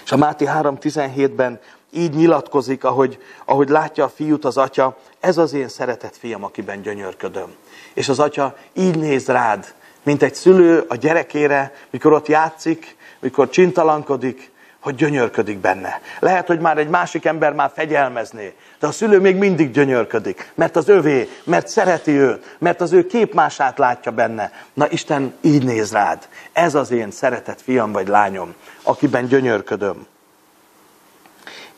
És 0.05 0.13
a 0.13 0.17
Máté 0.17 0.45
3.17-ben 0.49 1.61
így 1.91 2.15
nyilatkozik, 2.15 2.85
ahogy, 2.85 3.19
ahogy 3.45 3.69
látja 3.69 4.05
a 4.05 4.09
fiút 4.09 4.45
az 4.45 4.57
atya, 4.57 4.99
ez 5.21 5.39
az 5.39 5.53
én 5.53 5.69
szeretett 5.69 6.17
fiam, 6.17 6.45
akiben 6.45 6.83
gyönyörködöm. 6.83 7.55
És 7.95 8.09
az 8.09 8.19
atya 8.19 8.57
így 8.73 8.99
néz 8.99 9.27
rád, 9.27 9.75
mint 10.03 10.23
egy 10.23 10.35
szülő 10.35 10.85
a 10.89 10.97
gyerekére, 10.97 11.75
mikor 11.91 12.13
ott 12.13 12.29
játszik, 12.29 12.97
mikor 13.19 13.49
csintalankodik, 13.49 14.52
hogy 14.83 14.95
gyönyörködik 14.95 15.59
benne. 15.59 16.01
Lehet, 16.19 16.47
hogy 16.47 16.61
már 16.61 16.79
egy 16.79 16.89
másik 16.89 17.25
ember 17.25 17.53
már 17.53 17.71
fegyelmezné, 17.75 18.55
de 18.81 18.87
a 18.87 18.93
szülő 18.93 19.21
még 19.21 19.37
mindig 19.37 19.71
gyönyörködik, 19.71 20.53
mert 20.55 20.77
az 20.77 20.89
övé, 20.89 21.29
mert 21.45 21.69
szereti 21.69 22.11
őt, 22.11 22.57
mert 22.59 22.81
az 22.81 22.93
ő 22.93 23.07
képmását 23.07 23.79
látja 23.79 24.13
benne. 24.13 24.53
Na 24.75 24.91
Isten 24.91 25.35
így 25.41 25.65
néz 25.65 25.93
rád. 25.93 26.29
Ez 26.53 26.75
az 26.75 26.91
én 26.91 27.11
szeretett 27.11 27.61
fiam 27.61 27.93
vagy 27.93 28.09
lányom, 28.09 28.55
akiben 28.83 29.27
gyönyörködöm. 29.27 30.07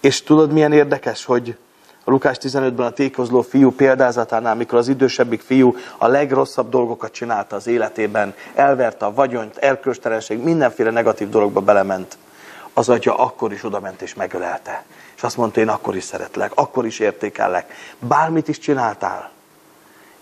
És 0.00 0.22
tudod, 0.22 0.52
milyen 0.52 0.72
érdekes, 0.72 1.24
hogy 1.24 1.56
a 2.04 2.10
Lukás 2.10 2.36
15-ben 2.40 2.86
a 2.86 2.90
tékozló 2.90 3.42
fiú 3.42 3.70
példázatánál, 3.70 4.54
mikor 4.54 4.78
az 4.78 4.88
idősebbik 4.88 5.40
fiú 5.40 5.76
a 5.98 6.06
legrosszabb 6.06 6.70
dolgokat 6.70 7.12
csinálta 7.12 7.56
az 7.56 7.66
életében, 7.66 8.34
elverte 8.54 9.04
a 9.04 9.14
vagyont, 9.14 9.56
erkölcstelenség, 9.56 10.38
mindenféle 10.38 10.90
negatív 10.90 11.28
dologba 11.28 11.60
belement 11.60 12.16
az 12.74 12.88
atya 12.88 13.16
akkor 13.16 13.52
is 13.52 13.64
odament 13.64 14.02
és 14.02 14.14
megölelte. 14.14 14.84
És 15.16 15.22
azt 15.22 15.36
mondta, 15.36 15.60
én 15.60 15.68
akkor 15.68 15.96
is 15.96 16.04
szeretlek, 16.04 16.52
akkor 16.54 16.86
is 16.86 16.98
értékellek. 16.98 17.72
Bármit 17.98 18.48
is 18.48 18.58
csináltál. 18.58 19.30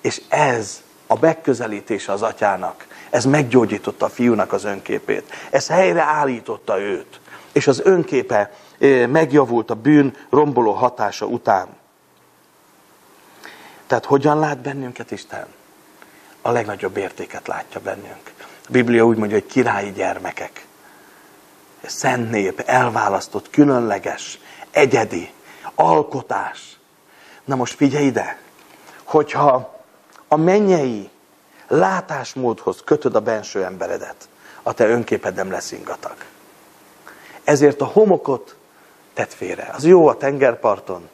És 0.01 0.23
ez 0.29 0.83
a 1.07 1.19
megközelítése 1.21 2.13
az 2.13 2.23
atyának, 2.23 2.87
ez 3.11 3.25
meggyógyította 3.25 4.07
a 4.07 4.09
fiúnak 4.09 4.53
az 4.53 4.65
önképét. 4.65 5.33
Ez 5.51 5.69
helyreállította 5.69 6.81
őt. 6.81 7.21
És 7.53 7.67
az 7.67 7.81
önképe 7.85 8.53
eh, 8.79 9.07
megjavult 9.07 9.71
a 9.71 9.75
bűn 9.75 10.17
romboló 10.31 10.73
hatása 10.73 11.27
után. 11.27 11.67
Tehát 13.87 14.05
hogyan 14.05 14.39
lát 14.39 14.59
bennünket 14.59 15.11
Isten? 15.11 15.47
A 16.43 16.51
legnagyobb 16.51 16.97
értéket 16.97 17.47
látja 17.47 17.81
bennünk. 17.81 18.33
A 18.41 18.69
Biblia 18.69 19.07
úgy 19.07 19.17
mondja, 19.17 19.37
hogy 19.37 19.47
királyi 19.47 19.93
gyermekek 19.93 20.67
szent 21.87 22.31
nép, 22.31 22.61
elválasztott, 22.61 23.51
különleges, 23.51 24.39
egyedi, 24.71 25.33
alkotás. 25.75 26.79
Na 27.45 27.55
most 27.55 27.75
figyelj 27.75 28.05
ide, 28.05 28.39
hogyha 29.05 29.81
a 30.29 30.37
mennyei 30.37 31.11
látásmódhoz 31.69 32.83
kötöd 32.85 33.15
a 33.15 33.21
benső 33.21 33.65
emberedet, 33.65 34.29
a 34.63 34.73
te 34.73 34.87
önképed 34.87 35.35
nem 35.35 35.51
lesz 35.51 35.73
ingatag. 35.73 36.15
Ezért 37.45 37.81
a 37.81 37.85
homokot 37.85 38.57
tedd 39.15 39.29
félre. 39.29 39.71
Az 39.73 39.85
jó 39.85 40.09
a 40.09 40.17
tengerparton, 40.17 41.09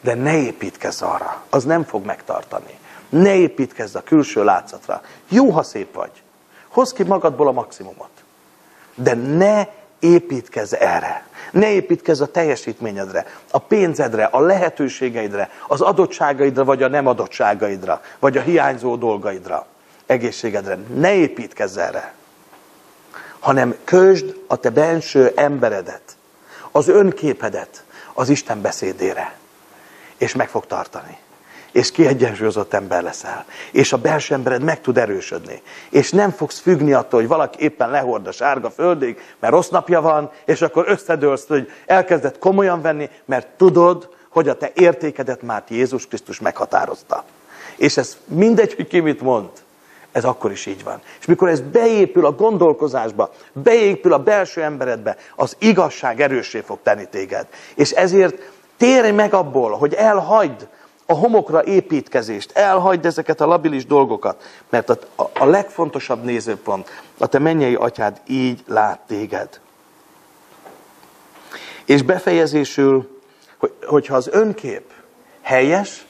de 0.00 0.14
ne 0.14 0.36
építkezz 0.36 1.02
arra, 1.02 1.44
az 1.50 1.64
nem 1.64 1.84
fog 1.84 2.04
megtartani. 2.04 2.78
Ne 3.08 3.34
építkezz 3.34 3.94
a 3.94 4.02
külső 4.02 4.44
látszatra. 4.44 5.02
Jó, 5.28 5.50
ha 5.50 5.62
szép 5.62 5.94
vagy. 5.94 6.22
Hozz 6.68 6.92
ki 6.92 7.02
magadból 7.02 7.48
a 7.48 7.52
maximumot. 7.52 8.10
De 8.94 9.14
ne 9.14 9.66
építkezz 9.98 10.72
erre. 10.72 11.26
Ne 11.50 11.70
építkezz 11.70 12.20
a 12.20 12.26
teljesítményedre, 12.26 13.26
a 13.50 13.58
pénzedre, 13.58 14.24
a 14.24 14.40
lehetőségeidre, 14.40 15.50
az 15.66 15.80
adottságaidra, 15.80 16.64
vagy 16.64 16.82
a 16.82 16.88
nem 16.88 17.06
adottságaidra, 17.06 18.02
vagy 18.18 18.36
a 18.36 18.40
hiányzó 18.40 18.96
dolgaidra, 18.96 19.66
egészségedre. 20.06 20.78
Ne 20.94 21.14
építkezz 21.14 21.76
erre, 21.76 22.14
hanem 23.38 23.74
közd 23.84 24.36
a 24.46 24.56
te 24.56 24.70
benső 24.70 25.32
emberedet, 25.36 26.16
az 26.70 26.88
önképedet 26.88 27.84
az 28.12 28.28
Isten 28.28 28.60
beszédére, 28.60 29.34
és 30.16 30.34
meg 30.34 30.48
fog 30.48 30.66
tartani 30.66 31.18
és 31.72 31.90
kiegyensúlyozott 31.90 32.72
ember 32.72 33.02
leszel. 33.02 33.44
És 33.72 33.92
a 33.92 33.96
belső 33.96 34.34
embered 34.34 34.62
meg 34.62 34.80
tud 34.80 34.98
erősödni. 34.98 35.62
És 35.90 36.10
nem 36.10 36.30
fogsz 36.30 36.58
függni 36.58 36.92
attól, 36.92 37.20
hogy 37.20 37.28
valaki 37.28 37.62
éppen 37.64 37.90
lehord 37.90 38.26
a 38.26 38.32
sárga 38.32 38.70
földig, 38.70 39.20
mert 39.40 39.52
rossz 39.52 39.68
napja 39.68 40.00
van, 40.00 40.30
és 40.44 40.62
akkor 40.62 40.84
összedőlsz, 40.88 41.46
hogy 41.46 41.70
elkezdett 41.86 42.38
komolyan 42.38 42.82
venni, 42.82 43.10
mert 43.24 43.46
tudod, 43.56 44.08
hogy 44.28 44.48
a 44.48 44.56
te 44.56 44.70
értékedet 44.74 45.42
már 45.42 45.62
Jézus 45.68 46.06
Krisztus 46.06 46.40
meghatározta. 46.40 47.24
És 47.76 47.96
ez 47.96 48.16
mindegy, 48.24 48.74
hogy 48.74 48.86
ki 48.86 49.00
mit 49.00 49.20
mond, 49.20 49.48
ez 50.12 50.24
akkor 50.24 50.50
is 50.50 50.66
így 50.66 50.84
van. 50.84 51.00
És 51.20 51.26
mikor 51.26 51.48
ez 51.48 51.60
beépül 51.60 52.26
a 52.26 52.32
gondolkozásba, 52.32 53.32
beépül 53.52 54.12
a 54.12 54.18
belső 54.18 54.62
emberedbe, 54.62 55.16
az 55.36 55.56
igazság 55.58 56.20
erőssé 56.20 56.60
fog 56.60 56.78
tenni 56.82 57.06
téged. 57.10 57.46
És 57.74 57.90
ezért 57.90 58.50
térj 58.76 59.10
meg 59.10 59.34
abból, 59.34 59.70
hogy 59.70 59.94
elhagyd 59.94 60.68
a 61.10 61.14
homokra 61.14 61.64
építkezést, 61.64 62.50
elhagyd 62.50 63.06
ezeket 63.06 63.40
a 63.40 63.46
labilis 63.46 63.86
dolgokat, 63.86 64.42
mert 64.68 64.90
a, 64.90 64.98
a, 65.32 65.44
legfontosabb 65.44 66.24
nézőpont, 66.24 67.02
a 67.18 67.26
te 67.26 67.38
mennyei 67.38 67.74
atyád 67.74 68.20
így 68.26 68.62
lát 68.66 69.00
téged. 69.06 69.60
És 71.84 72.02
befejezésül, 72.02 73.20
hogy, 73.58 73.72
hogyha 73.86 74.16
az 74.16 74.28
önkép 74.32 74.92
helyes, 75.40 76.06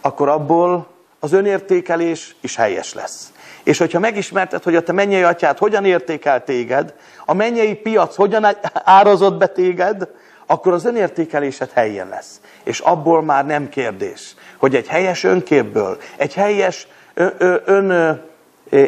akkor 0.00 0.28
abból 0.28 0.86
az 1.20 1.32
önértékelés 1.32 2.36
is 2.40 2.56
helyes 2.56 2.94
lesz. 2.94 3.32
És 3.62 3.78
hogyha 3.78 3.98
megismerted, 3.98 4.62
hogy 4.62 4.76
a 4.76 4.82
te 4.82 4.92
mennyei 4.92 5.22
atyád 5.22 5.58
hogyan 5.58 5.84
értékel 5.84 6.44
téged, 6.44 6.94
a 7.24 7.34
mennyei 7.34 7.74
piac 7.74 8.16
hogyan 8.16 8.46
árazott 8.72 9.38
be 9.38 9.46
téged, 9.46 10.08
akkor 10.50 10.72
az 10.72 10.84
önértékelésed 10.84 11.70
helyén 11.70 12.08
lesz. 12.08 12.40
És 12.62 12.80
abból 12.80 13.22
már 13.22 13.46
nem 13.46 13.68
kérdés, 13.68 14.34
hogy 14.56 14.74
egy 14.74 14.86
helyes 14.86 15.24
önképből, 15.24 15.98
egy 16.16 16.34
helyes 16.34 16.88
ön, 17.14 17.62
ön 17.64 18.20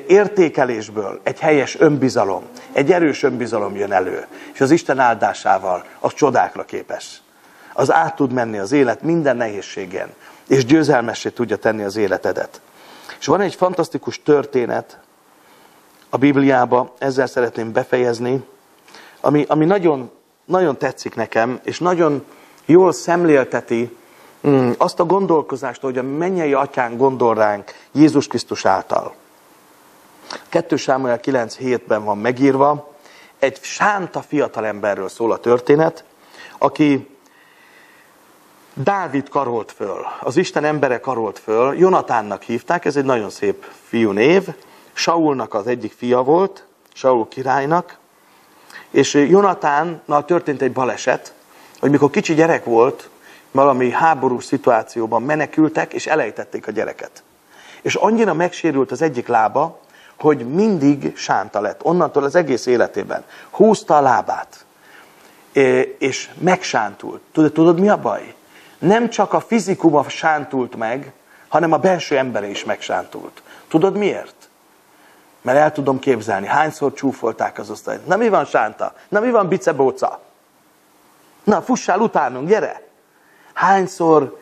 értékelésből 0.06 1.20
egy 1.22 1.40
helyes 1.40 1.80
önbizalom, 1.80 2.42
egy 2.72 2.92
erős 2.92 3.22
önbizalom 3.22 3.76
jön 3.76 3.92
elő, 3.92 4.26
és 4.52 4.60
az 4.60 4.70
Isten 4.70 4.98
áldásával 4.98 5.84
az 6.00 6.14
csodákra 6.14 6.64
képes. 6.64 7.22
Az 7.72 7.92
át 7.92 8.16
tud 8.16 8.32
menni 8.32 8.58
az 8.58 8.72
élet 8.72 9.02
minden 9.02 9.36
nehézségen, 9.36 10.14
és 10.48 10.64
győzelmessé 10.64 11.28
tudja 11.28 11.56
tenni 11.56 11.82
az 11.82 11.96
életedet. 11.96 12.60
És 13.18 13.26
van 13.26 13.40
egy 13.40 13.54
fantasztikus 13.54 14.22
történet 14.22 14.98
a 16.10 16.16
Bibliába, 16.16 16.94
ezzel 16.98 17.26
szeretném 17.26 17.72
befejezni, 17.72 18.44
ami, 19.20 19.44
ami 19.48 19.64
nagyon, 19.64 20.10
nagyon 20.44 20.78
tetszik 20.78 21.14
nekem, 21.14 21.60
és 21.64 21.78
nagyon 21.78 22.24
jól 22.64 22.92
szemlélteti 22.92 23.96
mm, 24.46 24.70
azt 24.78 25.00
a 25.00 25.04
gondolkozást, 25.04 25.80
hogy 25.80 25.98
a 25.98 26.02
mennyei 26.02 26.54
atyán 26.54 26.96
gondol 26.96 27.34
ránk 27.34 27.72
Jézus 27.92 28.26
Krisztus 28.26 28.64
által. 28.64 29.14
2 30.48 30.76
Sámuel 30.76 31.20
9.7-ben 31.22 32.04
van 32.04 32.18
megírva, 32.18 32.96
egy 33.38 33.58
sánta 33.62 34.20
fiatalemberről 34.20 35.08
szól 35.08 35.32
a 35.32 35.38
történet, 35.38 36.04
aki 36.58 37.16
Dávid 38.74 39.28
karolt 39.28 39.72
föl, 39.72 40.06
az 40.20 40.36
Isten 40.36 40.64
embere 40.64 41.00
karolt 41.00 41.38
föl, 41.38 41.74
Jonatánnak 41.78 42.42
hívták, 42.42 42.84
ez 42.84 42.96
egy 42.96 43.04
nagyon 43.04 43.30
szép 43.30 43.66
fiú 43.88 44.10
név, 44.10 44.48
Saulnak 44.92 45.54
az 45.54 45.66
egyik 45.66 45.92
fia 45.92 46.22
volt, 46.22 46.64
Saul 46.92 47.28
királynak, 47.28 47.98
és 48.92 49.14
Jonatánnal 49.14 50.24
történt 50.24 50.62
egy 50.62 50.72
baleset, 50.72 51.32
hogy 51.80 51.90
mikor 51.90 52.10
kicsi 52.10 52.34
gyerek 52.34 52.64
volt, 52.64 53.10
valami 53.50 53.90
háborús 53.90 54.44
szituációban 54.44 55.22
menekültek, 55.22 55.92
és 55.92 56.06
elejtették 56.06 56.66
a 56.66 56.70
gyereket. 56.70 57.22
És 57.82 57.94
annyira 57.94 58.34
megsérült 58.34 58.90
az 58.90 59.02
egyik 59.02 59.26
lába, 59.26 59.80
hogy 60.18 60.46
mindig 60.48 61.16
sánta 61.16 61.60
lett. 61.60 61.84
Onnantól 61.84 62.24
az 62.24 62.34
egész 62.34 62.66
életében. 62.66 63.24
Húzta 63.50 63.96
a 63.96 64.00
lábát. 64.00 64.64
És 65.98 66.30
megsántult. 66.38 67.20
Tudod, 67.32 67.52
tudod 67.52 67.80
mi 67.80 67.88
a 67.88 68.00
baj? 68.00 68.34
Nem 68.78 69.10
csak 69.10 69.32
a 69.32 69.40
fizikuma 69.40 70.08
sántult 70.08 70.76
meg, 70.76 71.12
hanem 71.48 71.72
a 71.72 71.76
belső 71.76 72.16
embere 72.16 72.48
is 72.48 72.64
megsántult. 72.64 73.42
Tudod 73.68 73.96
miért? 73.96 74.41
Mert 75.42 75.58
el 75.58 75.72
tudom 75.72 75.98
képzelni, 75.98 76.46
hányszor 76.46 76.92
csúfolták 76.92 77.58
az 77.58 77.70
osztályt. 77.70 78.06
Na 78.06 78.16
mi 78.16 78.28
van 78.28 78.44
Sánta? 78.44 78.94
Na 79.08 79.20
mi 79.20 79.30
van 79.30 79.48
Bicebóca? 79.48 80.20
Na 81.44 81.62
fussál 81.62 82.00
utánunk, 82.00 82.48
gyere! 82.48 82.82
Hányszor 83.52 84.38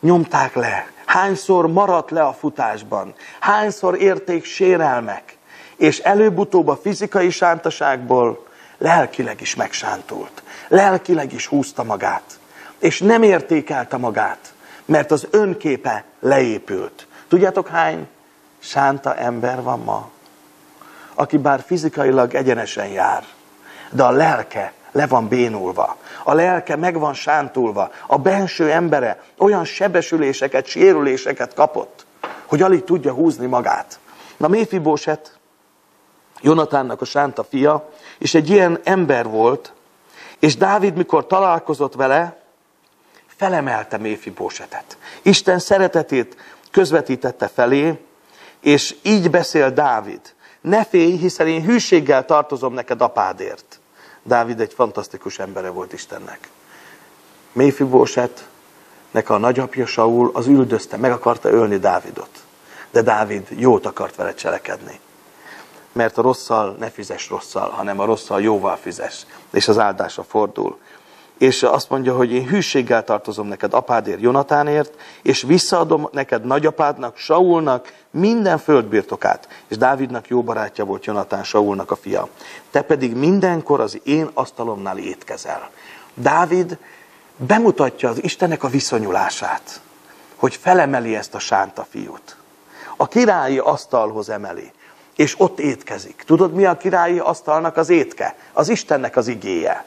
nyomták 0.00 0.54
le, 0.54 0.86
hányszor 1.04 1.66
maradt 1.66 2.10
le 2.10 2.22
a 2.22 2.32
futásban, 2.32 3.14
hányszor 3.40 4.00
érték 4.00 4.44
sérelmek, 4.44 5.36
és 5.76 5.98
előbb-utóbb 5.98 6.68
a 6.68 6.76
fizikai 6.76 7.30
sántaságból 7.30 8.46
lelkileg 8.78 9.40
is 9.40 9.54
megsántult, 9.54 10.42
lelkileg 10.68 11.32
is 11.32 11.46
húzta 11.46 11.82
magát, 11.82 12.38
és 12.78 13.00
nem 13.00 13.22
értékelte 13.22 13.96
magát, 13.96 14.52
mert 14.84 15.10
az 15.10 15.26
önképe 15.30 16.04
leépült. 16.20 17.06
Tudjátok 17.28 17.68
hány 17.68 18.08
sánta 18.58 19.14
ember 19.14 19.62
van 19.62 19.80
ma? 19.80 20.10
Aki 21.18 21.36
bár 21.36 21.62
fizikailag 21.66 22.34
egyenesen 22.34 22.86
jár, 22.86 23.24
de 23.90 24.02
a 24.02 24.10
lelke 24.10 24.72
le 24.92 25.06
van 25.06 25.28
bénulva. 25.28 25.96
A 26.24 26.34
lelke 26.34 26.76
meg 26.76 26.98
van 26.98 27.14
sántulva. 27.14 27.90
A 28.06 28.18
belső 28.18 28.70
embere 28.70 29.22
olyan 29.38 29.64
sebesüléseket, 29.64 30.66
sérüléseket 30.66 31.54
kapott, 31.54 32.06
hogy 32.46 32.62
alig 32.62 32.84
tudja 32.84 33.12
húzni 33.12 33.46
magát. 33.46 33.98
Na 34.36 34.48
Méfibóset, 34.48 35.38
Jonatánnak 36.40 37.00
a 37.00 37.04
sánta 37.04 37.44
fia, 37.44 37.90
és 38.18 38.34
egy 38.34 38.50
ilyen 38.50 38.80
ember 38.84 39.28
volt, 39.28 39.72
és 40.38 40.56
Dávid, 40.56 40.96
mikor 40.96 41.26
találkozott 41.26 41.94
vele, 41.94 42.40
felemelte 43.26 43.96
Méfibósetet. 43.96 44.98
Isten 45.22 45.58
szeretetét 45.58 46.36
közvetítette 46.70 47.48
felé, 47.48 48.04
és 48.60 48.96
így 49.02 49.30
beszél 49.30 49.70
Dávid. 49.70 50.20
Ne 50.60 50.84
félj, 50.84 51.16
hiszen 51.16 51.48
én 51.48 51.62
hűséggel 51.62 52.24
tartozom 52.24 52.74
neked 52.74 53.00
apádért. 53.00 53.80
Dávid 54.22 54.60
egy 54.60 54.72
fantasztikus 54.74 55.38
embere 55.38 55.68
volt 55.68 55.92
Istennek. 55.92 56.48
Méfibósetnek 57.52 59.30
a 59.30 59.38
nagyapja 59.38 59.86
Saul 59.86 60.30
az 60.34 60.46
üldözte, 60.46 60.96
meg 60.96 61.12
akarta 61.12 61.50
ölni 61.50 61.78
Dávidot. 61.78 62.30
De 62.90 63.02
Dávid 63.02 63.46
jót 63.50 63.86
akart 63.86 64.16
vele 64.16 64.34
cselekedni. 64.34 65.00
Mert 65.92 66.18
a 66.18 66.22
rosszal 66.22 66.76
ne 66.78 66.90
fizes 66.90 67.28
rosszal, 67.28 67.68
hanem 67.68 68.00
a 68.00 68.04
rosszal 68.04 68.42
jóval 68.42 68.76
fizes. 68.76 69.26
És 69.50 69.68
az 69.68 69.78
áldása 69.78 70.22
fordul. 70.22 70.78
És 71.38 71.62
azt 71.62 71.90
mondja, 71.90 72.14
hogy 72.14 72.32
én 72.32 72.46
hűséggel 72.46 73.04
tartozom 73.04 73.46
neked 73.46 73.74
apádért, 73.74 74.20
Jonatánért, 74.20 74.94
és 75.22 75.42
visszaadom 75.42 76.08
neked 76.12 76.44
nagyapádnak, 76.44 77.16
Saulnak 77.16 77.92
minden 78.10 78.58
földbirtokát. 78.58 79.48
És 79.68 79.76
Dávidnak 79.76 80.28
jó 80.28 80.42
barátja 80.42 80.84
volt 80.84 81.04
Jonatán, 81.04 81.44
Saulnak 81.44 81.90
a 81.90 81.96
fia. 81.96 82.28
Te 82.70 82.82
pedig 82.82 83.16
mindenkor 83.16 83.80
az 83.80 84.00
én 84.04 84.30
asztalomnál 84.34 84.98
étkezel. 84.98 85.70
Dávid 86.14 86.78
bemutatja 87.36 88.08
az 88.08 88.22
Istennek 88.22 88.62
a 88.62 88.68
viszonyulását, 88.68 89.80
hogy 90.36 90.54
felemeli 90.54 91.16
ezt 91.16 91.34
a 91.34 91.38
sánta 91.38 91.86
fiút. 91.90 92.36
A 92.96 93.08
királyi 93.08 93.58
asztalhoz 93.58 94.28
emeli, 94.28 94.72
és 95.16 95.34
ott 95.40 95.58
étkezik. 95.58 96.22
Tudod, 96.26 96.52
mi 96.52 96.64
a 96.64 96.76
királyi 96.76 97.18
asztalnak 97.18 97.76
az 97.76 97.88
étke? 97.88 98.36
Az 98.52 98.68
Istennek 98.68 99.16
az 99.16 99.28
igéje. 99.28 99.84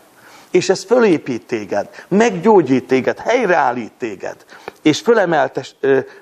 És 0.51 0.69
ez 0.69 0.83
fölépít 0.83 1.45
téged, 1.47 2.05
meggyógyít 2.07 2.87
téged, 2.87 3.19
helyreállít 3.19 3.91
téged, 3.97 4.45
és 4.81 4.99
fölemelte 4.99 5.65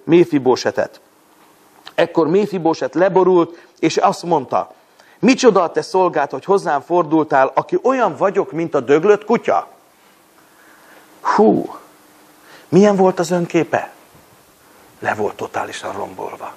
Méfibósetet. 0.04 1.02
Ekkor 1.96 2.28
Méfibóset 2.28 2.96
leborult, 2.96 3.68
és 3.80 3.98
azt 3.98 4.24
mondta, 4.24 4.74
micsoda 5.20 5.64
a 5.64 5.72
te 5.72 5.82
szolgált, 5.82 6.32
hogy 6.32 6.46
hozzám 6.46 6.82
fordultál, 6.82 7.52
aki 7.56 7.80
olyan 7.84 8.16
vagyok, 8.16 8.52
mint 8.52 8.76
a 8.76 8.80
döglött 8.80 9.26
kutya? 9.26 9.68
Hú, 11.22 11.76
milyen 12.70 12.96
volt 12.96 13.20
az 13.20 13.32
önképe? 13.32 13.92
Le 15.00 15.14
volt 15.14 15.36
totálisan 15.36 15.94
rombolva. 15.94 16.54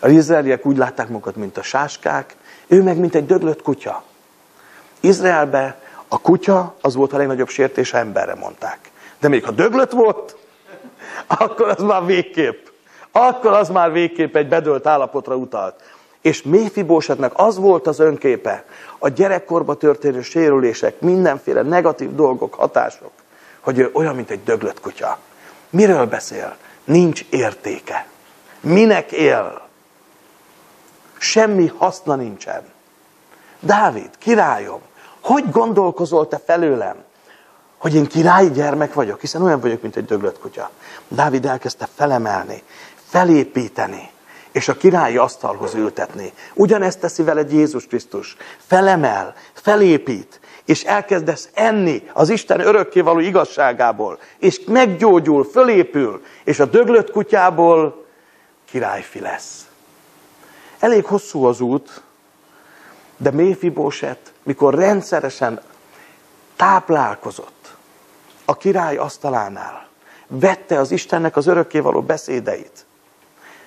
Az 0.00 0.10
izraeliek 0.10 0.66
úgy 0.66 0.76
látták 0.76 1.08
magukat, 1.08 1.36
mint 1.36 1.58
a 1.58 1.62
sáskák, 1.62 2.36
ő 2.66 2.82
meg, 2.82 2.96
mint 2.96 3.14
egy 3.14 3.26
döglött 3.26 3.62
kutya. 3.62 4.02
Izraelbe 5.00 5.79
a 6.12 6.20
kutya 6.20 6.74
az 6.80 6.94
volt 6.94 7.12
a 7.12 7.16
legnagyobb 7.16 7.48
sértés, 7.48 7.92
emberre 7.92 8.34
mondták. 8.34 8.78
De 9.20 9.28
még 9.28 9.44
ha 9.44 9.50
döglött 9.50 9.90
volt, 9.90 10.36
akkor 11.26 11.68
az 11.68 11.82
már 11.82 12.04
végképp. 12.04 12.66
Akkor 13.12 13.52
az 13.52 13.68
már 13.68 13.92
végképp 13.92 14.36
egy 14.36 14.48
bedölt 14.48 14.86
állapotra 14.86 15.34
utalt. 15.34 15.82
És 16.20 16.42
Méfibósetnek 16.42 17.32
az 17.34 17.56
volt 17.56 17.86
az 17.86 17.98
önképe, 17.98 18.64
a 18.98 19.08
gyerekkorba 19.08 19.74
történő 19.74 20.22
sérülések, 20.22 21.00
mindenféle 21.00 21.62
negatív 21.62 22.14
dolgok, 22.14 22.54
hatások, 22.54 23.10
hogy 23.60 23.78
ő 23.78 23.90
olyan, 23.92 24.14
mint 24.14 24.30
egy 24.30 24.42
döglött 24.44 24.80
kutya. 24.80 25.18
Miről 25.70 26.06
beszél? 26.06 26.56
Nincs 26.84 27.24
értéke. 27.30 28.06
Minek 28.60 29.12
él? 29.12 29.68
Semmi 31.18 31.72
haszna 31.76 32.14
nincsen. 32.14 32.62
Dávid, 33.60 34.10
királyom, 34.18 34.80
hogy 35.20 35.50
gondolkozol 35.50 36.28
te 36.28 36.40
felőlem? 36.46 36.96
Hogy 37.78 37.94
én 37.94 38.06
királyi 38.06 38.50
gyermek 38.50 38.94
vagyok, 38.94 39.20
hiszen 39.20 39.42
olyan 39.42 39.60
vagyok, 39.60 39.82
mint 39.82 39.96
egy 39.96 40.04
döglött 40.04 40.38
kutya. 40.38 40.70
Dávid 41.08 41.44
elkezdte 41.44 41.88
felemelni, 41.94 42.62
felépíteni, 43.08 44.10
és 44.52 44.68
a 44.68 44.76
királyi 44.76 45.16
asztalhoz 45.16 45.74
ültetni. 45.74 46.32
Ugyanezt 46.54 47.00
teszi 47.00 47.22
veled 47.22 47.52
Jézus 47.52 47.86
Krisztus. 47.86 48.36
Felemel, 48.66 49.34
felépít, 49.52 50.40
és 50.64 50.84
elkezdesz 50.84 51.48
enni 51.54 52.10
az 52.12 52.28
Isten 52.28 52.60
örökkévaló 52.60 53.18
igazságából, 53.18 54.18
és 54.38 54.60
meggyógyul, 54.66 55.44
fölépül, 55.44 56.22
és 56.44 56.60
a 56.60 56.64
döglött 56.64 57.10
kutyából 57.10 58.04
királyfi 58.64 59.20
lesz. 59.20 59.68
Elég 60.78 61.04
hosszú 61.04 61.44
az 61.44 61.60
út, 61.60 62.02
de 63.16 63.30
Méfibóset, 63.30 64.29
mikor 64.42 64.74
rendszeresen 64.74 65.60
táplálkozott 66.56 67.76
a 68.44 68.56
király 68.56 68.96
asztalánál, 68.96 69.86
vette 70.26 70.78
az 70.78 70.90
Istennek 70.90 71.36
az 71.36 71.46
örökkévaló 71.46 72.02
beszédeit, 72.02 72.84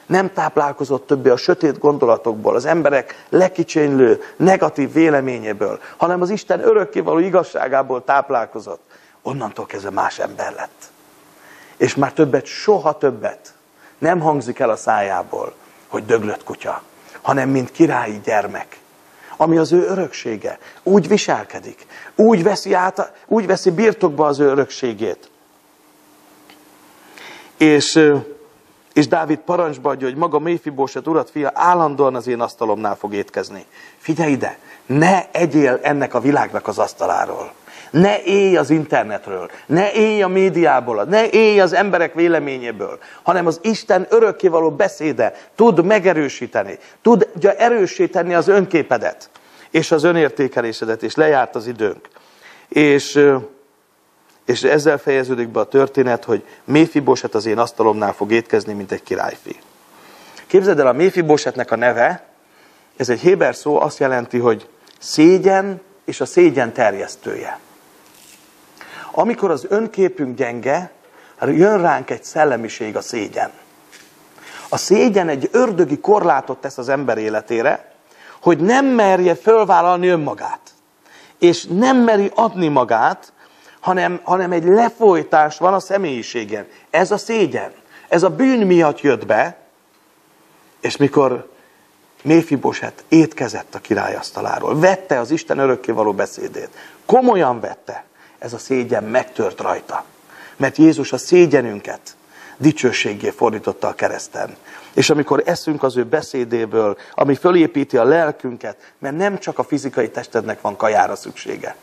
nem 0.05 0.33
táplálkozott 0.33 1.07
többé 1.07 1.29
a 1.29 1.37
sötét 1.37 1.79
gondolatokból, 1.79 2.55
az 2.55 2.65
emberek 2.65 3.25
lekicsinylő, 3.29 4.23
negatív 4.35 4.93
véleményéből, 4.93 5.79
hanem 5.97 6.21
az 6.21 6.29
Isten 6.29 6.59
örökkévaló 6.59 7.19
igazságából 7.19 8.03
táplálkozott. 8.03 8.81
Onnantól 9.21 9.65
kezdve 9.65 9.89
más 9.89 10.19
ember 10.19 10.53
lett. 10.53 10.91
És 11.77 11.95
már 11.95 12.13
többet, 12.13 12.45
soha 12.45 12.97
többet 12.97 13.53
nem 13.97 14.19
hangzik 14.19 14.59
el 14.59 14.69
a 14.69 14.75
szájából, 14.75 15.53
hogy 15.87 16.05
döglött 16.05 16.43
kutya 16.43 16.81
hanem 17.23 17.49
mint 17.49 17.71
királyi 17.71 18.21
gyermek, 18.23 18.79
ami 19.37 19.57
az 19.57 19.71
ő 19.71 19.85
öröksége. 19.85 20.59
Úgy 20.83 21.07
viselkedik, 21.07 21.85
úgy 22.15 22.43
veszi, 22.43 22.73
át, 22.73 23.13
úgy 23.27 23.45
veszi 23.45 23.71
birtokba 23.71 24.25
az 24.25 24.39
ő 24.39 24.45
örökségét. 24.45 25.29
És, 27.57 28.11
és 28.93 29.07
Dávid 29.07 29.39
parancsba 29.39 29.89
adja, 29.89 30.07
hogy 30.07 30.17
maga 30.17 30.39
Méfibóset 30.39 31.07
urat 31.07 31.29
fia 31.29 31.51
állandóan 31.53 32.15
az 32.15 32.27
én 32.27 32.41
asztalomnál 32.41 32.95
fog 32.95 33.13
étkezni. 33.13 33.65
Figyelj 33.97 34.31
ide, 34.31 34.57
ne 34.85 35.31
egyél 35.31 35.79
ennek 35.81 36.13
a 36.13 36.19
világnak 36.19 36.67
az 36.67 36.79
asztaláról. 36.79 37.53
Ne 37.93 38.23
élj 38.23 38.57
az 38.57 38.69
internetről, 38.69 39.49
ne 39.65 39.91
élj 39.91 40.21
a 40.21 40.27
médiából, 40.27 41.03
ne 41.03 41.29
élj 41.29 41.59
az 41.59 41.73
emberek 41.73 42.13
véleményéből, 42.13 42.99
hanem 43.23 43.45
az 43.45 43.59
Isten 43.61 44.07
örökkévaló 44.09 44.71
beszéde 44.71 45.33
tud 45.55 45.85
megerősíteni, 45.85 46.77
tudja 47.01 47.51
erősíteni 47.51 48.33
az 48.33 48.47
önképedet 48.47 49.29
és 49.71 49.91
az 49.91 50.03
önértékelésedet, 50.03 51.03
és 51.03 51.15
lejárt 51.15 51.55
az 51.55 51.67
időnk. 51.67 52.07
És, 52.67 53.19
és 54.45 54.63
ezzel 54.63 54.97
fejeződik 54.97 55.47
be 55.47 55.59
a 55.59 55.65
történet, 55.65 56.23
hogy 56.23 56.43
Méfiboset 56.63 57.35
az 57.35 57.45
én 57.45 57.57
asztalomnál 57.57 58.13
fog 58.13 58.31
étkezni, 58.31 58.73
mint 58.73 58.91
egy 58.91 59.03
királyfi. 59.03 59.59
Képzeld 60.47 60.79
el, 60.79 60.87
a 60.87 60.93
Méfibosetnek 60.93 61.71
a 61.71 61.75
neve, 61.75 62.25
ez 62.97 63.09
egy 63.09 63.19
héber 63.19 63.55
szó, 63.55 63.81
azt 63.81 63.99
jelenti, 63.99 64.37
hogy 64.37 64.67
szégyen 64.99 65.81
és 66.05 66.21
a 66.21 66.25
szégyen 66.25 66.73
terjesztője. 66.73 67.59
Amikor 69.15 69.51
az 69.51 69.65
önképünk 69.69 70.37
gyenge, 70.37 70.91
jön 71.41 71.81
ránk 71.81 72.09
egy 72.09 72.23
szellemiség, 72.23 72.95
a 72.95 73.01
szégyen. 73.01 73.51
A 74.69 74.77
szégyen 74.77 75.29
egy 75.29 75.49
ördögi 75.51 75.99
korlátot 75.99 76.57
tesz 76.57 76.77
az 76.77 76.89
ember 76.89 77.17
életére, 77.17 77.91
hogy 78.41 78.59
nem 78.59 78.85
merje 78.85 79.35
fölvállalni 79.35 80.07
önmagát. 80.07 80.59
És 81.39 81.65
nem 81.65 81.97
meri 81.97 82.31
adni 82.35 82.67
magát, 82.67 83.33
hanem, 83.79 84.19
hanem 84.23 84.51
egy 84.51 84.63
lefolytás 84.63 85.57
van 85.57 85.73
a 85.73 85.79
személyiségen. 85.79 86.67
Ez 86.89 87.11
a 87.11 87.17
szégyen. 87.17 87.71
Ez 88.07 88.23
a 88.23 88.29
bűn 88.29 88.67
miatt 88.67 89.01
jött 89.01 89.25
be, 89.25 89.57
és 90.81 90.97
mikor 90.97 91.51
Méfiboset 92.23 93.03
étkezett 93.09 93.75
a 93.75 93.79
királyasztaláról, 93.79 94.79
vette 94.79 95.19
az 95.19 95.31
Isten 95.31 95.57
örökkévaló 95.57 96.13
beszédét, 96.13 96.69
komolyan 97.05 97.59
vette, 97.59 98.03
ez 98.43 98.53
a 98.53 98.57
szégyen 98.57 99.03
megtört 99.03 99.61
rajta. 99.61 100.03
Mert 100.55 100.77
Jézus 100.77 101.11
a 101.11 101.17
szégyenünket 101.17 102.15
dicsőségé 102.57 103.29
fordította 103.29 103.87
a 103.87 103.93
kereszten. 103.93 104.55
És 104.93 105.09
amikor 105.09 105.43
eszünk 105.45 105.83
az 105.83 105.97
ő 105.97 106.03
beszédéből, 106.03 106.97
ami 107.13 107.35
fölépíti 107.35 107.97
a 107.97 108.03
lelkünket, 108.03 108.77
mert 108.99 109.17
nem 109.17 109.39
csak 109.39 109.59
a 109.59 109.63
fizikai 109.63 110.09
testednek 110.09 110.61
van 110.61 110.75
kajára 110.75 111.15
szüksége, 111.15 111.75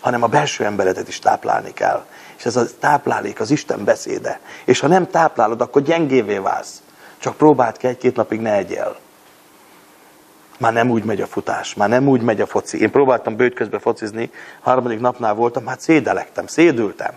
hanem 0.00 0.22
a 0.22 0.26
belső 0.26 0.64
emberedet 0.64 1.08
is 1.08 1.18
táplálni 1.18 1.72
kell. 1.72 2.04
És 2.36 2.44
ez 2.44 2.56
a 2.56 2.66
táplálék 2.78 3.40
az 3.40 3.50
Isten 3.50 3.84
beszéde. 3.84 4.40
És 4.64 4.80
ha 4.80 4.86
nem 4.86 5.10
táplálod, 5.10 5.60
akkor 5.60 5.82
gyengévé 5.82 6.38
válsz. 6.38 6.82
Csak 7.18 7.36
próbáld 7.36 7.76
ki 7.76 7.86
egy-két 7.86 8.16
napig 8.16 8.40
ne 8.40 8.52
egyél. 8.52 8.96
Már 10.58 10.72
nem 10.72 10.90
úgy 10.90 11.04
megy 11.04 11.20
a 11.20 11.26
futás, 11.26 11.74
már 11.74 11.88
nem 11.88 12.08
úgy 12.08 12.20
megy 12.20 12.40
a 12.40 12.46
foci. 12.46 12.80
Én 12.80 12.90
próbáltam 12.90 13.36
bőt 13.36 13.54
közben 13.54 13.80
focizni, 13.80 14.30
harmadik 14.60 15.00
napnál 15.00 15.34
voltam, 15.34 15.66
hát 15.66 15.80
szédelektem, 15.80 16.46
szédültem. 16.46 17.12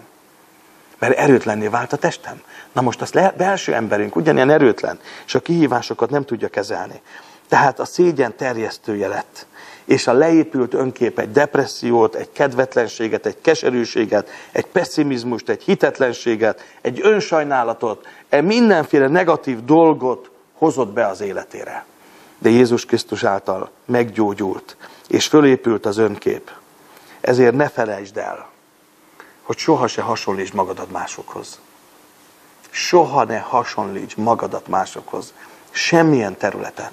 Mert 1.00 1.18
erőtlenné 1.18 1.68
vált 1.68 1.94
a 1.94 1.98
testem. 1.98 2.42
Na 2.72 2.82
most 2.82 3.02
az 3.02 3.12
le, 3.12 3.34
belső 3.38 3.74
emberünk 3.74 4.16
ugyanilyen 4.16 4.50
erőtlen, 4.50 5.00
és 5.26 5.36
a 5.36 5.40
kihívásokat 5.40 6.10
nem 6.10 6.26
tudja 6.26 6.48
kezelni. 6.48 7.02
Tehát 7.48 7.80
a 7.80 7.86
szégyen 7.86 8.36
terjesztője 8.36 9.08
lett. 9.08 9.46
És 9.86 10.08
a 10.08 10.14
leépült 10.14 10.74
önkép 10.74 11.20
egy 11.20 11.32
depressziót, 11.32 12.16
egy 12.16 12.32
kedvetlenséget, 12.32 13.26
egy 13.26 13.42
keserűséget, 13.42 14.30
egy 14.52 14.66
pessimizmust, 14.66 15.50
egy 15.50 15.64
hitetlenséget, 15.64 16.66
egy 16.82 17.00
önsajnálatot, 17.04 18.08
egy 18.30 18.44
mindenféle 18.44 19.08
negatív 19.08 19.66
dolgot 19.66 20.30
hozott 20.54 20.94
be 20.94 21.08
az 21.08 21.22
életére 21.22 21.86
de 22.38 22.50
Jézus 22.50 22.86
Krisztus 22.86 23.24
által 23.24 23.72
meggyógyult, 23.86 24.78
és 25.08 25.28
fölépült 25.28 25.86
az 25.86 25.98
önkép. 25.98 26.52
Ezért 27.22 27.56
ne 27.56 27.70
felejtsd 27.70 28.18
el, 28.18 28.50
hogy 29.42 29.58
soha 29.58 29.88
se 29.88 30.02
hasonlítsd 30.02 30.54
magadat 30.54 30.92
másokhoz. 30.92 31.60
Soha 32.70 33.24
ne 33.24 33.38
hasonlíts 33.40 34.16
magadat 34.16 34.68
másokhoz. 34.68 35.34
Semmilyen 35.70 36.38
területen. 36.38 36.92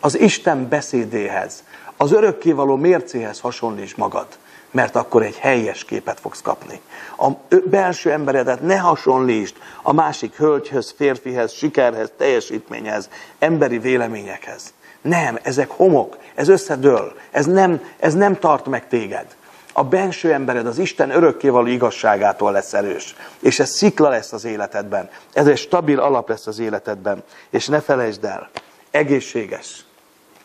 Az 0.00 0.18
Isten 0.18 0.68
beszédéhez, 0.68 1.64
az 1.96 2.12
örökkévaló 2.12 2.76
mércéhez 2.76 3.40
hasonlíts 3.40 3.96
magad, 3.96 4.26
mert 4.70 4.96
akkor 4.96 5.22
egy 5.22 5.36
helyes 5.36 5.84
képet 5.84 6.20
fogsz 6.20 6.40
kapni. 6.40 6.80
A 7.18 7.30
belső 7.64 8.12
emberedet 8.12 8.62
ne 8.62 8.78
hasonlítsd 8.78 9.56
a 9.82 9.92
másik 9.92 10.36
hölgyhöz, 10.36 10.94
férfihez, 10.96 11.52
sikerhez, 11.52 12.12
teljesítményhez, 12.16 13.08
emberi 13.38 13.78
véleményekhez. 13.78 14.72
Nem, 15.02 15.38
ezek 15.42 15.70
homok, 15.70 16.18
ez 16.34 16.48
összedől, 16.48 17.14
ez 17.30 17.46
nem, 17.46 17.80
ez 17.98 18.14
nem 18.14 18.38
tart 18.38 18.66
meg 18.66 18.88
téged. 18.88 19.26
A 19.72 19.84
benső 19.84 20.32
embered 20.32 20.66
az 20.66 20.78
Isten 20.78 21.10
örökkévaló 21.10 21.66
igazságától 21.66 22.52
lesz 22.52 22.72
erős. 22.72 23.14
És 23.40 23.58
ez 23.58 23.70
szikla 23.70 24.08
lesz 24.08 24.32
az 24.32 24.44
életedben. 24.44 25.10
Ez 25.32 25.46
egy 25.46 25.58
stabil 25.58 26.00
alap 26.00 26.28
lesz 26.28 26.46
az 26.46 26.58
életedben. 26.58 27.22
És 27.50 27.66
ne 27.66 27.80
felejtsd 27.80 28.24
el, 28.24 28.50
egészséges 28.90 29.84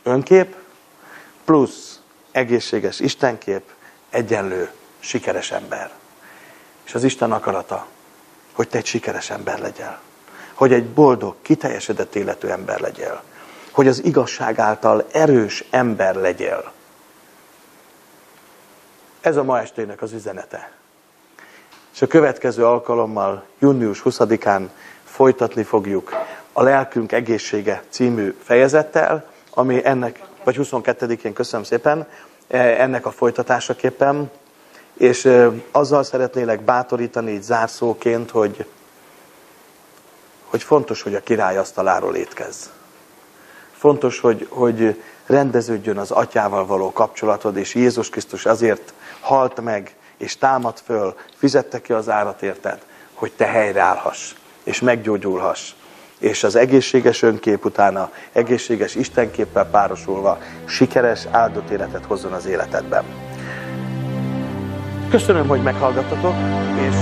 önkép 0.03 0.55
plusz 1.45 1.99
egészséges 2.31 2.99
Istenkép 2.99 3.61
egyenlő 4.09 4.69
sikeres 4.99 5.51
ember. 5.51 5.91
És 6.85 6.93
az 6.95 7.03
Isten 7.03 7.31
akarata, 7.31 7.87
hogy 8.53 8.69
te 8.69 8.77
egy 8.77 8.85
sikeres 8.85 9.29
ember 9.29 9.59
legyél. 9.59 9.99
Hogy 10.53 10.73
egy 10.73 10.85
boldog, 10.85 11.35
kiteljesedett 11.41 12.15
életű 12.15 12.47
ember 12.47 12.79
legyél 12.79 13.21
hogy 13.77 13.87
az 13.87 14.03
igazság 14.03 14.59
által 14.59 15.05
erős 15.11 15.63
ember 15.69 16.15
legyél. 16.15 16.71
Ez 19.21 19.35
a 19.35 19.43
ma 19.43 19.59
estének 19.59 20.01
az 20.01 20.11
üzenete. 20.11 20.71
És 21.93 22.01
a 22.01 22.07
következő 22.07 22.65
alkalommal, 22.65 23.43
június 23.59 24.01
20-án 24.05 24.67
folytatni 25.03 25.63
fogjuk 25.63 26.11
a 26.53 26.61
Lelkünk 26.61 27.11
egészsége 27.11 27.83
című 27.89 28.35
fejezettel, 28.43 29.31
ami 29.53 29.85
ennek, 29.85 30.21
vagy 30.43 30.55
22-én, 30.59 31.33
köszönöm 31.33 31.65
szépen, 31.65 32.07
e, 32.47 32.57
ennek 32.57 33.05
a 33.05 33.11
folytatásaképpen, 33.11 34.31
és 34.93 35.25
e, 35.25 35.51
azzal 35.71 36.03
szeretnélek 36.03 36.61
bátorítani 36.61 37.31
így 37.31 37.41
zárszóként, 37.41 38.31
hogy, 38.31 38.65
hogy 40.45 40.63
fontos, 40.63 41.01
hogy 41.01 41.15
a 41.15 41.23
király 41.23 41.57
asztaláról 41.57 42.15
étkezz. 42.15 42.65
Fontos, 43.77 44.19
hogy, 44.19 44.47
hogy 44.49 45.01
rendeződjön 45.25 45.97
az 45.97 46.11
atyával 46.11 46.65
való 46.65 46.91
kapcsolatod, 46.91 47.57
és 47.57 47.75
Jézus 47.75 48.09
Krisztus 48.09 48.45
azért 48.45 48.93
halt 49.19 49.61
meg, 49.63 49.95
és 50.17 50.37
támad 50.37 50.77
föl, 50.85 51.15
fizette 51.35 51.81
ki 51.81 51.93
az 51.93 52.09
árat 52.09 52.41
érted, 52.41 52.79
hogy 53.13 53.31
te 53.31 53.45
helyreállhass, 53.45 54.33
és 54.63 54.81
meggyógyulhass. 54.81 55.71
És 56.19 56.43
az 56.43 56.55
egészséges 56.55 57.21
önkép 57.21 57.65
utána, 57.65 58.11
egészséges 58.31 58.95
Istenképpel 58.95 59.65
párosulva, 59.65 60.37
sikeres, 60.65 61.25
áldott 61.31 61.69
életet 61.69 62.05
hozzon 62.05 62.33
az 62.33 62.45
életedben. 62.45 63.03
Köszönöm, 65.09 65.47
hogy 65.47 65.63
meghallgattatok, 65.63 66.33
és 66.89 66.95